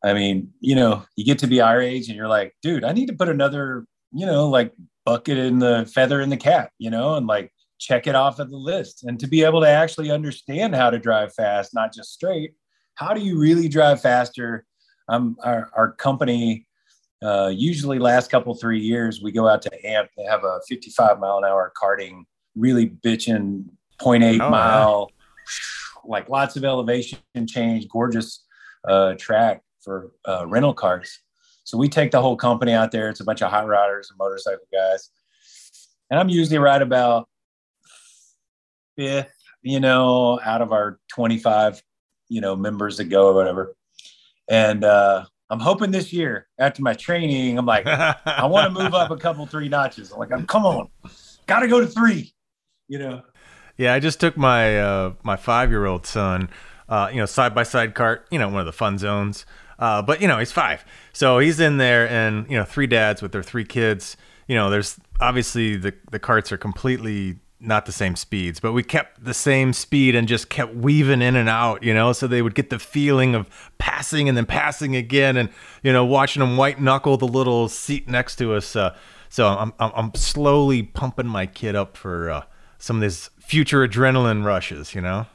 I 0.05 0.15
mean, 0.15 0.53
you 0.61 0.75
know, 0.75 1.05
you 1.17 1.25
get 1.25 1.39
to 1.41 1.47
be 1.47 1.61
our 1.61 1.81
age 1.81 2.09
and 2.09 2.17
you're 2.17 2.29
like, 2.29 2.55
dude, 2.63 2.85
I 2.85 2.93
need 2.93 3.07
to 3.07 3.17
put 3.17 3.29
another, 3.29 3.85
you 4.13 4.27
know, 4.27 4.49
like 4.49 4.73
bucket 5.05 5.39
in 5.39 5.59
the 5.59 5.91
feather 5.93 6.21
in 6.21 6.31
the 6.31 6.37
cap, 6.37 6.71
you 6.79 6.91
know, 6.91 7.17
and 7.17 7.27
like 7.27 7.53
check 7.79 8.07
it 8.07 8.15
off 8.15 8.39
of 8.39 8.51
the 8.51 8.57
list. 8.57 9.05
And 9.05 9.19
to 9.21 9.27
be 9.27 9.43
able 9.43 9.61
to 9.61 9.69
actually 9.69 10.11
understand 10.11 10.75
how 10.75 10.91
to 10.91 10.99
drive 10.99 11.35
fast, 11.35 11.75
not 11.75 11.93
just 11.93 12.13
straight, 12.13 12.53
how 12.95 13.13
do 13.13 13.21
you 13.21 13.39
really 13.39 13.69
drive 13.69 14.01
faster? 14.01 14.65
Um, 15.09 15.37
our, 15.43 15.71
our 15.75 15.93
company, 15.93 16.67
uh, 17.23 17.51
usually 17.53 17.99
last 17.99 18.31
couple, 18.31 18.55
three 18.55 18.81
years, 18.81 19.21
we 19.21 19.33
go 19.33 19.49
out 19.49 19.63
to 19.63 19.87
AMP. 19.87 20.11
They 20.17 20.25
have 20.25 20.45
a 20.45 20.61
55 20.69 21.19
mile 21.19 21.39
an 21.39 21.45
hour 21.45 21.73
karting, 21.81 22.23
really 22.55 22.89
bitching 22.89 23.65
0.8 24.01 24.41
oh, 24.41 24.51
mile, 24.51 25.11
like 26.05 26.29
lots 26.29 26.55
of 26.57 26.65
elevation 26.65 27.19
change, 27.47 27.89
gorgeous 27.89 28.45
uh, 28.87 29.15
track 29.19 29.63
for 29.89 30.13
uh, 30.27 30.47
rental 30.47 30.75
cars. 30.75 31.21
So 31.65 31.79
we 31.79 31.89
take 31.89 32.11
the 32.11 32.21
whole 32.21 32.37
company 32.37 32.73
out 32.73 32.93
there. 32.93 33.09
It's 33.09 33.21
a 33.21 33.25
bunch 33.25 33.43
of 33.43 33.51
hot 33.51 33.65
rodders 33.65 34.11
and 34.11 34.19
motorcycle 34.19 34.67
guys. 34.73 35.11
And 36.11 36.21
I'm 36.21 36.29
usually 36.29 36.59
right 36.59 36.81
about 36.81 37.29
fifth, 38.97 39.33
you 39.63 39.81
know, 39.81 40.41
out 40.45 40.61
of 40.61 40.73
our 40.73 40.99
25, 41.09 41.83
you 42.29 42.41
know, 42.41 42.55
members 42.55 42.99
that 42.99 43.05
go 43.05 43.29
or 43.29 43.35
whatever. 43.35 43.75
And 44.51 44.85
uh, 44.85 45.25
I'm 45.51 45.61
hoping 45.61 45.91
this 45.91 46.13
year 46.13 46.49
after 46.59 46.83
my 46.83 46.95
training, 46.95 47.59
I'm 47.59 47.67
like, 47.67 47.87
I 47.87 48.47
want 48.47 48.75
to 48.75 48.83
move 48.83 48.95
up 48.95 49.11
a 49.11 49.17
couple, 49.17 49.47
three 49.47 49.69
notches. 49.69 50.13
I'm 50.13 50.19
like, 50.19 50.47
come 50.47 50.67
on, 50.67 50.89
got 51.47 51.61
to 51.61 51.69
go 51.69 51.81
to 51.81 51.87
three, 51.87 52.33
you 52.89 52.99
know? 52.99 53.23
Yeah. 53.79 53.95
I 53.95 54.01
just 54.01 54.21
took 54.21 54.37
my, 54.37 54.79
uh, 54.79 55.13
my 55.23 55.37
five-year-old 55.37 56.07
son, 56.07 56.51
uh, 56.89 57.11
you 57.13 57.19
know, 57.19 57.27
side-by-side 57.27 57.95
cart, 57.95 58.27
you 58.31 58.39
know, 58.39 58.49
one 58.49 58.61
of 58.61 58.67
the 58.67 58.73
fun 58.73 58.99
zones. 58.99 59.45
Uh, 59.79 60.03
but 60.03 60.21
you 60.21 60.29
know, 60.29 60.39
he's 60.39 60.53
five. 60.53 60.85
So 61.13 61.39
he's 61.39 61.61
in 61.61 61.77
there 61.79 62.09
and, 62.09 62.51
you 62.51 62.57
know, 62.57 62.65
three 62.65 62.87
dads 62.87 63.23
with 63.23 63.33
their 63.33 63.43
three 63.43 63.65
kids, 63.65 64.17
you 64.47 64.55
know, 64.55 64.71
there's 64.71 64.99
obviously 65.21 65.77
the, 65.77 65.95
the 66.11 66.19
carts 66.19 66.51
are 66.51 66.57
completely 66.57 67.39
not 67.61 67.87
the 67.87 67.93
same 67.93 68.15
speeds, 68.15 68.61
but 68.61 68.73
we 68.73 68.83
kept 68.83 69.23
the 69.25 69.35
same 69.35 69.73
speed 69.73 70.15
and 70.15 70.29
just 70.29 70.49
kept 70.49 70.75
weaving 70.75 71.23
in 71.23 71.35
and 71.35 71.49
out, 71.49 71.83
you 71.83 71.93
know, 71.93 72.13
so 72.13 72.27
they 72.27 72.41
would 72.41 72.55
get 72.55 72.71
the 72.71 72.79
feeling 72.79 73.35
of 73.35 73.49
passing 73.79 74.29
and 74.29 74.37
then 74.37 74.47
passing 74.47 74.95
again 74.95 75.37
and, 75.37 75.49
you 75.83 75.93
know, 75.93 76.05
watching 76.05 76.41
them 76.41 76.57
white 76.57 76.81
knuckle 76.81 77.17
the 77.17 77.27
little 77.27 77.69
seat 77.69 78.09
next 78.09 78.37
to 78.37 78.55
us. 78.55 78.77
Uh, 78.77 78.97
so 79.29 79.47
I'm, 79.47 79.73
I'm, 79.81 80.15
slowly 80.15 80.83
pumping 80.83 81.27
my 81.27 81.47
kid 81.47 81.75
up 81.75 81.97
for 81.97 82.31
uh, 82.31 82.43
some 82.79 82.97
of 82.97 83.03
these 83.03 83.29
future 83.41 83.87
adrenaline 83.87 84.45
rushes, 84.45 84.95
you 84.95 85.01
know? 85.01 85.27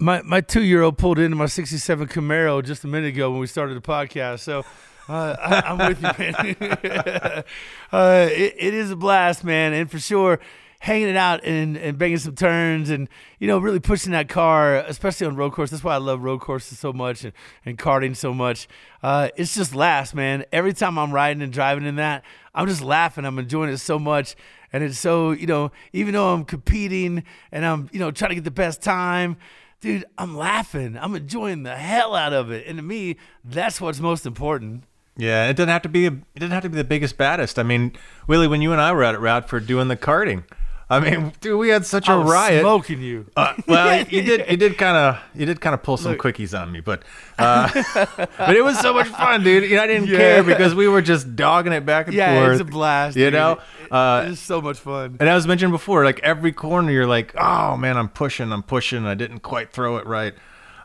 My, 0.00 0.22
my 0.22 0.40
two 0.40 0.62
year 0.62 0.82
old 0.82 0.96
pulled 0.96 1.18
into 1.18 1.36
my 1.36 1.46
67 1.46 2.06
Camaro 2.06 2.64
just 2.64 2.84
a 2.84 2.86
minute 2.86 3.08
ago 3.08 3.32
when 3.32 3.40
we 3.40 3.48
started 3.48 3.76
the 3.76 3.80
podcast. 3.80 4.40
So 4.40 4.64
uh, 5.08 5.36
I, 5.40 5.72
am 5.72 5.78
with 5.78 6.00
you, 6.00 6.12
man. 6.16 7.44
uh, 7.92 8.28
it, 8.30 8.54
it 8.58 8.74
is 8.74 8.92
a 8.92 8.96
blast, 8.96 9.42
man. 9.42 9.72
And 9.72 9.90
for 9.90 9.98
sure, 9.98 10.38
hanging 10.78 11.08
it 11.08 11.16
out 11.16 11.42
and, 11.42 11.76
and 11.76 11.98
banging 11.98 12.18
some 12.18 12.36
turns 12.36 12.90
and, 12.90 13.08
you 13.40 13.48
know, 13.48 13.58
really 13.58 13.80
pushing 13.80 14.12
that 14.12 14.28
car, 14.28 14.76
especially 14.76 15.26
on 15.26 15.34
road 15.34 15.52
course. 15.52 15.70
That's 15.70 15.82
why 15.82 15.94
I 15.94 15.98
love 15.98 16.22
road 16.22 16.40
courses 16.40 16.78
so 16.78 16.92
much 16.92 17.24
and, 17.24 17.32
and 17.66 17.76
karting 17.76 18.14
so 18.14 18.32
much. 18.32 18.68
Uh, 19.02 19.30
it's 19.34 19.56
just 19.56 19.74
laughs, 19.74 20.14
man. 20.14 20.44
Every 20.52 20.74
time 20.74 20.96
I'm 20.96 21.10
riding 21.10 21.42
and 21.42 21.52
driving 21.52 21.84
in 21.84 21.96
that, 21.96 22.24
I'm 22.54 22.68
just 22.68 22.82
laughing. 22.82 23.24
I'm 23.24 23.40
enjoying 23.40 23.70
it 23.70 23.78
so 23.78 23.98
much. 23.98 24.36
And 24.72 24.84
it's 24.84 24.98
so, 24.98 25.32
you 25.32 25.48
know, 25.48 25.72
even 25.92 26.14
though 26.14 26.32
I'm 26.32 26.44
competing 26.44 27.24
and 27.50 27.64
I'm, 27.64 27.88
you 27.90 27.98
know, 27.98 28.12
trying 28.12 28.28
to 28.28 28.34
get 28.36 28.44
the 28.44 28.52
best 28.52 28.80
time, 28.80 29.38
dude, 29.80 30.04
I'm 30.16 30.36
laughing. 30.36 30.96
I'm 30.98 31.14
enjoying 31.14 31.62
the 31.62 31.76
hell 31.76 32.14
out 32.14 32.32
of 32.32 32.50
it. 32.50 32.66
And 32.66 32.78
to 32.78 32.82
me, 32.82 33.16
that's 33.44 33.80
what's 33.80 34.00
most 34.00 34.26
important. 34.26 34.84
Yeah, 35.16 35.48
it 35.48 35.54
doesn't 35.54 35.68
have 35.68 35.82
to 35.82 35.88
be 35.88 36.06
a, 36.06 36.10
it 36.10 36.38
didn't 36.38 36.52
have 36.52 36.62
to 36.62 36.68
be 36.68 36.76
the 36.76 36.84
biggest 36.84 37.16
baddest. 37.16 37.58
I 37.58 37.64
mean, 37.64 37.92
Willie, 38.28 38.46
when 38.46 38.62
you 38.62 38.72
and 38.72 38.80
I 38.80 38.92
were 38.92 39.02
out 39.02 39.14
at 39.14 39.20
Radford 39.20 39.66
doing 39.66 39.88
the 39.88 39.96
karting, 39.96 40.44
I 40.90 41.00
mean, 41.00 41.32
dude, 41.40 41.58
we 41.58 41.68
had 41.68 41.84
such 41.84 42.08
a 42.08 42.16
riot. 42.16 42.62
Smoking 42.62 43.02
you. 43.02 43.26
Uh, 43.36 43.54
well, 43.66 44.06
you 44.10 44.22
did. 44.22 44.50
You 44.50 44.56
did 44.56 44.78
kind 44.78 44.96
of. 44.96 45.20
You 45.34 45.44
did 45.44 45.60
kind 45.60 45.74
of 45.74 45.82
pull 45.82 45.98
some 45.98 46.12
Look. 46.12 46.22
quickies 46.22 46.58
on 46.58 46.72
me, 46.72 46.80
but 46.80 47.02
uh, 47.38 47.68
but 48.38 48.56
it 48.56 48.64
was 48.64 48.78
so 48.78 48.94
much 48.94 49.08
fun, 49.08 49.44
dude. 49.44 49.68
You 49.68 49.76
know, 49.76 49.82
I 49.82 49.86
didn't 49.86 50.08
yeah. 50.08 50.16
care 50.16 50.42
because 50.42 50.74
we 50.74 50.88
were 50.88 51.02
just 51.02 51.36
dogging 51.36 51.74
it 51.74 51.84
back 51.84 52.06
and 52.06 52.16
yeah, 52.16 52.34
forth. 52.34 52.46
Yeah, 52.46 52.52
it's 52.52 52.60
a 52.62 52.64
blast. 52.64 53.16
You 53.18 53.26
dude. 53.26 53.34
know, 53.34 53.58
uh, 53.90 54.28
it's 54.30 54.40
so 54.40 54.62
much 54.62 54.78
fun. 54.78 55.18
And 55.20 55.28
I 55.28 55.34
was 55.34 55.46
mentioning 55.46 55.72
before, 55.72 56.04
like 56.04 56.20
every 56.20 56.52
corner, 56.52 56.90
you're 56.90 57.06
like, 57.06 57.34
oh 57.36 57.76
man, 57.76 57.98
I'm 57.98 58.08
pushing, 58.08 58.50
I'm 58.50 58.62
pushing. 58.62 59.04
I 59.04 59.14
didn't 59.14 59.40
quite 59.40 59.70
throw 59.70 59.98
it 59.98 60.06
right, 60.06 60.32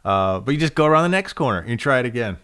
uh, 0.04 0.42
but 0.42 0.52
you 0.52 0.60
just 0.60 0.76
go 0.76 0.86
around 0.86 1.04
the 1.04 1.16
next 1.16 1.34
corner 1.34 1.60
and 1.60 1.70
you 1.70 1.78
try 1.78 2.00
it 2.00 2.06
again. 2.06 2.38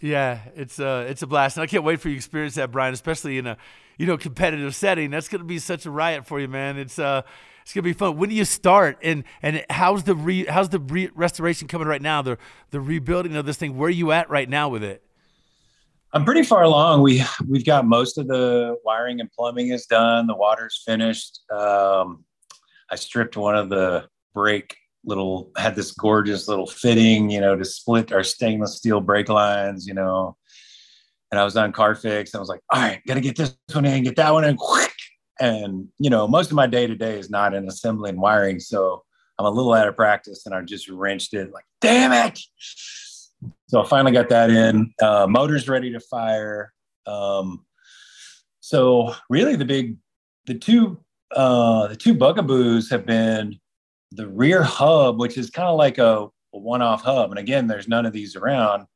Yeah, 0.00 0.40
it's 0.54 0.78
uh, 0.78 1.06
it's 1.08 1.22
a 1.22 1.26
blast, 1.26 1.56
and 1.56 1.62
I 1.62 1.66
can't 1.66 1.84
wait 1.84 2.00
for 2.00 2.08
you 2.08 2.14
to 2.14 2.18
experience 2.18 2.54
that, 2.54 2.70
Bryan, 2.70 2.94
especially 2.94 3.38
in 3.38 3.46
a 3.48 3.56
you 4.02 4.08
know 4.08 4.16
competitive 4.16 4.74
setting. 4.74 5.10
That's 5.10 5.28
going 5.28 5.42
to 5.42 5.46
be 5.46 5.60
such 5.60 5.86
a 5.86 5.90
riot 5.90 6.26
for 6.26 6.40
you, 6.40 6.48
man. 6.48 6.76
It's 6.76 6.98
uh, 6.98 7.22
it's 7.62 7.72
gonna 7.72 7.84
be 7.84 7.92
fun. 7.92 8.16
When 8.16 8.30
do 8.30 8.34
you 8.34 8.44
start? 8.44 8.98
And 9.00 9.22
and 9.42 9.64
how's 9.70 10.02
the 10.02 10.16
re, 10.16 10.44
how's 10.44 10.70
the 10.70 10.80
re- 10.80 11.10
restoration 11.14 11.68
coming 11.68 11.86
right 11.86 12.02
now? 12.02 12.20
The 12.20 12.36
the 12.72 12.80
rebuilding 12.80 13.36
of 13.36 13.46
this 13.46 13.58
thing. 13.58 13.78
Where 13.78 13.86
are 13.86 13.90
you 13.90 14.10
at 14.10 14.28
right 14.28 14.48
now 14.48 14.68
with 14.70 14.82
it? 14.82 15.04
I'm 16.12 16.24
pretty 16.24 16.42
far 16.42 16.64
along. 16.64 17.02
We 17.02 17.22
we've 17.48 17.64
got 17.64 17.86
most 17.86 18.18
of 18.18 18.26
the 18.26 18.76
wiring 18.84 19.20
and 19.20 19.30
plumbing 19.30 19.68
is 19.68 19.86
done. 19.86 20.26
The 20.26 20.34
water's 20.34 20.82
finished. 20.84 21.38
Um, 21.52 22.24
I 22.90 22.96
stripped 22.96 23.36
one 23.36 23.54
of 23.54 23.68
the 23.68 24.08
brake 24.34 24.76
little 25.04 25.52
had 25.56 25.76
this 25.76 25.92
gorgeous 25.92 26.48
little 26.48 26.66
fitting, 26.66 27.30
you 27.30 27.40
know, 27.40 27.54
to 27.54 27.64
split 27.64 28.12
our 28.12 28.24
stainless 28.24 28.78
steel 28.78 29.00
brake 29.00 29.28
lines, 29.28 29.86
you 29.86 29.94
know. 29.94 30.36
And 31.32 31.40
I 31.40 31.44
was 31.44 31.56
on 31.56 31.72
Carfix 31.72 32.32
and 32.32 32.36
I 32.36 32.38
was 32.38 32.48
like, 32.48 32.60
all 32.70 32.80
right, 32.80 33.00
gotta 33.08 33.20
get 33.20 33.36
this 33.36 33.56
one 33.72 33.86
in, 33.86 34.04
get 34.04 34.16
that 34.16 34.32
one 34.32 34.44
in, 34.44 34.56
and 35.40 35.88
you 35.98 36.10
know, 36.10 36.28
most 36.28 36.50
of 36.50 36.56
my 36.56 36.68
day 36.68 36.86
to 36.86 36.94
day 36.94 37.18
is 37.18 37.30
not 37.30 37.54
in 37.54 37.66
assembling 37.66 38.20
wiring, 38.20 38.60
so 38.60 39.02
I'm 39.38 39.46
a 39.46 39.50
little 39.50 39.72
out 39.72 39.88
of 39.88 39.96
practice, 39.96 40.46
and 40.46 40.54
I 40.54 40.60
just 40.62 40.88
wrenched 40.88 41.34
it 41.34 41.52
like, 41.52 41.64
damn 41.80 42.12
it. 42.12 42.38
So 43.68 43.82
I 43.82 43.88
finally 43.88 44.12
got 44.12 44.28
that 44.28 44.50
in. 44.50 44.92
Uh, 45.00 45.26
motor's 45.26 45.68
ready 45.68 45.90
to 45.92 46.00
fire. 46.00 46.72
Um, 47.06 47.64
so 48.60 49.14
really, 49.28 49.56
the 49.56 49.64
big, 49.64 49.96
the 50.46 50.54
two, 50.54 51.02
uh, 51.34 51.88
the 51.88 51.96
two 51.96 52.14
bugaboos 52.14 52.90
have 52.90 53.06
been 53.06 53.58
the 54.12 54.28
rear 54.28 54.62
hub, 54.62 55.18
which 55.18 55.38
is 55.38 55.50
kind 55.50 55.68
of 55.68 55.76
like 55.76 55.98
a, 55.98 56.28
a 56.54 56.58
one-off 56.58 57.02
hub. 57.02 57.30
And 57.30 57.38
again, 57.38 57.66
there's 57.66 57.88
none 57.88 58.06
of 58.06 58.12
these 58.12 58.36
around. 58.36 58.86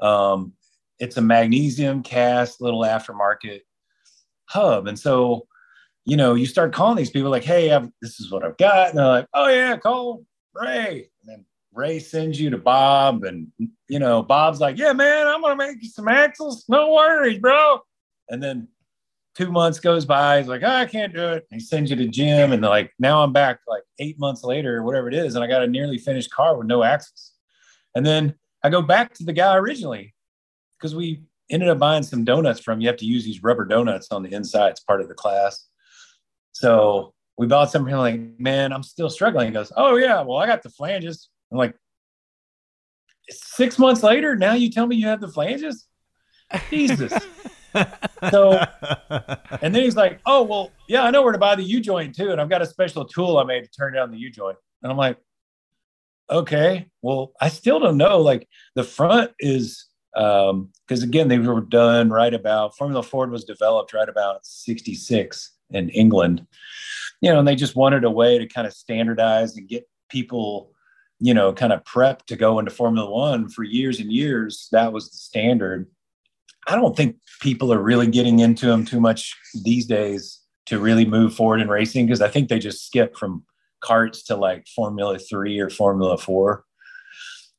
Um, 0.00 0.52
it's 0.98 1.16
a 1.16 1.22
magnesium 1.22 2.02
cast 2.02 2.60
little 2.60 2.80
aftermarket 2.80 3.60
hub. 4.46 4.86
And 4.86 4.98
so, 4.98 5.46
you 6.04 6.16
know, 6.16 6.34
you 6.34 6.46
start 6.46 6.72
calling 6.72 6.96
these 6.96 7.10
people 7.10 7.30
like, 7.30 7.44
hey, 7.44 7.72
I've, 7.72 7.88
this 8.00 8.20
is 8.20 8.30
what 8.30 8.44
I've 8.44 8.56
got. 8.56 8.90
And 8.90 8.98
they're 8.98 9.06
like, 9.06 9.26
oh, 9.34 9.48
yeah, 9.48 9.76
call 9.76 10.24
Ray. 10.54 11.10
And 11.20 11.28
then 11.28 11.44
Ray 11.72 11.98
sends 11.98 12.40
you 12.40 12.50
to 12.50 12.58
Bob. 12.58 13.24
And, 13.24 13.48
you 13.88 13.98
know, 13.98 14.22
Bob's 14.22 14.60
like, 14.60 14.78
yeah, 14.78 14.92
man, 14.92 15.26
I'm 15.26 15.40
going 15.40 15.58
to 15.58 15.66
make 15.66 15.82
you 15.82 15.88
some 15.88 16.08
axles. 16.08 16.64
No 16.68 16.94
worries, 16.94 17.38
bro. 17.38 17.80
And 18.28 18.42
then 18.42 18.68
two 19.36 19.52
months 19.52 19.78
goes 19.78 20.04
by. 20.04 20.38
He's 20.38 20.48
like, 20.48 20.62
oh, 20.64 20.68
I 20.68 20.86
can't 20.86 21.12
do 21.12 21.28
it. 21.28 21.46
And 21.50 21.60
He 21.60 21.64
sends 21.64 21.90
you 21.90 21.96
to 21.96 22.08
Jim, 22.08 22.52
and 22.52 22.62
like 22.62 22.92
now 22.98 23.22
I'm 23.22 23.32
back 23.32 23.60
like 23.68 23.82
eight 23.98 24.18
months 24.18 24.42
later, 24.42 24.78
or 24.78 24.82
whatever 24.82 25.08
it 25.08 25.14
is, 25.14 25.34
and 25.34 25.44
I 25.44 25.46
got 25.46 25.62
a 25.62 25.66
nearly 25.66 25.98
finished 25.98 26.30
car 26.30 26.56
with 26.56 26.66
no 26.66 26.82
axles. 26.82 27.32
And 27.94 28.04
then 28.04 28.34
I 28.62 28.70
go 28.70 28.82
back 28.82 29.14
to 29.14 29.24
the 29.24 29.32
guy 29.32 29.54
originally 29.56 30.14
because 30.86 30.94
we 30.94 31.20
ended 31.50 31.68
up 31.68 31.80
buying 31.80 32.04
some 32.04 32.22
donuts 32.22 32.60
from. 32.60 32.80
You 32.80 32.86
have 32.86 32.96
to 32.98 33.04
use 33.04 33.24
these 33.24 33.42
rubber 33.42 33.64
donuts 33.64 34.12
on 34.12 34.22
the 34.22 34.32
inside. 34.32 34.70
It's 34.70 34.80
part 34.80 35.00
of 35.00 35.08
the 35.08 35.14
class. 35.14 35.66
So 36.52 37.12
we 37.36 37.48
bought 37.48 37.72
some. 37.72 37.88
Him 37.88 37.98
like, 37.98 38.20
man, 38.38 38.72
I'm 38.72 38.84
still 38.84 39.10
struggling. 39.10 39.48
He 39.48 39.52
goes, 39.52 39.72
oh 39.76 39.96
yeah, 39.96 40.22
well 40.22 40.38
I 40.38 40.46
got 40.46 40.62
the 40.62 40.70
flanges. 40.70 41.28
I'm 41.50 41.58
like, 41.58 41.74
six 43.28 43.80
months 43.80 44.04
later, 44.04 44.36
now 44.36 44.54
you 44.54 44.70
tell 44.70 44.86
me 44.86 44.94
you 44.94 45.08
have 45.08 45.20
the 45.20 45.28
flanges. 45.28 45.86
Jesus. 46.70 47.12
so, 48.30 48.64
and 49.60 49.74
then 49.74 49.82
he's 49.82 49.96
like, 49.96 50.20
"Oh 50.24 50.44
well, 50.44 50.70
yeah, 50.88 51.02
I 51.02 51.10
know 51.10 51.22
where 51.22 51.32
to 51.32 51.38
buy 51.38 51.56
the 51.56 51.64
U 51.64 51.80
joint 51.80 52.14
too, 52.14 52.30
and 52.30 52.40
I've 52.40 52.48
got 52.48 52.62
a 52.62 52.66
special 52.66 53.04
tool 53.04 53.38
I 53.38 53.44
made 53.44 53.64
to 53.64 53.70
turn 53.70 53.92
down 53.92 54.12
the 54.12 54.18
U 54.18 54.30
joint." 54.30 54.56
And 54.82 54.92
I'm 54.92 54.96
like, 54.96 55.18
"Okay, 56.30 56.86
well, 57.02 57.32
I 57.40 57.48
still 57.48 57.80
don't 57.80 57.96
know. 57.96 58.20
Like 58.20 58.48
the 58.76 58.84
front 58.84 59.32
is 59.40 59.86
because 60.16 61.02
um, 61.02 61.08
again, 61.08 61.28
they 61.28 61.38
were 61.38 61.60
done 61.60 62.08
right 62.10 62.32
about 62.32 62.76
Formula 62.76 63.02
Ford 63.02 63.30
was 63.30 63.44
developed 63.44 63.92
right 63.92 64.08
about 64.08 64.46
'66 64.46 65.52
in 65.70 65.90
England, 65.90 66.46
you 67.20 67.30
know, 67.30 67.38
and 67.38 67.46
they 67.46 67.54
just 67.54 67.76
wanted 67.76 68.04
a 68.04 68.10
way 68.10 68.38
to 68.38 68.46
kind 68.46 68.66
of 68.66 68.72
standardize 68.72 69.56
and 69.56 69.68
get 69.68 69.88
people." 70.08 70.72
you 71.18 71.32
know, 71.32 71.52
kind 71.52 71.72
of 71.72 71.82
prepped 71.84 72.26
to 72.26 72.36
go 72.36 72.58
into 72.58 72.70
Formula 72.70 73.08
One 73.08 73.48
for 73.48 73.62
years 73.62 74.00
and 74.00 74.12
years. 74.12 74.68
That 74.72 74.92
was 74.92 75.10
the 75.10 75.16
standard. 75.16 75.86
I 76.66 76.74
don't 76.74 76.96
think 76.96 77.16
people 77.40 77.72
are 77.72 77.82
really 77.82 78.08
getting 78.08 78.40
into 78.40 78.66
them 78.66 78.84
too 78.84 79.00
much 79.00 79.34
these 79.64 79.86
days 79.86 80.40
to 80.66 80.80
really 80.80 81.04
move 81.04 81.34
forward 81.34 81.60
in 81.60 81.68
racing 81.68 82.06
because 82.06 82.20
I 82.20 82.28
think 82.28 82.48
they 82.48 82.58
just 82.58 82.86
skip 82.86 83.16
from 83.16 83.44
carts 83.80 84.24
to 84.24 84.36
like 84.36 84.66
Formula 84.74 85.18
Three 85.18 85.58
or 85.58 85.70
Formula 85.70 86.18
Four 86.18 86.64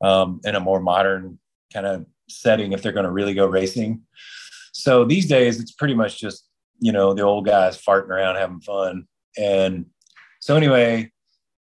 um, 0.01 0.41
in 0.43 0.55
a 0.55 0.59
more 0.59 0.81
modern 0.81 1.39
kind 1.73 1.85
of 1.85 2.05
setting 2.29 2.71
if 2.73 2.81
they're 2.81 2.91
going 2.91 3.05
to 3.05 3.11
really 3.11 3.33
go 3.33 3.45
racing. 3.47 4.01
So 4.73 5.05
these 5.05 5.27
days, 5.27 5.59
it's 5.59 5.71
pretty 5.71 5.93
much 5.95 6.19
just 6.19 6.47
you 6.79 6.91
know 6.91 7.13
the 7.13 7.23
old 7.23 7.45
guys 7.45 7.81
farting 7.81 8.09
around 8.09 8.35
having 8.35 8.61
fun. 8.61 9.07
And 9.37 9.87
so 10.39 10.55
anyway, 10.55 11.11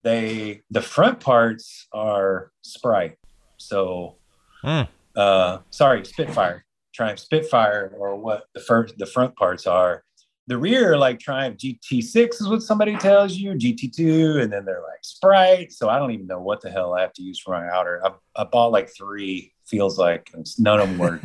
they 0.04 0.62
the 0.70 0.82
front 0.82 1.20
parts 1.20 1.86
are 1.92 2.50
Sprite. 2.62 3.16
So 3.56 4.16
Mm. 4.64 4.88
uh, 5.14 5.58
sorry, 5.70 6.04
Spitfire, 6.04 6.64
Triumph 6.94 7.18
Spitfire, 7.20 7.92
or 7.96 8.16
what 8.16 8.44
the 8.54 8.60
first 8.60 8.98
the 8.98 9.06
front 9.06 9.36
parts 9.36 9.66
are. 9.66 10.02
The 10.48 10.58
rear, 10.58 10.96
like 10.96 11.18
Triumph 11.18 11.56
GT6, 11.58 12.40
is 12.40 12.48
what 12.48 12.62
somebody 12.62 12.96
tells 12.96 13.34
you, 13.36 13.52
GT2, 13.52 14.42
and 14.42 14.52
then 14.52 14.64
they're 14.64 14.82
like 14.82 15.02
Sprite. 15.02 15.72
So 15.72 15.88
I 15.88 15.98
don't 15.98 16.12
even 16.12 16.26
know 16.26 16.40
what 16.40 16.60
the 16.60 16.70
hell 16.70 16.94
I 16.94 17.00
have 17.00 17.12
to 17.14 17.22
use 17.22 17.40
for 17.40 17.50
my 17.52 17.68
outer. 17.68 18.00
I, 18.04 18.12
I 18.40 18.44
bought 18.44 18.70
like 18.72 18.88
three, 18.96 19.52
feels 19.66 19.98
like 19.98 20.30
and 20.34 20.46
none 20.58 20.80
of 20.80 20.88
them 20.88 20.98
work. 20.98 21.22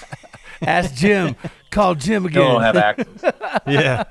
Ask 0.62 0.94
Jim. 0.94 1.36
Call 1.70 1.94
Jim 1.94 2.28
Still 2.28 2.44
don't 2.44 2.62
have 2.62 2.76
again. 2.76 3.06
access. 3.22 3.60
Yeah. 3.66 4.04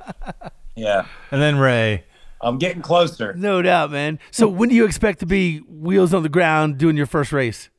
Yeah, 0.75 1.05
and 1.31 1.41
then 1.41 1.57
Ray. 1.57 2.05
I'm 2.41 2.57
getting 2.57 2.81
closer. 2.81 3.33
no 3.33 3.61
doubt, 3.61 3.91
man. 3.91 4.17
So 4.31 4.47
when 4.47 4.69
do 4.69 4.75
you 4.75 4.85
expect 4.85 5.19
to 5.19 5.25
be 5.25 5.57
wheels 5.67 6.13
on 6.13 6.23
the 6.23 6.29
ground 6.29 6.77
doing 6.77 6.95
your 6.95 7.05
first 7.05 7.33
race? 7.33 7.69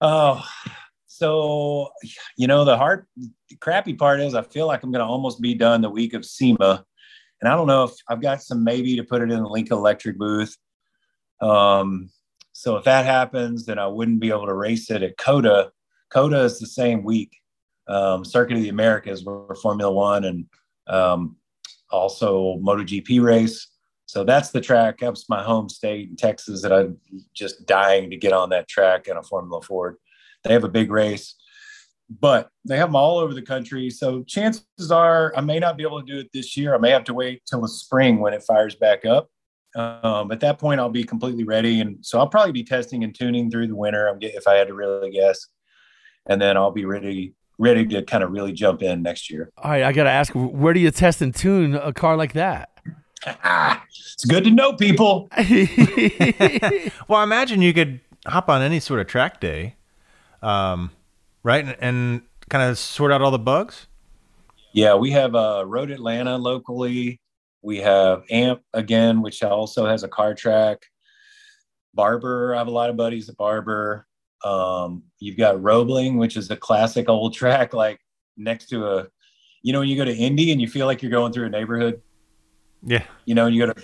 Oh, 0.00 0.44
so 1.06 1.90
you 2.36 2.48
know 2.48 2.64
the 2.64 2.76
hard, 2.76 3.06
the 3.16 3.56
crappy 3.60 3.94
part 3.94 4.20
is 4.20 4.34
I 4.34 4.42
feel 4.42 4.66
like 4.66 4.82
I'm 4.82 4.90
going 4.90 5.04
to 5.04 5.06
almost 5.06 5.40
be 5.40 5.54
done 5.54 5.82
the 5.82 5.90
week 5.90 6.14
of 6.14 6.24
SEMA, 6.24 6.84
and 7.40 7.52
I 7.52 7.54
don't 7.54 7.68
know 7.68 7.84
if 7.84 7.92
I've 8.08 8.20
got 8.20 8.42
some 8.42 8.64
maybe 8.64 8.96
to 8.96 9.04
put 9.04 9.22
it 9.22 9.30
in 9.30 9.40
the 9.40 9.48
Lincoln 9.48 9.76
Electric 9.76 10.18
booth. 10.18 10.56
Um, 11.40 12.10
so 12.60 12.76
if 12.76 12.84
that 12.84 13.06
happens, 13.06 13.64
then 13.64 13.78
I 13.78 13.86
wouldn't 13.86 14.20
be 14.20 14.28
able 14.28 14.44
to 14.44 14.52
race 14.52 14.90
it 14.90 15.02
at 15.02 15.16
COTA. 15.16 15.72
COTA 16.10 16.40
is 16.40 16.58
the 16.58 16.66
same 16.66 17.02
week. 17.02 17.34
Um, 17.88 18.22
Circuit 18.22 18.58
of 18.58 18.62
the 18.62 18.68
Americas 18.68 19.24
were 19.24 19.54
Formula 19.62 19.90
One 19.90 20.24
and 20.24 20.44
um, 20.86 21.36
also 21.90 22.58
MotoGP 22.58 23.22
race. 23.22 23.66
So 24.04 24.24
that's 24.24 24.50
the 24.50 24.60
track. 24.60 24.98
That's 25.00 25.26
my 25.26 25.42
home 25.42 25.70
state 25.70 26.10
in 26.10 26.16
Texas 26.16 26.60
that 26.60 26.70
I'm 26.70 26.98
just 27.32 27.64
dying 27.64 28.10
to 28.10 28.16
get 28.18 28.34
on 28.34 28.50
that 28.50 28.68
track 28.68 29.08
in 29.08 29.16
a 29.16 29.22
Formula 29.22 29.62
Ford. 29.62 29.96
They 30.44 30.52
have 30.52 30.64
a 30.64 30.68
big 30.68 30.92
race, 30.92 31.36
but 32.10 32.50
they 32.66 32.76
have 32.76 32.88
them 32.88 32.96
all 32.96 33.16
over 33.16 33.32
the 33.32 33.40
country. 33.40 33.88
So 33.88 34.22
chances 34.24 34.90
are 34.90 35.32
I 35.34 35.40
may 35.40 35.60
not 35.60 35.78
be 35.78 35.82
able 35.82 36.02
to 36.02 36.06
do 36.06 36.18
it 36.18 36.28
this 36.34 36.58
year. 36.58 36.74
I 36.74 36.78
may 36.78 36.90
have 36.90 37.04
to 37.04 37.14
wait 37.14 37.40
till 37.46 37.62
the 37.62 37.68
spring 37.68 38.20
when 38.20 38.34
it 38.34 38.42
fires 38.42 38.74
back 38.74 39.06
up. 39.06 39.30
Um, 39.76 40.32
at 40.32 40.40
that 40.40 40.58
point, 40.58 40.80
I'll 40.80 40.88
be 40.88 41.04
completely 41.04 41.44
ready, 41.44 41.80
and 41.80 41.98
so 42.00 42.18
I'll 42.18 42.28
probably 42.28 42.52
be 42.52 42.64
testing 42.64 43.04
and 43.04 43.14
tuning 43.14 43.50
through 43.50 43.68
the 43.68 43.76
winter. 43.76 44.08
I'm 44.08 44.18
if 44.20 44.48
I 44.48 44.54
had 44.54 44.68
to 44.68 44.74
really 44.74 45.10
guess, 45.10 45.46
and 46.26 46.40
then 46.40 46.56
I'll 46.56 46.72
be 46.72 46.84
ready 46.84 47.34
ready 47.60 47.86
to 47.86 48.02
kind 48.02 48.24
of 48.24 48.32
really 48.32 48.52
jump 48.52 48.82
in 48.82 49.02
next 49.02 49.30
year. 49.30 49.52
All 49.58 49.70
right, 49.70 49.82
I 49.82 49.92
got 49.92 50.04
to 50.04 50.10
ask, 50.10 50.32
where 50.32 50.72
do 50.72 50.80
you 50.80 50.90
test 50.90 51.20
and 51.20 51.34
tune 51.34 51.74
a 51.74 51.92
car 51.92 52.16
like 52.16 52.32
that? 52.32 52.70
it's 53.26 54.24
good 54.24 54.44
to 54.44 54.50
know 54.50 54.72
people. 54.72 55.28
Well, 57.08 57.20
I 57.20 57.24
imagine 57.24 57.60
you 57.60 57.74
could 57.74 58.00
hop 58.26 58.48
on 58.48 58.62
any 58.62 58.80
sort 58.80 59.00
of 59.00 59.06
track 59.06 59.40
day, 59.40 59.76
um, 60.42 60.90
right, 61.42 61.64
and, 61.64 61.76
and 61.80 62.22
kind 62.48 62.70
of 62.70 62.78
sort 62.78 63.12
out 63.12 63.20
all 63.20 63.30
the 63.30 63.38
bugs. 63.38 63.86
Yeah, 64.72 64.94
we 64.94 65.10
have 65.10 65.34
uh, 65.34 65.64
Road 65.66 65.90
Atlanta 65.90 66.38
locally. 66.38 67.19
We 67.62 67.78
have 67.78 68.24
Amp 68.30 68.62
again, 68.72 69.20
which 69.22 69.42
also 69.42 69.86
has 69.86 70.02
a 70.02 70.08
car 70.08 70.34
track. 70.34 70.82
Barber, 71.94 72.54
I 72.54 72.58
have 72.58 72.68
a 72.68 72.72
lot 72.72 72.90
of 72.90 72.96
buddies 72.96 73.28
at 73.28 73.36
Barber. 73.36 74.06
Um, 74.44 75.02
you've 75.18 75.36
got 75.36 75.62
Roebling, 75.62 76.16
which 76.16 76.36
is 76.36 76.50
a 76.50 76.56
classic 76.56 77.08
old 77.08 77.34
track, 77.40 77.74
like 77.74 78.00
next 78.36 78.66
to 78.70 78.86
a, 78.86 79.06
you 79.62 79.72
know, 79.72 79.80
when 79.80 79.88
you 79.88 79.96
go 79.96 80.04
to 80.04 80.14
Indy 80.14 80.52
and 80.52 80.60
you 80.60 80.68
feel 80.68 80.86
like 80.86 81.02
you're 81.02 81.10
going 81.10 81.32
through 81.32 81.46
a 81.46 81.50
neighborhood, 81.50 82.00
Yeah. 82.82 83.04
you 83.26 83.34
know, 83.34 83.46
and 83.46 83.54
you 83.54 83.66
go 83.66 83.72
to, 83.72 83.82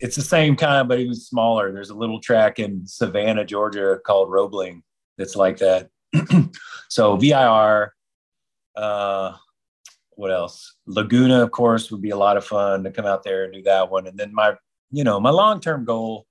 it's 0.00 0.16
the 0.16 0.22
same 0.22 0.56
kind, 0.56 0.88
but 0.88 0.98
even 0.98 1.14
smaller. 1.14 1.72
There's 1.72 1.90
a 1.90 1.94
little 1.94 2.20
track 2.20 2.58
in 2.58 2.86
Savannah, 2.86 3.44
Georgia 3.44 3.98
called 4.06 4.30
Roebling 4.30 4.82
that's 5.18 5.36
like 5.36 5.58
that. 5.58 5.90
so 6.88 7.16
VIR, 7.16 7.92
uh, 8.76 9.32
what 10.16 10.30
else? 10.30 10.76
Laguna, 10.86 11.42
of 11.42 11.50
course, 11.50 11.90
would 11.90 12.02
be 12.02 12.10
a 12.10 12.16
lot 12.16 12.36
of 12.36 12.44
fun 12.44 12.84
to 12.84 12.90
come 12.90 13.06
out 13.06 13.22
there 13.22 13.44
and 13.44 13.52
do 13.52 13.62
that 13.62 13.90
one. 13.90 14.06
And 14.06 14.18
then 14.18 14.32
my, 14.34 14.54
you 14.90 15.04
know, 15.04 15.18
my 15.20 15.30
long 15.30 15.60
term 15.60 15.84
goal, 15.84 16.26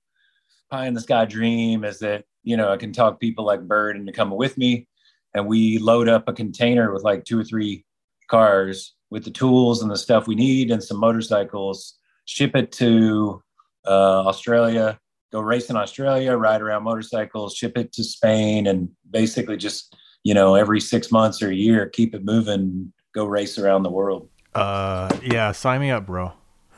pie 0.70 0.86
in 0.86 0.94
the 0.94 1.00
sky 1.00 1.24
dream 1.24 1.84
is 1.84 1.98
that, 1.98 2.24
you 2.42 2.56
know, 2.56 2.72
I 2.72 2.76
can 2.76 2.92
talk 2.92 3.20
people 3.20 3.44
like 3.44 3.60
Byrd 3.68 3.96
into 3.96 4.12
coming 4.12 4.38
with 4.38 4.56
me 4.56 4.88
and 5.34 5.46
we 5.46 5.78
load 5.78 6.08
up 6.08 6.28
a 6.28 6.32
container 6.32 6.92
with 6.92 7.02
like 7.02 7.24
two 7.24 7.38
or 7.38 7.44
three 7.44 7.84
cars 8.28 8.94
with 9.10 9.24
the 9.24 9.30
tools 9.30 9.82
and 9.82 9.90
the 9.90 9.96
stuff 9.96 10.26
we 10.26 10.34
need 10.34 10.70
and 10.70 10.82
some 10.82 10.98
motorcycles, 10.98 11.98
ship 12.24 12.56
it 12.56 12.72
to 12.72 13.42
uh, 13.86 14.26
Australia, 14.26 14.98
go 15.32 15.40
race 15.40 15.70
in 15.70 15.76
Australia, 15.76 16.36
ride 16.36 16.62
around 16.62 16.84
motorcycles, 16.84 17.54
ship 17.54 17.76
it 17.76 17.92
to 17.92 18.04
Spain, 18.04 18.66
and 18.66 18.88
basically 19.10 19.56
just, 19.56 19.94
you 20.24 20.34
know, 20.34 20.54
every 20.54 20.80
six 20.80 21.10
months 21.10 21.42
or 21.42 21.50
a 21.50 21.54
year, 21.54 21.88
keep 21.88 22.14
it 22.14 22.24
moving, 22.24 22.92
go 23.12 23.24
race 23.24 23.58
around 23.58 23.82
the 23.82 23.90
world. 23.90 24.28
Uh, 24.54 25.10
yeah. 25.22 25.52
Sign 25.52 25.80
me 25.80 25.90
up, 25.90 26.06
bro. 26.06 26.32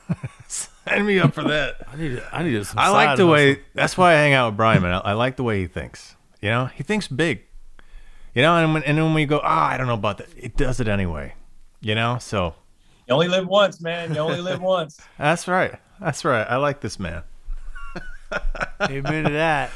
sign 0.49 1.07
me 1.07 1.19
up 1.19 1.35
for 1.35 1.43
that. 1.45 1.77
I 1.93 1.97
need, 1.97 2.23
I 2.33 2.43
need 2.43 2.67
some. 2.67 2.79
I 2.79 2.89
like 2.89 3.09
side 3.09 3.19
the 3.19 3.27
hustle. 3.27 3.31
way. 3.31 3.61
That's 3.75 3.97
why 3.97 4.13
I 4.13 4.17
hang 4.17 4.33
out 4.33 4.51
with 4.51 4.57
Bryan, 4.57 4.83
man. 4.83 4.93
I, 4.93 4.99
I 4.99 5.13
like 5.13 5.37
the 5.37 5.43
way 5.43 5.61
he 5.61 5.67
thinks. 5.67 6.17
You 6.41 6.51
know, 6.51 6.67
he 6.67 6.83
thinks 6.83 7.09
big. 7.09 7.43
You 8.35 8.43
know, 8.43 8.57
and 8.57 8.75
when 8.75 8.83
and 8.83 8.99
then 8.99 9.05
when 9.05 9.15
we 9.15 9.27
go, 9.27 9.41
ah, 9.43 9.69
I 9.69 9.77
don't 9.77 9.87
know 9.87 9.95
about 9.95 10.19
that, 10.19 10.29
it 10.37 10.57
does 10.57 10.81
it 10.81 10.89
anyway. 10.89 11.35
You 11.81 11.95
know, 11.95 12.19
so 12.19 12.55
You 13.07 13.15
only 13.15 13.29
live 13.29 13.47
once, 13.47 13.81
man. 13.81 14.13
You 14.13 14.21
only 14.21 14.41
live 14.41 14.61
once. 14.61 15.01
that's 15.19 15.47
right. 15.47 15.77
That's 16.01 16.25
right. 16.25 16.45
I 16.49 16.57
like 16.57 16.81
this 16.81 16.99
man. 16.99 17.23
Amen 18.83 19.25
to 19.25 19.31
that. 19.31 19.71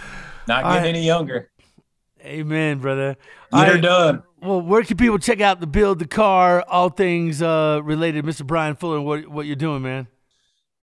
Not 0.49 0.65
getting 0.65 0.83
right. 0.83 0.89
any 0.89 1.07
younger. 1.07 1.51
Amen, 2.23 2.81
brother. 2.81 3.17
Get 3.53 3.59
All 3.59 3.63
right, 3.63 3.81
done. 3.81 4.23
Well, 4.41 4.61
where 4.61 4.83
can 4.85 4.97
people 4.97 5.19
check 5.19 5.41
out 5.41 5.61
the 5.61 5.67
build, 5.67 5.99
the 5.99 6.07
car, 6.07 6.65
all 6.69 6.91
things 6.91 7.43
uh, 7.43 7.81
related, 7.83 8.25
Mr. 8.25 8.47
Bryan 8.47 8.77
Fuller, 8.77 9.01
what 9.01 9.27
what 9.29 9.47
you're 9.47 9.57
doing, 9.57 9.83
man? 9.83 10.07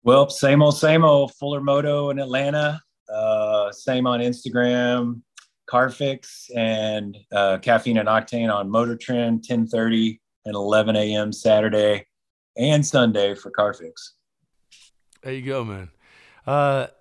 Well, 0.03 0.29
same 0.29 0.61
old, 0.61 0.77
same 0.77 1.03
old. 1.03 1.33
Fuller 1.35 1.61
Moto 1.61 2.09
in 2.09 2.19
Atlanta. 2.19 2.81
Uh, 3.11 3.71
same 3.71 4.05
on 4.05 4.19
Instagram. 4.19 5.21
Carfix 5.69 6.49
and 6.55 7.17
uh, 7.31 7.57
Caffeine 7.59 7.97
and 7.97 8.07
Octane 8.07 8.53
on 8.53 8.69
Motor 8.69 8.95
Trend, 8.95 9.43
10:30 9.47 10.19
and 10.45 10.55
11 10.55 10.95
a.m. 10.95 11.31
Saturday 11.31 12.05
and 12.57 12.85
Sunday 12.85 13.35
for 13.35 13.51
Carfix. 13.51 14.11
There 15.21 15.33
you 15.33 15.45
go, 15.45 15.63
man. 15.63 15.89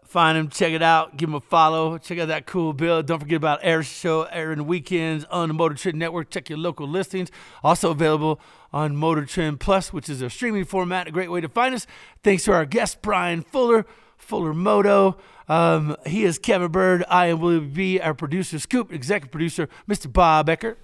Find 0.09 0.38
him, 0.38 0.48
check 0.48 0.72
it 0.72 0.82
out, 0.82 1.18
give 1.18 1.28
him 1.28 1.34
a 1.34 1.40
follow, 1.40 1.98
check 1.98 2.18
out 2.18 2.28
that 2.28 2.46
cool 2.46 2.72
build. 2.72 3.06
Don't 3.06 3.18
forget 3.18 3.36
about 3.36 3.61
Air 3.62 3.82
Show 3.82 4.22
airing 4.22 4.66
weekends 4.66 5.26
on 5.26 5.48
the 5.48 5.54
Motor 5.54 5.74
Trend 5.74 5.98
Network. 5.98 6.30
Check 6.30 6.48
your 6.48 6.56
local 6.56 6.88
listings. 6.88 7.30
Also 7.62 7.90
available 7.90 8.40
on 8.72 8.96
Motor 8.96 9.26
Trend 9.26 9.61
Plus, 9.61 9.92
which 9.92 10.09
is 10.09 10.22
a 10.22 10.30
streaming 10.30 10.64
format, 10.64 11.09
a 11.09 11.11
great 11.11 11.30
way 11.30 11.42
to 11.42 11.48
find 11.48 11.74
us. 11.74 11.86
Thanks 12.22 12.44
to 12.44 12.54
our 12.54 12.64
guest 12.64 13.02
Bryan 13.02 13.42
Fuller, 13.42 13.84
Fuller 14.16 14.54
Moto. 14.54 15.18
Um, 15.46 15.94
he 16.06 16.24
is 16.24 16.38
Kevin 16.38 16.72
Byrd. 16.72 17.04
I 17.11 17.26
am 17.26 17.40
William 17.40 17.70
B. 17.70 18.00
Our 18.00 18.14
producer, 18.14 18.59
Scoop, 18.59 18.90
executive 18.90 19.30
producer, 19.30 19.68
Mr. 19.86 20.11
Bob 20.11 20.48
Eckert. 20.48 20.78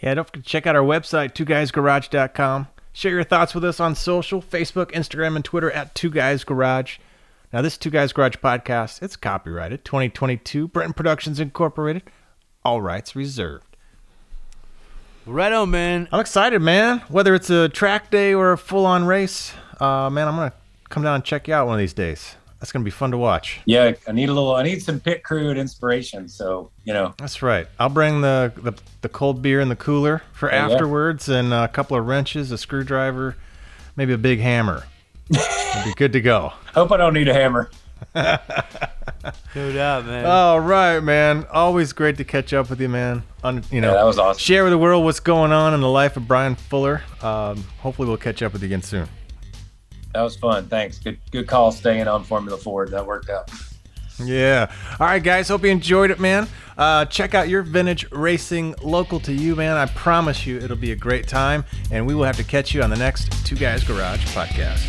Yeah, 0.00 0.14
don't 0.14 0.26
forget 0.26 0.42
to 0.42 0.48
check 0.48 0.66
out 0.66 0.74
our 0.74 0.82
website, 0.82 1.34
twoguysgarage.com. 1.34 2.68
Share 2.94 3.12
your 3.12 3.24
thoughts 3.24 3.54
with 3.54 3.64
us 3.66 3.78
on 3.78 3.94
social, 3.94 4.40
Facebook, 4.40 4.90
Instagram, 4.92 5.36
and 5.36 5.44
Twitter 5.44 5.70
at 5.70 5.94
Two 5.94 6.08
Guys 6.08 6.44
Garage. 6.44 6.96
Now, 7.52 7.62
this 7.62 7.76
Two 7.76 7.90
Guys 7.90 8.12
Garage 8.12 8.36
podcast, 8.36 9.02
it's 9.02 9.16
copyrighted 9.16 9.84
2022, 9.84 10.68
Brenton 10.68 10.92
Productions 10.92 11.40
Incorporated. 11.40 12.04
All 12.64 12.80
rights 12.80 13.16
reserved. 13.16 13.76
Right 15.26 15.52
on, 15.52 15.72
man. 15.72 16.06
I'm 16.12 16.20
excited, 16.20 16.60
man. 16.62 17.00
Whether 17.08 17.34
it's 17.34 17.50
a 17.50 17.68
track 17.68 18.08
day 18.08 18.34
or 18.34 18.52
a 18.52 18.58
full-on 18.58 19.04
race, 19.04 19.52
uh, 19.80 20.08
man, 20.10 20.28
I'm 20.28 20.36
gonna 20.36 20.52
come 20.90 21.02
down 21.02 21.16
and 21.16 21.24
check 21.24 21.48
you 21.48 21.54
out 21.54 21.66
one 21.66 21.74
of 21.74 21.80
these 21.80 21.92
days. 21.92 22.36
That's 22.60 22.70
gonna 22.70 22.84
be 22.84 22.90
fun 22.92 23.10
to 23.10 23.18
watch. 23.18 23.58
Yeah, 23.64 23.94
I 24.06 24.12
need 24.12 24.28
a 24.28 24.32
little. 24.32 24.54
I 24.54 24.62
need 24.62 24.80
some 24.80 25.00
pit 25.00 25.24
crew 25.24 25.50
and 25.50 25.58
inspiration. 25.58 26.28
So 26.28 26.70
you 26.84 26.92
know, 26.92 27.14
That's 27.18 27.42
right. 27.42 27.66
I'll 27.80 27.88
bring 27.88 28.20
the 28.20 28.52
the, 28.58 28.74
the 29.00 29.08
cold 29.08 29.42
beer 29.42 29.58
in 29.58 29.68
the 29.68 29.76
cooler 29.76 30.22
for 30.32 30.48
yeah. 30.52 30.68
afterwards, 30.68 31.28
and 31.28 31.52
a 31.52 31.66
couple 31.66 31.96
of 31.96 32.06
wrenches, 32.06 32.52
a 32.52 32.58
screwdriver, 32.58 33.36
maybe 33.96 34.12
a 34.12 34.18
big 34.18 34.38
hammer. 34.38 34.84
It'll 35.30 35.84
be 35.84 35.94
good 35.94 36.12
to 36.14 36.20
go. 36.20 36.52
hope 36.74 36.90
I 36.92 36.96
don't 36.96 37.14
need 37.14 37.28
a 37.28 37.34
hammer. 37.34 37.70
No 39.54 39.72
doubt, 39.72 40.06
man. 40.06 40.24
All 40.24 40.60
right, 40.60 41.00
man. 41.00 41.44
Always 41.52 41.92
great 41.92 42.16
to 42.18 42.24
catch 42.24 42.52
up 42.54 42.70
with 42.70 42.80
you, 42.80 42.88
man. 42.88 43.22
On 43.44 43.62
you 43.70 43.80
know, 43.80 43.88
Yeah, 43.88 43.94
that 43.98 44.04
was 44.06 44.18
awesome. 44.18 44.38
share 44.38 44.62
with 44.64 44.70
the 44.72 44.78
world 44.78 45.04
what's 45.04 45.20
going 45.20 45.52
on 45.52 45.74
in 45.74 45.80
the 45.80 45.88
life 45.90 46.16
of 46.16 46.26
Bryan 46.28 46.54
Fuller. 46.54 47.02
Um, 47.20 47.62
hopefully, 47.80 48.08
we'll 48.08 48.16
catch 48.16 48.42
up 48.42 48.52
with 48.52 48.62
you 48.62 48.66
again 48.66 48.80
soon. 48.82 49.08
That 50.14 50.22
was 50.22 50.36
fun. 50.36 50.66
Thanks. 50.68 50.98
Good 51.00 51.18
good 51.32 51.46
call 51.48 51.72
staying 51.72 52.08
on 52.08 52.24
Formula 52.24 52.56
Ford. 52.56 52.92
That 52.92 53.04
worked 53.04 53.28
out. 53.28 53.50
Yeah. 54.22 54.72
All 54.98 55.06
right, 55.06 55.22
guys. 55.22 55.48
Hope 55.48 55.64
you 55.64 55.70
enjoyed 55.70 56.10
it, 56.10 56.20
man. 56.20 56.46
Uh, 56.78 57.04
check 57.06 57.34
out 57.34 57.48
your 57.48 57.62
vintage 57.62 58.10
racing 58.12 58.74
local 58.82 59.18
to 59.20 59.32
you, 59.32 59.54
man. 59.56 59.76
I 59.76 59.86
promise 59.86 60.46
you 60.46 60.58
it'll 60.58 60.76
be 60.76 60.92
a 60.92 60.96
great 60.96 61.26
time. 61.26 61.64
And 61.90 62.06
we 62.06 62.14
will 62.14 62.24
have 62.24 62.36
to 62.36 62.44
catch 62.44 62.72
you 62.72 62.82
on 62.82 62.90
the 62.90 62.96
next 62.96 63.44
Two 63.44 63.56
Guys 63.56 63.82
Garage 63.84 64.24
podcast. 64.34 64.88